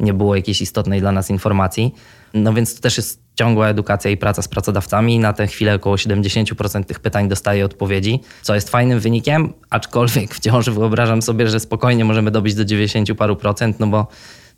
nie 0.00 0.14
było 0.14 0.36
jakiejś 0.36 0.60
istotnej 0.60 1.00
dla 1.00 1.12
nas 1.12 1.30
informacji. 1.30 1.94
No 2.34 2.52
więc 2.54 2.74
to 2.74 2.80
też 2.80 2.96
jest 2.96 3.22
ciągła 3.34 3.68
edukacja 3.68 4.10
i 4.10 4.16
praca 4.16 4.42
z 4.42 4.48
pracodawcami. 4.48 5.18
Na 5.18 5.32
tę 5.32 5.46
chwilę 5.46 5.74
około 5.74 5.96
70% 5.96 6.84
tych 6.84 7.00
pytań 7.00 7.28
dostaje 7.28 7.64
odpowiedzi, 7.64 8.20
co 8.42 8.54
jest 8.54 8.70
fajnym 8.70 9.00
wynikiem, 9.00 9.52
aczkolwiek 9.70 10.34
wciąż 10.38 10.70
wyobrażam 10.70 11.22
sobie, 11.22 11.48
że 11.48 11.60
spokojnie 11.60 12.04
możemy 12.04 12.30
dobić 12.30 12.54
do 12.54 12.64
90 12.64 13.18
paru 13.18 13.36
procent, 13.36 13.80
no 13.80 13.86
bo 13.86 14.06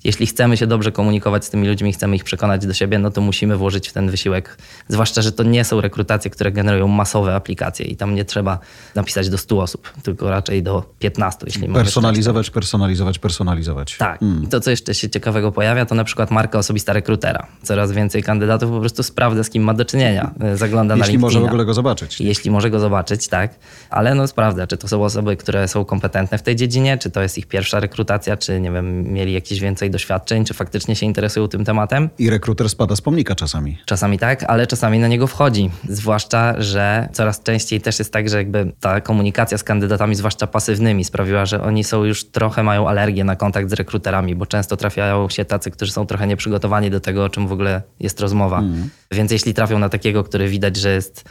jeśli 0.05 0.27
chcemy 0.27 0.57
się 0.57 0.67
dobrze 0.67 0.93
komunikować 0.93 1.45
z 1.45 1.51
tymi 1.51 1.69
ludźmi, 1.69 1.93
chcemy 1.93 2.17
ich 2.17 2.25
przekonać 2.25 2.67
do 2.67 2.75
siebie, 2.75 2.99
no 2.99 3.11
to 3.11 3.21
musimy 3.21 3.57
włożyć 3.57 3.89
w 3.89 3.93
ten 3.93 4.11
wysiłek. 4.11 4.59
Zwłaszcza, 4.89 5.23
że 5.23 5.33
to 5.33 5.43
nie 5.43 5.65
są 5.65 5.81
rekrutacje, 5.81 6.31
które 6.31 6.53
generują 6.53 6.89
masowe 6.89 7.35
aplikacje 7.35 7.87
i 7.87 7.97
tam 7.97 8.15
nie 8.15 8.25
trzeba 8.25 8.59
napisać 8.95 9.29
do 9.29 9.39
100 9.39 9.61
osób, 9.61 9.93
tylko 10.03 10.31
raczej 10.31 10.63
do 10.63 10.95
15, 10.99 11.41
jeśli 11.47 11.69
Personalizować, 11.69 12.51
personalizować, 12.51 13.19
personalizować. 13.19 13.97
Tak. 13.97 14.21
Hmm. 14.21 14.47
To, 14.47 14.61
co 14.61 14.71
jeszcze 14.71 14.95
się 14.95 15.11
ciekawego 15.11 15.53
pojawia, 15.53 15.87
to 15.87 15.95
na 15.95 16.05
przykład 16.05 16.31
marka 16.31 16.59
osobista 16.59 16.93
rekrutera. 16.93 17.47
Coraz 17.63 17.93
więcej 17.93 18.23
kandydatów 18.23 18.71
po 18.71 18.81
prostu 18.81 19.03
sprawdza, 19.03 19.45
z 19.45 19.51
kim 19.51 19.63
ma 19.63 19.75
do 19.75 19.85
czynienia. 19.85 20.31
Zagląda 20.55 20.95
jeśli 20.95 21.01
na 21.01 21.07
Jeśli 21.07 21.19
może 21.19 21.41
w 21.41 21.45
ogóle 21.45 21.65
go 21.65 21.75
zobaczyć. 21.75 22.21
Jeśli 22.21 22.51
może 22.51 22.71
go 22.71 22.81
zobaczyć, 22.81 23.29
tak. 23.29 23.55
Ale 23.91 24.15
no 24.15 24.27
sprawdza, 24.27 24.67
czy 24.67 24.77
to 24.77 24.89
są 24.89 25.05
osoby, 25.05 25.37
które 25.37 25.69
są 25.69 25.85
kompetentne 25.85 26.39
w 26.39 26.43
tej 26.43 26.57
dziedzinie, 26.57 26.99
czy 26.99 27.11
to 27.11 27.23
jest 27.23 27.39
ich 27.39 27.47
pierwsza 27.47 27.81
rekrutacja, 27.81 28.37
czy 28.37 28.61
nie 28.61 28.71
wiem, 28.71 29.13
mieli 29.13 29.33
jakieś 29.33 29.61
więcej 29.61 29.91
doświadczeń, 29.95 30.45
czy 30.45 30.55
faktycznie 30.55 30.97
się 30.97 31.07
interesują 31.07 31.49
tym 31.49 31.65
tematem. 31.65 32.09
I 32.19 32.31
rekruter 32.31 32.69
spada 32.69 32.97
z 32.97 33.01
pomnika 33.01 33.35
czasami. 33.35 33.79
Czasami 33.87 34.19
tak, 34.19 34.45
ale 34.49 34.67
czasami 34.67 34.99
na 34.99 35.09
niego 35.09 35.27
wchodzi. 35.27 35.71
Zwłaszcza, 35.89 36.63
że 36.63 37.09
coraz 37.13 37.43
częściej 37.43 37.81
też 37.81 37.99
jest 37.99 38.13
tak, 38.13 38.29
że 38.29 38.37
jakby 38.37 38.73
ta 38.81 39.01
komunikacja 39.01 39.59
z 39.59 39.65
kandydatami, 39.65 40.15
zwłaszcza 40.15 40.47
pasywnymi, 40.47 41.05
sprawiła, 41.05 41.47
że 41.47 41.63
oni 41.63 41.85
są 41.85 42.05
już 42.05 42.25
trochę 42.25 42.63
mają 42.63 42.89
alergię 42.89 43.25
na 43.25 43.37
kontakt 43.37 43.71
z 43.71 43.73
rekruterami, 43.73 44.35
bo 44.35 44.47
często 44.47 44.77
trafiają 44.77 45.29
się 45.29 45.45
tacy, 45.45 45.71
którzy 45.71 45.93
są 45.93 46.07
trochę 46.07 46.27
nieprzygotowani 46.27 46.91
do 46.91 47.01
tego, 47.01 47.25
o 47.25 47.29
czym 47.29 47.47
w 47.47 47.53
ogóle 47.53 47.83
jest 48.01 48.21
rozmowa. 48.21 48.59
Mm. 48.59 48.89
Więc 49.11 49.33
jeśli 49.33 49.55
trafią 49.55 49.79
na 49.79 49.89
takiego, 49.89 50.25
który 50.25 50.49
widać, 50.49 50.77
że 50.77 50.95
jest 50.95 51.25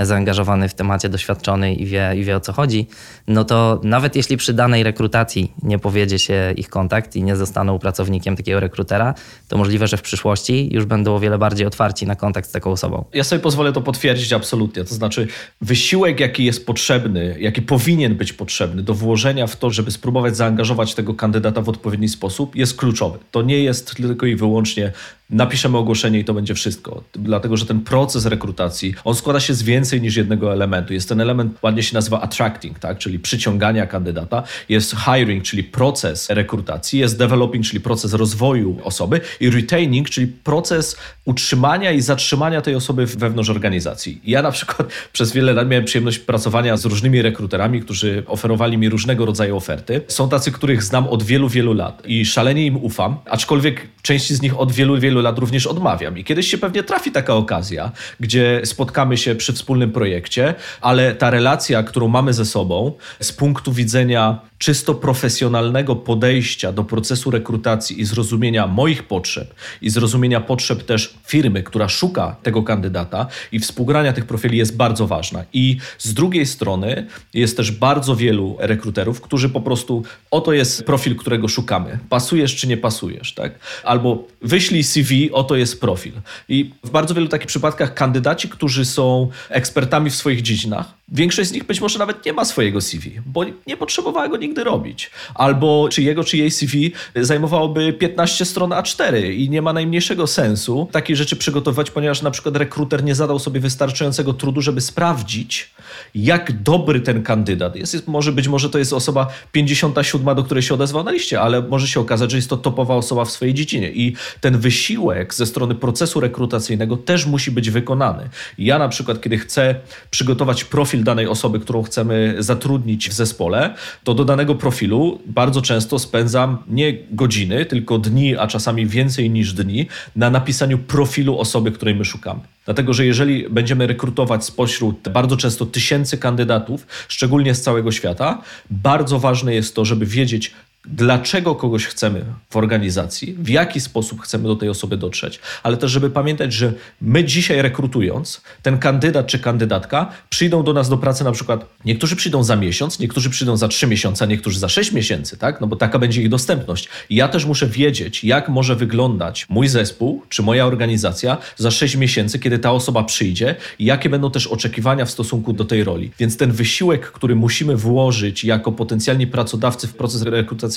zaangażowany 0.00 0.68
w 0.68 0.74
temacie, 0.74 1.08
doświadczony 1.08 1.74
i 1.74 1.86
wie, 1.86 2.12
i 2.16 2.24
wie 2.24 2.36
o 2.36 2.40
co 2.40 2.52
chodzi, 2.52 2.86
no 3.28 3.44
to 3.44 3.80
nawet 3.84 4.16
jeśli 4.16 4.36
przy 4.36 4.52
danej 4.52 4.82
rekrutacji 4.82 5.52
nie 5.62 5.78
powiedzie 5.78 6.18
się 6.18 6.54
ich 6.56 6.68
kontakt 6.68 7.16
i 7.16 7.22
nie 7.22 7.36
zostaną 7.36 7.78
pracownikiem 7.78 8.36
takiego 8.36 8.60
rekrutera, 8.60 9.14
to 9.48 9.58
możliwe, 9.58 9.86
że 9.86 9.96
w 9.96 10.02
przyszłości 10.02 10.68
już 10.72 10.84
będą 10.84 11.14
o 11.14 11.20
wiele 11.20 11.38
bardziej 11.38 11.66
otwarci 11.66 12.06
na 12.06 12.16
kontakt 12.16 12.48
z 12.48 12.52
taką 12.52 12.70
osobą. 12.70 13.04
Ja 13.14 13.24
sobie 13.24 13.42
pozwolę 13.42 13.72
to 13.72 13.80
potwierdzić 13.80 14.32
absolutnie. 14.32 14.84
To 14.84 14.94
znaczy, 14.94 15.26
wysiłek, 15.60 16.20
jaki 16.20 16.44
jest 16.44 16.66
potrzebny, 16.66 17.36
jaki 17.38 17.62
powinien 17.62 18.14
być 18.14 18.32
potrzebny 18.32 18.82
do 18.82 18.94
włożenia 18.94 19.46
w 19.46 19.56
to, 19.56 19.70
żeby 19.70 19.90
spróbować 19.90 20.36
zaangażować 20.36 20.94
tego 20.94 21.14
kandydata 21.14 21.62
w 21.62 21.68
odpowiedni 21.68 22.08
sposób, 22.08 22.56
jest 22.56 22.76
kluczowy. 22.76 23.18
To 23.30 23.42
nie 23.42 23.58
jest 23.62 23.94
tylko 23.96 24.26
i 24.26 24.36
wyłącznie 24.36 24.92
napiszemy 25.30 25.78
ogłoszenie 25.78 26.18
i 26.18 26.24
to 26.24 26.34
będzie 26.34 26.54
wszystko. 26.54 27.02
Dlatego, 27.12 27.56
że 27.56 27.66
ten 27.66 27.80
proces 27.80 28.26
rekrutacji, 28.26 28.94
on 29.04 29.14
składa 29.14 29.40
się 29.40 29.54
z 29.54 29.62
więcej 29.62 30.00
niż 30.00 30.16
jednego 30.16 30.52
elementu. 30.52 30.92
Jest 30.92 31.08
ten 31.08 31.20
element, 31.20 31.58
ładnie 31.62 31.82
się 31.82 31.94
nazywa 31.94 32.20
attracting, 32.20 32.78
tak? 32.78 32.98
czyli 32.98 33.18
przyciągania 33.18 33.86
kandydata. 33.86 34.42
Jest 34.68 34.96
hiring, 34.96 35.44
czyli 35.44 35.64
proces 35.64 36.30
rekrutacji. 36.30 36.98
Jest 36.98 37.18
developing, 37.18 37.64
czyli 37.64 37.80
proces 37.80 38.14
rozwoju 38.14 38.78
osoby. 38.84 39.20
I 39.40 39.50
retaining, 39.50 40.10
czyli 40.10 40.26
proces 40.26 40.96
utrzymania 41.24 41.92
i 41.92 42.00
zatrzymania 42.00 42.60
tej 42.62 42.74
osoby 42.74 43.06
wewnątrz 43.06 43.50
organizacji. 43.50 44.20
Ja 44.24 44.42
na 44.42 44.50
przykład 44.50 44.88
przez 45.12 45.32
wiele 45.32 45.52
lat 45.52 45.68
miałem 45.68 45.84
przyjemność 45.84 46.18
pracowania 46.18 46.76
z 46.76 46.84
różnymi 46.84 47.22
rekruterami, 47.22 47.80
którzy 47.80 48.22
oferowali 48.26 48.78
mi 48.78 48.88
różnego 48.88 49.26
rodzaju 49.26 49.56
oferty. 49.56 50.00
Są 50.08 50.28
tacy, 50.28 50.52
których 50.52 50.82
znam 50.82 51.08
od 51.08 51.22
wielu, 51.22 51.48
wielu 51.48 51.72
lat 51.72 52.02
i 52.06 52.24
szalenie 52.24 52.66
im 52.66 52.76
ufam, 52.76 53.16
aczkolwiek 53.26 53.88
części 54.02 54.34
z 54.34 54.42
nich 54.42 54.60
od 54.60 54.72
wielu, 54.72 54.98
wielu 54.98 55.19
wielu 55.20 55.28
lat 55.28 55.38
również 55.38 55.66
odmawiam. 55.66 56.18
I 56.18 56.24
kiedyś 56.24 56.50
się 56.50 56.58
pewnie 56.58 56.82
trafi 56.82 57.12
taka 57.12 57.34
okazja, 57.34 57.92
gdzie 58.20 58.60
spotkamy 58.64 59.16
się 59.16 59.34
przy 59.34 59.52
wspólnym 59.52 59.92
projekcie, 59.92 60.54
ale 60.80 61.14
ta 61.14 61.30
relacja, 61.30 61.82
którą 61.82 62.08
mamy 62.08 62.32
ze 62.32 62.44
sobą 62.44 62.92
z 63.20 63.32
punktu 63.32 63.72
widzenia 63.72 64.40
czysto 64.60 64.94
profesjonalnego 64.94 65.96
podejścia 65.96 66.72
do 66.72 66.84
procesu 66.84 67.30
rekrutacji 67.30 68.00
i 68.00 68.04
zrozumienia 68.04 68.66
moich 68.66 69.02
potrzeb 69.02 69.54
i 69.82 69.90
zrozumienia 69.90 70.40
potrzeb 70.40 70.84
też 70.84 71.14
firmy, 71.26 71.62
która 71.62 71.88
szuka 71.88 72.36
tego 72.42 72.62
kandydata 72.62 73.26
i 73.52 73.58
współgrania 73.58 74.12
tych 74.12 74.26
profili 74.26 74.58
jest 74.58 74.76
bardzo 74.76 75.06
ważna. 75.06 75.44
I 75.52 75.76
z 75.98 76.14
drugiej 76.14 76.46
strony 76.46 77.06
jest 77.34 77.56
też 77.56 77.72
bardzo 77.72 78.16
wielu 78.16 78.56
rekruterów, 78.58 79.20
którzy 79.20 79.48
po 79.48 79.60
prostu 79.60 80.02
oto 80.30 80.52
jest 80.52 80.84
profil, 80.84 81.16
którego 81.16 81.48
szukamy. 81.48 81.98
Pasujesz 82.08 82.56
czy 82.56 82.68
nie 82.68 82.76
pasujesz, 82.76 83.34
tak? 83.34 83.52
Albo 83.84 84.24
wyślij 84.42 84.84
CV, 84.84 85.09
oto 85.32 85.56
jest 85.56 85.80
profil. 85.80 86.12
I 86.48 86.70
w 86.84 86.90
bardzo 86.90 87.14
wielu 87.14 87.28
takich 87.28 87.46
przypadkach 87.46 87.94
kandydaci, 87.94 88.48
którzy 88.48 88.84
są 88.84 89.28
ekspertami 89.48 90.10
w 90.10 90.14
swoich 90.14 90.42
dziedzinach, 90.42 91.00
Większość 91.12 91.48
z 91.48 91.52
nich 91.52 91.64
być 91.64 91.80
może 91.80 91.98
nawet 91.98 92.26
nie 92.26 92.32
ma 92.32 92.44
swojego 92.44 92.80
CV, 92.80 93.20
bo 93.26 93.44
nie 93.66 93.76
potrzebowała 93.76 94.28
go 94.28 94.36
nigdy 94.36 94.64
robić. 94.64 95.10
Albo 95.34 95.88
czy 95.90 96.02
jego, 96.02 96.24
czy 96.24 96.36
jej 96.36 96.50
CV 96.50 96.92
zajmowałoby 97.16 97.92
15 97.92 98.44
stron 98.44 98.70
A4 98.70 99.32
i 99.32 99.50
nie 99.50 99.62
ma 99.62 99.72
najmniejszego 99.72 100.26
sensu 100.26 100.88
takie 100.92 101.16
rzeczy 101.16 101.36
przygotowywać, 101.36 101.90
ponieważ 101.90 102.22
na 102.22 102.30
przykład 102.30 102.56
rekruter 102.56 103.04
nie 103.04 103.14
zadał 103.14 103.38
sobie 103.38 103.60
wystarczającego 103.60 104.32
trudu, 104.32 104.60
żeby 104.60 104.80
sprawdzić, 104.80 105.70
jak 106.14 106.62
dobry 106.62 107.00
ten 107.00 107.22
kandydat 107.22 107.76
jest. 107.76 107.94
jest 107.94 108.08
może 108.08 108.32
być 108.32 108.48
może 108.48 108.70
to 108.70 108.78
jest 108.78 108.92
osoba 108.92 109.28
57, 109.52 110.36
do 110.36 110.44
której 110.44 110.62
się 110.62 110.74
odezwał 110.74 111.04
na 111.04 111.10
liście, 111.10 111.40
ale 111.40 111.62
może 111.62 111.88
się 111.88 112.00
okazać, 112.00 112.30
że 112.30 112.36
jest 112.36 112.50
to 112.50 112.56
topowa 112.56 112.94
osoba 112.94 113.24
w 113.24 113.30
swojej 113.30 113.54
dziedzinie. 113.54 113.92
I 113.92 114.16
ten 114.40 114.58
wysiłek 114.58 114.99
ze 115.34 115.46
strony 115.46 115.74
procesu 115.74 116.20
rekrutacyjnego 116.20 116.96
też 116.96 117.26
musi 117.26 117.50
być 117.50 117.70
wykonany. 117.70 118.28
Ja 118.58 118.78
na 118.78 118.88
przykład, 118.88 119.20
kiedy 119.20 119.38
chcę 119.38 119.74
przygotować 120.10 120.64
profil 120.64 121.04
danej 121.04 121.26
osoby, 121.26 121.60
którą 121.60 121.82
chcemy 121.82 122.34
zatrudnić 122.38 123.08
w 123.08 123.12
zespole, 123.12 123.74
to 124.04 124.14
do 124.14 124.24
danego 124.24 124.54
profilu 124.54 125.20
bardzo 125.26 125.62
często 125.62 125.98
spędzam 125.98 126.58
nie 126.68 126.94
godziny, 127.10 127.66
tylko 127.66 127.98
dni, 127.98 128.36
a 128.36 128.46
czasami 128.46 128.86
więcej 128.86 129.30
niż 129.30 129.52
dni 129.52 129.86
na 130.16 130.30
napisaniu 130.30 130.78
profilu 130.78 131.38
osoby, 131.38 131.72
której 131.72 131.94
my 131.94 132.04
szukamy. 132.04 132.40
Dlatego, 132.64 132.92
że 132.92 133.06
jeżeli 133.06 133.48
będziemy 133.50 133.86
rekrutować 133.86 134.44
spośród 134.44 135.08
bardzo 135.08 135.36
często 135.36 135.66
tysięcy 135.66 136.18
kandydatów, 136.18 136.86
szczególnie 137.08 137.54
z 137.54 137.62
całego 137.62 137.92
świata, 137.92 138.42
bardzo 138.70 139.18
ważne 139.18 139.54
jest 139.54 139.74
to, 139.74 139.84
żeby 139.84 140.06
wiedzieć, 140.06 140.52
dlaczego 140.84 141.54
kogoś 141.54 141.86
chcemy 141.86 142.24
w 142.50 142.56
organizacji, 142.56 143.34
w 143.38 143.48
jaki 143.48 143.80
sposób 143.80 144.20
chcemy 144.22 144.48
do 144.48 144.56
tej 144.56 144.68
osoby 144.68 144.96
dotrzeć, 144.96 145.40
ale 145.62 145.76
też, 145.76 145.90
żeby 145.90 146.10
pamiętać, 146.10 146.52
że 146.52 146.72
my 147.00 147.24
dzisiaj 147.24 147.62
rekrutując, 147.62 148.40
ten 148.62 148.78
kandydat 148.78 149.26
czy 149.26 149.38
kandydatka 149.38 150.12
przyjdą 150.28 150.62
do 150.62 150.72
nas 150.72 150.88
do 150.88 150.96
pracy 150.96 151.24
na 151.24 151.32
przykład, 151.32 151.66
niektórzy 151.84 152.16
przyjdą 152.16 152.42
za 152.44 152.56
miesiąc, 152.56 152.98
niektórzy 152.98 153.30
przyjdą 153.30 153.56
za 153.56 153.68
trzy 153.68 153.86
miesiące, 153.86 154.24
a 154.24 154.28
niektórzy 154.28 154.58
za 154.58 154.68
sześć 154.68 154.92
miesięcy, 154.92 155.36
tak? 155.36 155.60
No 155.60 155.66
bo 155.66 155.76
taka 155.76 155.98
będzie 155.98 156.22
ich 156.22 156.28
dostępność. 156.28 156.88
I 157.10 157.14
ja 157.14 157.28
też 157.28 157.44
muszę 157.44 157.66
wiedzieć, 157.66 158.24
jak 158.24 158.48
może 158.48 158.76
wyglądać 158.76 159.46
mój 159.48 159.68
zespół 159.68 160.22
czy 160.28 160.42
moja 160.42 160.66
organizacja 160.66 161.36
za 161.56 161.70
sześć 161.70 161.96
miesięcy, 161.96 162.38
kiedy 162.38 162.58
ta 162.58 162.72
osoba 162.72 163.04
przyjdzie 163.04 163.56
i 163.78 163.84
jakie 163.84 164.08
będą 164.08 164.30
też 164.30 164.46
oczekiwania 164.46 165.04
w 165.04 165.10
stosunku 165.10 165.52
do 165.52 165.64
tej 165.64 165.84
roli. 165.84 166.10
Więc 166.18 166.36
ten 166.36 166.52
wysiłek, 166.52 167.12
który 167.12 167.34
musimy 167.34 167.76
włożyć 167.76 168.44
jako 168.44 168.72
potencjalni 168.72 169.26
pracodawcy 169.26 169.86
w 169.86 169.94
proces 169.94 170.22
rekrutacji 170.22 170.69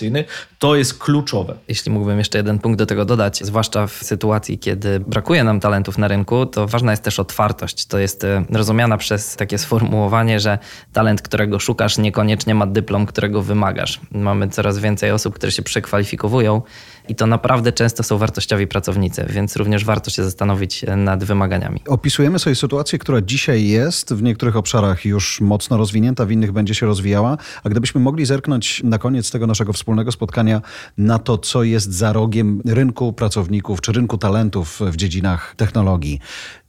to 0.60 0.76
jest 0.76 1.00
kluczowe. 1.00 1.56
Jeśli 1.68 1.92
mógłbym 1.92 2.18
jeszcze 2.18 2.38
jeden 2.38 2.60
punkt 2.60 2.80
do 2.80 2.86
tego 2.86 3.06
dodać, 3.06 3.40
zwłaszcza 3.46 3.88
w 3.88 3.92
sytuacji, 3.92 4.60
kiedy 4.60 5.00
brakuje 5.00 5.44
nam 5.44 5.60
talentów 5.60 5.98
na 5.98 6.08
rynku, 6.08 6.46
to 6.46 6.68
ważna 6.68 6.92
jest 6.92 7.04
też 7.04 7.20
otwartość. 7.20 7.86
To 7.86 7.98
jest 7.98 8.24
e, 8.24 8.46
rozumiana 8.50 8.98
przez 8.98 9.36
takie 9.36 9.58
sformułowanie, 9.58 10.40
że 10.40 10.60
talent, 10.94 11.22
którego 11.22 11.60
szukasz, 11.60 11.98
niekoniecznie 11.98 12.56
ma 12.56 12.68
dyplom, 12.68 13.06
którego 13.06 13.42
wymagasz. 13.42 14.00
Mamy 14.12 14.50
coraz 14.50 14.80
więcej 14.80 15.12
osób, 15.12 15.36
które 15.36 15.52
się 15.52 15.62
przekwalifikowują 15.62 16.62
i 17.08 17.16
to 17.16 17.28
naprawdę 17.28 17.72
często 17.72 18.04
są 18.04 18.18
wartościowi 18.18 18.68
pracownicy, 18.68 19.26
więc 19.30 19.56
również 19.56 19.86
warto 19.86 20.10
się 20.10 20.24
zastanowić 20.24 20.86
nad 20.98 21.24
wymaganiami. 21.24 21.82
Opisujemy 21.88 22.40
sobie 22.40 22.56
sytuację, 22.56 23.00
która 23.00 23.22
dzisiaj 23.22 23.68
jest 23.68 24.14
w 24.14 24.24
niektórych 24.24 24.56
obszarach 24.56 25.06
już 25.06 25.42
mocno 25.42 25.78
rozwinięta, 25.78 26.26
w 26.26 26.32
innych 26.32 26.52
będzie 26.52 26.76
się 26.76 26.86
rozwijała, 26.86 27.38
a 27.64 27.70
gdybyśmy 27.70 28.02
mogli 28.02 28.26
zerknąć 28.26 28.84
na 28.84 28.98
koniec 28.98 29.32
tego 29.32 29.48
naszego 29.48 29.74
wspólnego 29.74 30.12
spotkania 30.12 30.62
na 30.98 31.20
to, 31.20 31.38
co 31.38 31.64
jest 31.64 31.94
za 31.94 32.14
rogiem 32.14 32.62
rynku 32.66 33.14
pracowników 33.14 33.82
czy 33.82 33.92
rynku 33.92 34.18
talentów 34.18 34.80
w 34.82 34.96
dziedzinach 34.96 35.54
technologii. 35.58 36.20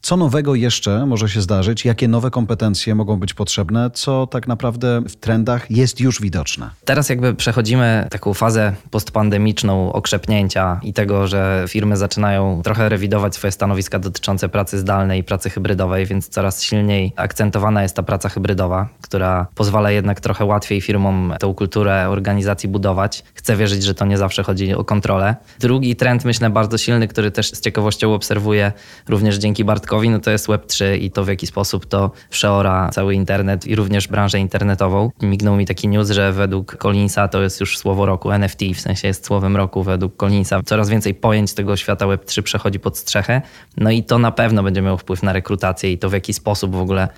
Co 0.05 0.17
nowego 0.17 0.55
jeszcze 0.55 1.07
może 1.07 1.29
się 1.29 1.41
zdarzyć? 1.41 1.85
Jakie 1.85 2.09
nowe 2.09 2.31
kompetencje 2.31 2.95
mogą 2.95 3.17
być 3.17 3.35
potrzebne? 3.35 3.91
Co 3.91 4.27
tak 4.27 4.49
naprawdę 4.49 5.03
w 5.09 5.17
trendach 5.17 5.71
jest 5.71 6.01
już 6.01 6.21
widoczne? 6.21 6.71
Teraz 6.85 7.09
jakby 7.09 7.35
przechodzimy 7.35 8.07
taką 8.11 8.35
fazę 8.35 8.73
postpandemiczną 8.91 9.93
okrzepnięcia 9.93 10.81
i 10.83 10.93
tego, 10.93 11.27
że 11.27 11.65
firmy 11.69 11.97
zaczynają 11.97 12.63
trochę 12.65 12.89
rewidować 12.89 13.35
swoje 13.35 13.53
stanowiska 13.53 13.99
dotyczące 13.99 14.49
pracy 14.49 14.79
zdalnej 14.79 15.21
i 15.21 15.25
pracy 15.25 15.51
hybrydowej, 15.51 16.07
więc 16.07 16.29
coraz 16.29 16.63
silniej 16.63 17.13
akcentowana 17.17 17.83
jest 17.83 17.97
ta 17.97 18.03
praca 18.03 18.29
hybrydowa, 18.29 18.89
która 19.01 19.47
pozwala 19.55 19.91
jednak 19.91 20.21
trochę 20.21 20.45
łatwiej 20.45 20.81
firmom 20.81 21.35
tę 21.41 21.55
kulturę 21.57 22.09
organizacji 22.09 22.69
budować. 22.69 23.25
Chcę 23.35 23.57
wierzyć, 23.57 23.83
że 23.83 23.95
to 23.95 24.07
nie 24.07 24.19
zawsze 24.19 24.43
chodzi 24.43 24.75
o 24.75 24.85
kontrolę. 24.85 25.37
Drugi 25.59 25.97
trend, 25.97 26.25
myślę, 26.25 26.51
bardzo 26.51 26.79
silny, 26.79 27.09
który 27.09 27.31
też 27.31 27.51
z 27.53 27.61
ciekawością 27.61 28.15
obserwuję 28.15 28.73
również 29.09 29.37
dzięki 29.37 29.65
Bartkowi, 29.65 29.94
no 30.03 30.19
to 30.19 30.31
jest 30.31 30.47
Web3 30.47 30.99
i 31.01 31.11
to 31.11 31.25
w 31.25 31.29
jaki 31.29 31.47
sposób 31.47 31.87
to 31.87 32.11
przeora 32.31 32.91
cały 32.93 33.15
internet 33.15 33.67
i 33.67 33.77
również 33.77 34.09
branżę 34.09 34.39
internetową. 34.39 35.11
Mignął 35.23 35.57
mi 35.57 35.67
taki 35.67 35.89
news, 35.89 36.11
że 36.11 36.33
według 36.33 36.77
Collinsa 36.77 37.29
to 37.29 37.43
jest 37.43 37.61
już 37.61 37.79
słowo 37.79 38.07
roku 38.07 38.31
NFT, 38.31 38.61
w 38.75 38.81
sensie 38.81 39.09
jest 39.09 39.27
słowem 39.27 39.57
roku 39.57 39.83
według 39.83 40.17
Collinsa. 40.17 40.61
Coraz 40.65 40.89
więcej 40.89 41.15
pojęć 41.15 41.55
tego 41.55 41.77
świata 41.77 42.07
Web3 42.07 42.43
przechodzi 42.43 42.81
pod 42.81 42.99
strzechę, 42.99 43.43
no 43.77 43.91
i 43.91 44.03
to 44.03 44.19
na 44.19 44.31
pewno 44.31 44.63
będzie 44.63 44.83
miało 44.83 44.97
wpływ 44.97 45.23
na 45.23 45.33
rekrutację 45.33 45.93
i 45.93 45.99
to 45.99 46.11
w 46.11 46.13
jaki 46.13 46.35
sposób 46.35 46.75
w 46.75 46.81
ogóle 46.81 47.09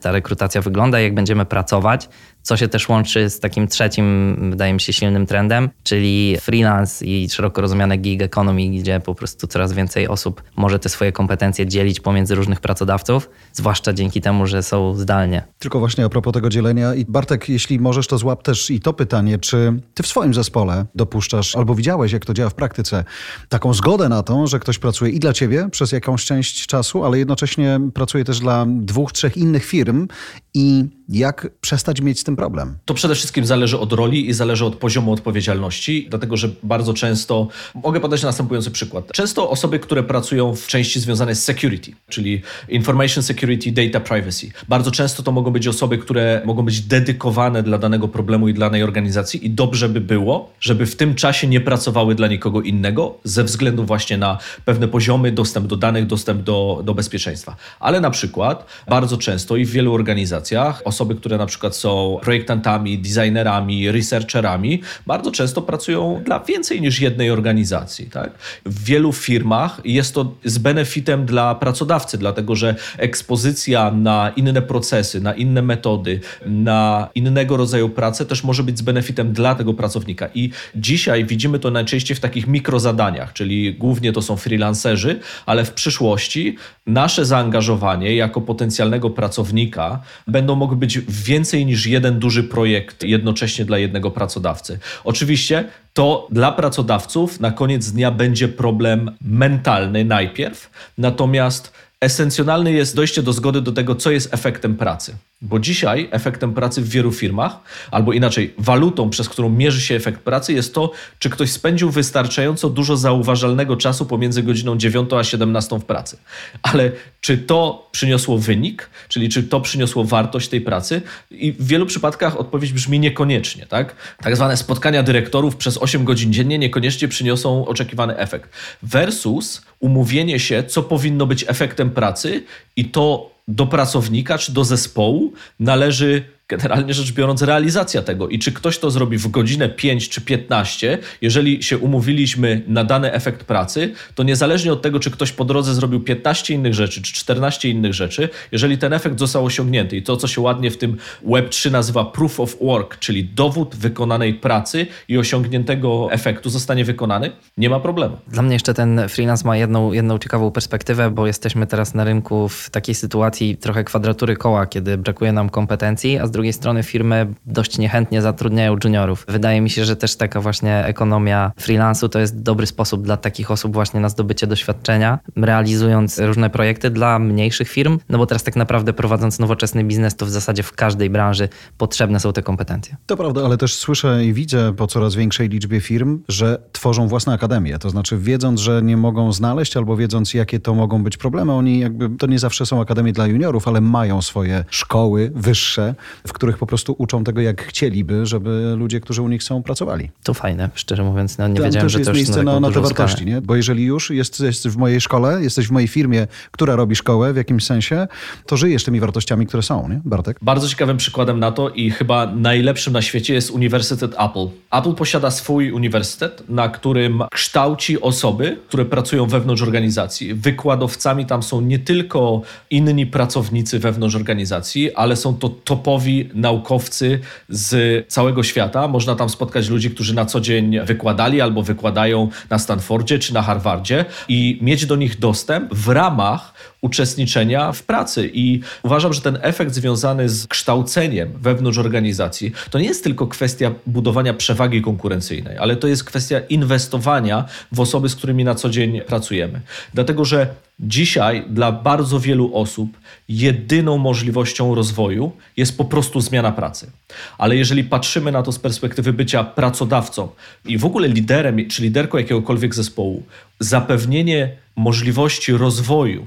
ta 0.00 0.12
rekrutacja 0.12 0.62
wygląda, 0.62 1.00
jak 1.00 1.14
będziemy 1.14 1.44
pracować, 1.44 2.08
co 2.44 2.56
się 2.56 2.68
też 2.68 2.88
łączy 2.88 3.30
z 3.30 3.40
takim 3.40 3.68
trzecim, 3.68 4.36
wydaje 4.50 4.72
mi 4.72 4.80
się, 4.80 4.92
silnym 4.92 5.26
trendem, 5.26 5.70
czyli 5.82 6.36
freelance 6.40 7.04
i 7.04 7.28
szeroko 7.30 7.60
rozumiane 7.60 7.96
gig 7.96 8.22
economy, 8.22 8.68
gdzie 8.68 9.00
po 9.00 9.14
prostu 9.14 9.46
coraz 9.46 9.72
więcej 9.72 10.08
osób 10.08 10.42
może 10.56 10.78
te 10.78 10.88
swoje 10.88 11.12
kompetencje 11.12 11.66
dzielić 11.66 12.00
pomiędzy 12.00 12.34
różnych 12.34 12.60
pracodawców, 12.60 13.30
zwłaszcza 13.52 13.92
dzięki 13.92 14.20
temu, 14.20 14.46
że 14.46 14.62
są 14.62 14.94
zdalnie. 14.94 15.42
Tylko 15.58 15.78
właśnie 15.78 16.04
a 16.04 16.08
propos 16.08 16.32
tego 16.32 16.48
dzielenia 16.48 16.94
i 16.94 17.04
Bartek, 17.04 17.48
jeśli 17.48 17.80
możesz, 17.80 18.06
to 18.06 18.18
złap 18.18 18.42
też 18.42 18.70
i 18.70 18.80
to 18.80 18.92
pytanie, 18.92 19.38
czy 19.38 19.80
ty 19.94 20.02
w 20.02 20.06
swoim 20.06 20.34
zespole 20.34 20.86
dopuszczasz 20.94 21.56
albo 21.56 21.74
widziałeś, 21.74 22.12
jak 22.12 22.24
to 22.24 22.34
działa 22.34 22.50
w 22.50 22.54
praktyce, 22.54 23.04
taką 23.48 23.74
zgodę 23.74 24.08
na 24.08 24.22
to, 24.22 24.46
że 24.46 24.60
ktoś 24.60 24.78
pracuje 24.78 25.12
i 25.12 25.18
dla 25.18 25.32
ciebie 25.32 25.68
przez 25.70 25.92
jakąś 25.92 26.24
część 26.24 26.66
czasu, 26.66 27.04
ale 27.04 27.18
jednocześnie 27.18 27.80
pracuje 27.94 28.24
też 28.24 28.40
dla 28.40 28.66
dwóch, 28.68 29.12
trzech 29.12 29.36
innych 29.36 29.64
firm 29.64 30.08
i 30.54 30.84
jak 31.08 31.48
przestać 31.60 32.00
mieć 32.00 32.20
z 32.20 32.24
tym 32.24 32.36
problem? 32.36 32.78
To 32.84 32.94
przede 32.94 33.14
wszystkim 33.14 33.46
zależy 33.46 33.78
od 33.78 33.92
roli 33.92 34.28
i 34.28 34.32
zależy 34.32 34.64
od 34.64 34.76
poziomu 34.76 35.12
odpowiedzialności, 35.12 36.06
dlatego 36.10 36.36
że 36.36 36.50
bardzo 36.62 36.94
często, 36.94 37.48
mogę 37.74 38.00
podać 38.00 38.22
następujący 38.22 38.70
przykład. 38.70 39.12
Często 39.12 39.50
osoby, 39.50 39.78
które 39.78 40.02
pracują 40.02 40.54
w 40.54 40.66
części 40.66 41.00
związanej 41.00 41.34
z 41.34 41.44
security, 41.44 41.92
czyli 42.08 42.42
information 42.68 43.22
security, 43.22 43.72
data 43.72 44.00
privacy, 44.00 44.50
bardzo 44.68 44.90
często 44.90 45.22
to 45.22 45.32
mogą 45.32 45.50
być 45.50 45.68
osoby, 45.68 45.98
które 45.98 46.42
mogą 46.44 46.62
być 46.62 46.80
dedykowane 46.80 47.62
dla 47.62 47.78
danego 47.78 48.08
problemu 48.08 48.48
i 48.48 48.54
dla 48.54 48.66
danej 48.66 48.82
organizacji 48.82 49.46
i 49.46 49.50
dobrze 49.50 49.88
by 49.88 50.00
było, 50.00 50.52
żeby 50.60 50.86
w 50.86 50.96
tym 50.96 51.14
czasie 51.14 51.46
nie 51.46 51.60
pracowały 51.60 52.14
dla 52.14 52.28
nikogo 52.28 52.60
innego 52.60 53.18
ze 53.24 53.44
względu 53.44 53.84
właśnie 53.84 54.18
na 54.18 54.38
pewne 54.64 54.88
poziomy, 54.88 55.32
dostęp 55.32 55.66
do 55.66 55.76
danych, 55.76 56.06
dostęp 56.06 56.42
do, 56.42 56.80
do 56.84 56.94
bezpieczeństwa. 56.94 57.56
Ale 57.80 58.00
na 58.00 58.10
przykład 58.10 58.66
bardzo 58.88 59.16
często 59.16 59.56
i 59.56 59.64
w 59.64 59.70
wielu 59.70 59.94
organizacjach 59.94 60.82
osoby, 60.94 61.14
które 61.14 61.38
na 61.38 61.46
przykład 61.46 61.76
są 61.76 62.18
projektantami, 62.22 62.98
designerami, 62.98 63.90
researcherami, 63.90 64.82
bardzo 65.06 65.30
często 65.30 65.62
pracują 65.62 66.22
dla 66.24 66.40
więcej 66.40 66.80
niż 66.80 67.00
jednej 67.00 67.30
organizacji. 67.30 68.06
Tak? 68.06 68.30
W 68.66 68.84
wielu 68.84 69.12
firmach 69.12 69.80
jest 69.84 70.14
to 70.14 70.34
z 70.44 70.58
benefitem 70.58 71.26
dla 71.26 71.54
pracodawcy, 71.54 72.18
dlatego 72.18 72.56
że 72.56 72.74
ekspozycja 72.98 73.90
na 73.90 74.32
inne 74.36 74.62
procesy, 74.62 75.20
na 75.20 75.34
inne 75.34 75.62
metody, 75.62 76.20
na 76.46 77.08
innego 77.14 77.56
rodzaju 77.56 77.88
pracę 77.88 78.26
też 78.26 78.44
może 78.44 78.62
być 78.62 78.78
z 78.78 78.82
benefitem 78.82 79.32
dla 79.32 79.54
tego 79.54 79.74
pracownika. 79.74 80.28
I 80.34 80.50
dzisiaj 80.76 81.24
widzimy 81.24 81.58
to 81.58 81.70
najczęściej 81.70 82.16
w 82.16 82.20
takich 82.20 82.46
mikrozadaniach, 82.46 83.32
czyli 83.32 83.74
głównie 83.74 84.12
to 84.12 84.22
są 84.22 84.36
freelancerzy, 84.36 85.20
ale 85.46 85.64
w 85.64 85.72
przyszłości 85.72 86.56
nasze 86.86 87.24
zaangażowanie 87.24 88.14
jako 88.16 88.40
potencjalnego 88.40 89.10
pracownika 89.10 90.02
będą 90.26 90.56
mogły 90.56 90.76
być 90.76 90.83
być 90.84 91.00
więcej 91.08 91.66
niż 91.66 91.86
jeden 91.86 92.18
duży 92.18 92.42
projekt 92.44 93.02
jednocześnie 93.02 93.64
dla 93.64 93.78
jednego 93.78 94.10
pracodawcy. 94.10 94.78
Oczywiście 95.04 95.64
to 95.92 96.28
dla 96.30 96.52
pracodawców 96.52 97.40
na 97.40 97.50
koniec 97.50 97.92
dnia 97.92 98.10
będzie 98.10 98.48
problem 98.48 99.10
mentalny 99.20 100.04
najpierw, 100.04 100.70
natomiast 100.98 101.72
esencjonalne 102.04 102.72
jest 102.72 102.96
dojście 102.96 103.22
do 103.22 103.32
zgody 103.32 103.60
do 103.60 103.72
tego, 103.72 103.94
co 103.94 104.10
jest 104.10 104.34
efektem 104.34 104.76
pracy. 104.76 105.16
Bo 105.42 105.58
dzisiaj 105.58 106.08
efektem 106.10 106.54
pracy 106.54 106.82
w 106.82 106.88
wielu 106.88 107.12
firmach, 107.12 107.58
albo 107.90 108.12
inaczej, 108.12 108.54
walutą, 108.58 109.10
przez 109.10 109.28
którą 109.28 109.48
mierzy 109.50 109.80
się 109.80 109.94
efekt 109.94 110.20
pracy, 110.20 110.52
jest 110.52 110.74
to, 110.74 110.90
czy 111.18 111.30
ktoś 111.30 111.52
spędził 111.52 111.90
wystarczająco 111.90 112.70
dużo 112.70 112.96
zauważalnego 112.96 113.76
czasu 113.76 114.06
pomiędzy 114.06 114.42
godziną 114.42 114.76
9 114.76 115.12
a 115.12 115.24
17 115.24 115.78
w 115.78 115.84
pracy. 115.84 116.16
Ale 116.62 116.92
czy 117.20 117.38
to 117.38 117.88
przyniosło 117.92 118.38
wynik, 118.38 118.90
czyli 119.08 119.28
czy 119.28 119.42
to 119.42 119.60
przyniosło 119.60 120.04
wartość 120.04 120.48
tej 120.48 120.60
pracy? 120.60 121.02
I 121.30 121.52
w 121.52 121.66
wielu 121.66 121.86
przypadkach 121.86 122.36
odpowiedź 122.36 122.72
brzmi 122.72 123.00
niekoniecznie. 123.00 123.66
Tak, 123.66 123.96
tak 124.22 124.36
zwane 124.36 124.56
spotkania 124.56 125.02
dyrektorów 125.02 125.56
przez 125.56 125.78
8 125.78 126.04
godzin 126.04 126.32
dziennie 126.32 126.58
niekoniecznie 126.58 127.08
przyniosą 127.08 127.66
oczekiwany 127.66 128.16
efekt. 128.16 128.50
Versus 128.82 129.62
umówienie 129.80 130.40
się, 130.40 130.64
co 130.64 130.82
powinno 130.82 131.26
być 131.26 131.44
efektem 131.48 131.90
pracy 131.94 132.44
i 132.76 132.84
to 132.84 133.30
do 133.48 133.66
pracownika 133.66 134.38
czy 134.38 134.52
do 134.52 134.64
zespołu 134.64 135.32
należy 135.60 136.24
generalnie 136.48 136.94
rzecz 136.94 137.12
biorąc 137.12 137.42
realizacja 137.42 138.02
tego. 138.02 138.28
I 138.28 138.38
czy 138.38 138.52
ktoś 138.52 138.78
to 138.78 138.90
zrobi 138.90 139.18
w 139.18 139.28
godzinę 139.28 139.68
5 139.68 140.08
czy 140.08 140.20
15, 140.20 140.98
jeżeli 141.20 141.62
się 141.62 141.78
umówiliśmy 141.78 142.62
na 142.66 142.84
dany 142.84 143.12
efekt 143.12 143.44
pracy, 143.44 143.92
to 144.14 144.22
niezależnie 144.22 144.72
od 144.72 144.82
tego, 144.82 145.00
czy 145.00 145.10
ktoś 145.10 145.32
po 145.32 145.44
drodze 145.44 145.74
zrobił 145.74 146.00
15 146.00 146.54
innych 146.54 146.74
rzeczy, 146.74 147.02
czy 147.02 147.12
14 147.12 147.68
innych 147.68 147.94
rzeczy, 147.94 148.28
jeżeli 148.52 148.78
ten 148.78 148.92
efekt 148.92 149.18
został 149.18 149.44
osiągnięty 149.44 149.96
i 149.96 150.02
to, 150.02 150.16
co 150.16 150.28
się 150.28 150.40
ładnie 150.40 150.70
w 150.70 150.76
tym 150.76 150.96
Web3 151.26 151.70
nazywa 151.70 152.04
proof 152.04 152.40
of 152.40 152.56
work, 152.60 152.98
czyli 152.98 153.24
dowód 153.24 153.76
wykonanej 153.76 154.34
pracy 154.34 154.86
i 155.08 155.18
osiągniętego 155.18 156.08
efektu 156.12 156.50
zostanie 156.50 156.84
wykonany, 156.84 157.30
nie 157.56 157.70
ma 157.70 157.80
problemu. 157.80 158.16
Dla 158.28 158.42
mnie 158.42 158.52
jeszcze 158.52 158.74
ten 158.74 159.00
freelance 159.08 159.46
ma 159.46 159.56
jedną, 159.56 159.92
jedną 159.92 160.18
ciekawą 160.18 160.50
perspektywę, 160.50 161.10
bo 161.10 161.26
jesteśmy 161.26 161.66
teraz 161.66 161.94
na 161.94 162.04
rynku 162.04 162.48
w 162.48 162.70
takiej 162.70 162.94
sytuacji 162.94 163.56
trochę 163.56 163.84
kwadratury 163.84 164.36
koła, 164.36 164.66
kiedy 164.66 164.98
brakuje 164.98 165.32
nam 165.32 165.50
kompetencji, 165.50 166.18
a 166.18 166.26
z 166.26 166.33
drugiej 166.34 166.52
strony 166.52 166.82
firmy 166.82 167.26
dość 167.46 167.78
niechętnie 167.78 168.22
zatrudniają 168.22 168.76
juniorów. 168.84 169.24
Wydaje 169.28 169.60
mi 169.60 169.70
się, 169.70 169.84
że 169.84 169.96
też 169.96 170.16
taka 170.16 170.40
właśnie 170.40 170.84
ekonomia 170.86 171.52
freelansu 171.58 172.08
to 172.08 172.18
jest 172.18 172.42
dobry 172.42 172.66
sposób 172.66 173.02
dla 173.02 173.16
takich 173.16 173.50
osób 173.50 173.72
właśnie 173.72 174.00
na 174.00 174.08
zdobycie 174.08 174.46
doświadczenia, 174.46 175.18
realizując 175.36 176.18
różne 176.18 176.50
projekty 176.50 176.90
dla 176.90 177.18
mniejszych 177.18 177.68
firm, 177.68 177.98
no 178.08 178.18
bo 178.18 178.26
teraz 178.26 178.42
tak 178.42 178.56
naprawdę 178.56 178.92
prowadząc 178.92 179.38
nowoczesny 179.38 179.84
biznes, 179.84 180.16
to 180.16 180.26
w 180.26 180.30
zasadzie 180.30 180.62
w 180.62 180.72
każdej 180.72 181.10
branży 181.10 181.48
potrzebne 181.78 182.20
są 182.20 182.32
te 182.32 182.42
kompetencje. 182.42 182.96
To 183.06 183.16
prawda, 183.16 183.44
ale 183.44 183.56
też 183.56 183.74
słyszę 183.74 184.24
i 184.24 184.32
widzę 184.32 184.72
po 184.76 184.86
coraz 184.86 185.14
większej 185.14 185.48
liczbie 185.48 185.80
firm, 185.80 186.22
że 186.28 186.58
tworzą 186.72 187.08
własne 187.08 187.32
akademie. 187.32 187.78
To 187.78 187.90
znaczy 187.90 188.18
wiedząc, 188.18 188.60
że 188.60 188.82
nie 188.82 188.96
mogą 188.96 189.32
znaleźć 189.32 189.76
albo 189.76 189.96
wiedząc, 189.96 190.34
jakie 190.34 190.60
to 190.60 190.74
mogą 190.74 191.04
być 191.04 191.16
problemy, 191.16 191.52
oni 191.52 191.78
jakby, 191.78 192.10
to 192.18 192.26
nie 192.26 192.38
zawsze 192.38 192.66
są 192.66 192.80
akademie 192.80 193.12
dla 193.12 193.26
juniorów, 193.26 193.68
ale 193.68 193.80
mają 193.80 194.22
swoje 194.22 194.64
szkoły 194.70 195.32
wyższe, 195.34 195.94
w 196.26 196.32
których 196.32 196.58
po 196.58 196.66
prostu 196.66 196.94
uczą 196.98 197.24
tego, 197.24 197.40
jak 197.40 197.62
chcieliby, 197.62 198.26
żeby 198.26 198.74
ludzie, 198.78 199.00
którzy 199.00 199.22
u 199.22 199.28
nich 199.28 199.42
są, 199.42 199.62
pracowali. 199.62 200.10
To 200.22 200.34
fajne, 200.34 200.70
szczerze 200.74 201.02
mówiąc. 201.02 201.38
No, 201.38 201.48
nie 201.48 201.54
Tam 201.54 201.64
wiedziałem, 201.64 201.86
też 201.86 201.92
że 201.92 201.98
jest 201.98 202.10
to 202.10 202.16
miejsce 202.16 202.42
na, 202.42 202.52
na, 202.52 202.60
na 202.60 202.70
te 202.70 202.80
wartości, 202.80 203.16
skalę. 203.16 203.30
nie? 203.30 203.40
Bo 203.40 203.56
jeżeli 203.56 203.84
już 203.84 204.10
jest, 204.10 204.40
jesteś 204.40 204.72
w 204.72 204.76
mojej 204.76 205.00
szkole, 205.00 205.42
jesteś 205.42 205.68
w 205.68 205.70
mojej 205.70 205.88
firmie, 205.88 206.26
która 206.50 206.76
robi 206.76 206.96
szkołę 206.96 207.32
w 207.32 207.36
jakimś 207.36 207.64
sensie, 207.64 208.06
to 208.46 208.56
żyjesz 208.56 208.84
tymi 208.84 209.00
wartościami, 209.00 209.46
które 209.46 209.62
są, 209.62 209.88
nie? 209.88 210.00
Bartek? 210.04 210.38
Bardzo 210.42 210.68
ciekawym 210.68 210.96
przykładem 210.96 211.38
na 211.38 211.52
to 211.52 211.70
i 211.70 211.90
chyba 211.90 212.26
najlepszym 212.26 212.92
na 212.92 213.02
świecie 213.02 213.34
jest 213.34 213.50
Uniwersytet 213.50 214.12
Apple. 214.12 214.48
Apple 214.70 214.94
posiada 214.94 215.30
swój 215.30 215.72
uniwersytet, 215.72 216.48
na 216.48 216.68
którym 216.68 217.22
kształci 217.30 218.00
osoby, 218.00 218.58
które 218.68 218.84
pracują 218.84 219.26
wewnątrz 219.26 219.62
organizacji. 219.62 220.34
Wykładowcami 220.34 221.26
tam 221.26 221.42
są 221.42 221.60
nie 221.60 221.78
tylko 221.78 222.42
inni 222.70 223.06
pracownicy 223.06 223.78
wewnątrz 223.78 224.14
organizacji, 224.14 224.94
ale 224.94 225.16
są 225.16 225.36
to 225.36 225.48
topowi 225.48 226.13
naukowcy 226.34 227.20
z 227.48 228.06
całego 228.12 228.42
świata. 228.42 228.88
Można 228.88 229.14
tam 229.14 229.28
spotkać 229.28 229.68
ludzi, 229.68 229.90
którzy 229.90 230.14
na 230.14 230.24
co 230.24 230.40
dzień 230.40 230.80
wykładali 230.80 231.40
albo 231.40 231.62
wykładają 231.62 232.28
na 232.50 232.58
Stanfordzie 232.58 233.18
czy 233.18 233.34
na 233.34 233.42
Harvardzie 233.42 234.04
i 234.28 234.58
mieć 234.62 234.86
do 234.86 234.96
nich 234.96 235.18
dostęp 235.18 235.74
w 235.74 235.88
ramach 235.88 236.54
uczestniczenia 236.80 237.72
w 237.72 237.82
pracy. 237.82 238.30
I 238.34 238.60
uważam, 238.82 239.12
że 239.12 239.20
ten 239.20 239.38
efekt 239.42 239.74
związany 239.74 240.28
z 240.28 240.46
kształceniem 240.46 241.32
wewnątrz 241.40 241.78
organizacji 241.78 242.52
to 242.70 242.78
nie 242.78 242.86
jest 242.86 243.04
tylko 243.04 243.26
kwestia 243.26 243.70
budowania 243.86 244.34
przewagi 244.34 244.82
konkurencyjnej, 244.82 245.58
ale 245.58 245.76
to 245.76 245.88
jest 245.88 246.04
kwestia 246.04 246.40
inwestowania 246.48 247.44
w 247.72 247.80
osoby, 247.80 248.08
z 248.08 248.16
którymi 248.16 248.44
na 248.44 248.54
co 248.54 248.70
dzień 248.70 249.00
pracujemy. 249.00 249.60
Dlatego, 249.94 250.24
że 250.24 250.46
dzisiaj 250.80 251.44
dla 251.50 251.72
bardzo 251.72 252.20
wielu 252.20 252.56
osób 252.56 252.88
jedyną 253.28 253.98
możliwością 253.98 254.74
rozwoju 254.74 255.32
jest 255.56 255.78
po 255.78 255.84
prostu 255.84 256.20
zmiana 256.20 256.52
pracy. 256.52 256.90
Ale 257.38 257.56
jeżeli 257.56 257.84
patrzymy 257.84 258.32
na 258.32 258.42
to 258.42 258.52
z 258.52 258.58
perspektywy 258.58 259.12
bycia 259.12 259.44
pracodawcą 259.44 260.28
i 260.64 260.78
w 260.78 260.84
ogóle 260.84 261.08
liderem 261.08 261.68
czy 261.68 261.82
liderką 261.82 262.18
jakiegokolwiek 262.18 262.74
zespołu, 262.74 263.22
zapewnienie 263.58 264.56
możliwości 264.76 265.52
rozwoju 265.52 266.26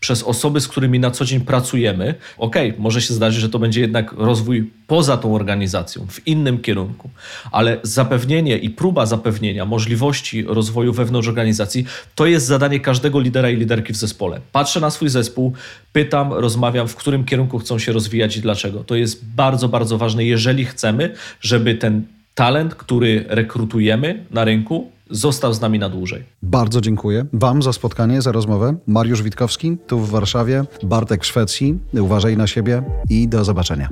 przez 0.00 0.22
osoby, 0.22 0.60
z 0.60 0.68
którymi 0.68 0.98
na 0.98 1.10
co 1.10 1.24
dzień 1.24 1.40
pracujemy, 1.40 2.14
okej, 2.38 2.74
może 2.78 3.02
się 3.02 3.14
zdarzyć, 3.14 3.40
że 3.40 3.48
to 3.48 3.58
będzie 3.58 3.80
jednak 3.80 4.12
rozwój 4.12 4.70
poza 4.86 5.16
tą 5.16 5.34
organizacją, 5.34 6.06
w 6.06 6.26
innym 6.26 6.58
kierunku, 6.58 7.10
ale 7.52 7.78
zapewnienie 7.82 8.58
i 8.58 8.70
próba 8.70 9.06
zapewnienia 9.06 9.64
możliwości 9.64 10.44
rozwoju 10.44 10.92
wewnątrz 10.92 11.28
organizacji 11.28 11.86
to 12.14 12.26
jest 12.26 12.46
zadanie 12.46 12.80
każdego 12.80 13.20
lidera 13.20 13.50
i 13.50 13.56
liderki 13.56 13.92
w 13.92 13.96
zespole. 13.96 14.40
Patrzę 14.52 14.80
na 14.80 14.90
swój 14.90 15.08
zespół, 15.08 15.52
pytam, 15.92 16.32
rozmawiam, 16.32 16.88
w 16.88 16.96
którym 16.96 17.24
kierunku 17.24 17.58
chcą 17.58 17.78
się 17.78 17.92
rozwijać 17.92 18.36
i 18.36 18.40
dlaczego. 18.40 18.84
To 18.84 18.94
jest 18.94 19.24
bardzo, 19.24 19.68
bardzo 19.68 19.98
ważne, 19.98 20.24
jeżeli 20.24 20.64
chcemy, 20.64 21.14
żeby 21.40 21.74
ten 21.74 22.15
talent, 22.36 22.74
który 22.74 23.24
rekrutujemy 23.28 24.24
na 24.30 24.44
rynku, 24.44 24.90
został 25.10 25.54
z 25.54 25.60
nami 25.60 25.78
na 25.78 25.88
dłużej. 25.88 26.24
Bardzo 26.42 26.80
dziękuję 26.80 27.26
Wam 27.32 27.62
za 27.62 27.72
spotkanie, 27.72 28.22
za 28.22 28.32
rozmowę. 28.32 28.76
Mariusz 28.86 29.22
Witkowski 29.22 29.76
tu 29.86 29.98
w 29.98 30.10
Warszawie, 30.10 30.64
Bartek 30.82 31.22
w 31.22 31.26
Szwecji. 31.26 31.78
Uważaj 31.92 32.36
na 32.36 32.46
siebie 32.46 32.82
i 33.10 33.28
do 33.28 33.44
zobaczenia. 33.44 33.88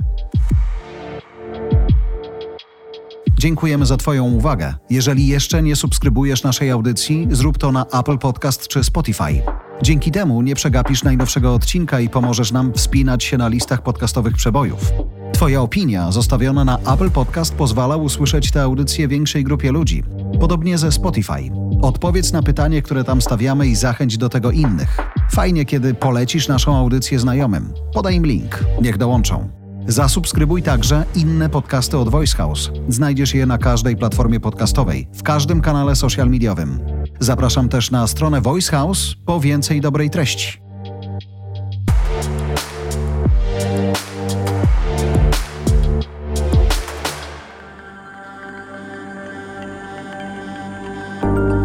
Dziękujemy 3.45 3.85
za 3.85 3.97
Twoją 3.97 4.25
uwagę. 4.25 4.73
Jeżeli 4.89 5.27
jeszcze 5.27 5.63
nie 5.63 5.75
subskrybujesz 5.75 6.43
naszej 6.43 6.71
audycji, 6.71 7.27
zrób 7.31 7.57
to 7.57 7.71
na 7.71 7.85
Apple 7.85 8.17
Podcast 8.17 8.67
czy 8.67 8.83
Spotify. 8.83 9.41
Dzięki 9.81 10.11
temu 10.11 10.41
nie 10.41 10.55
przegapisz 10.55 11.03
najnowszego 11.03 11.53
odcinka 11.53 11.99
i 11.99 12.09
pomożesz 12.09 12.51
nam 12.51 12.73
wspinać 12.73 13.23
się 13.23 13.37
na 13.37 13.47
listach 13.47 13.81
podcastowych 13.81 14.33
przebojów. 14.33 14.91
Twoja 15.33 15.61
opinia 15.61 16.11
zostawiona 16.11 16.65
na 16.65 16.77
Apple 16.77 17.11
Podcast 17.11 17.55
pozwala 17.55 17.95
usłyszeć 17.95 18.51
tę 18.51 18.61
audycję 18.61 19.07
większej 19.07 19.43
grupie 19.43 19.71
ludzi. 19.71 20.03
Podobnie 20.39 20.77
ze 20.77 20.91
Spotify. 20.91 21.51
Odpowiedz 21.81 22.33
na 22.33 22.43
pytanie, 22.43 22.81
które 22.81 23.03
tam 23.03 23.21
stawiamy 23.21 23.67
i 23.67 23.75
zachęć 23.75 24.17
do 24.17 24.29
tego 24.29 24.51
innych. 24.51 24.97
Fajnie, 25.31 25.65
kiedy 25.65 25.93
polecisz 25.93 26.47
naszą 26.47 26.77
audycję 26.77 27.19
znajomym. 27.19 27.73
Podaj 27.93 28.15
im 28.15 28.25
link, 28.25 28.63
niech 28.81 28.97
dołączą. 28.97 29.64
Zasubskrybuj 29.87 30.63
także 30.63 31.05
inne 31.15 31.49
podcasty 31.49 31.97
od 31.97 32.09
Voice 32.09 32.37
House. 32.37 32.71
Znajdziesz 32.89 33.33
je 33.33 33.45
na 33.45 33.57
każdej 33.57 33.97
platformie 33.97 34.39
podcastowej, 34.39 35.07
w 35.13 35.23
każdym 35.23 35.61
kanale 35.61 35.95
social 35.95 36.29
mediowym. 36.29 36.79
Zapraszam 37.19 37.69
też 37.69 37.91
na 37.91 38.07
stronę 38.07 38.41
Voice 38.41 38.71
House 38.71 39.15
po 39.25 39.39
więcej 39.39 39.81
dobrej 39.81 40.09
treści. 40.09 40.64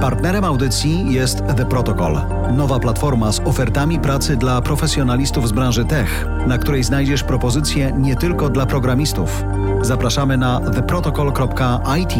Partnerem 0.01 0.45
audycji 0.45 1.13
jest 1.13 1.39
The 1.57 1.67
Protocol, 1.67 2.21
nowa 2.53 2.79
platforma 2.79 3.33
z 3.33 3.41
ofertami 3.41 3.99
pracy 3.99 4.37
dla 4.37 4.63
profesjonalistów 4.63 5.49
z 5.49 5.53
branży 5.53 5.85
tech, 5.85 6.27
na 6.47 6.59
której 6.59 6.85
znajdziesz 6.85 7.23
propozycje 7.23 7.93
nie 7.93 8.17
tylko 8.17 8.49
dla 8.49 8.67
programistów. 8.67 9.45
Zapraszamy 9.83 10.37
na 10.37 10.61
theprotocol.it. 10.61 12.15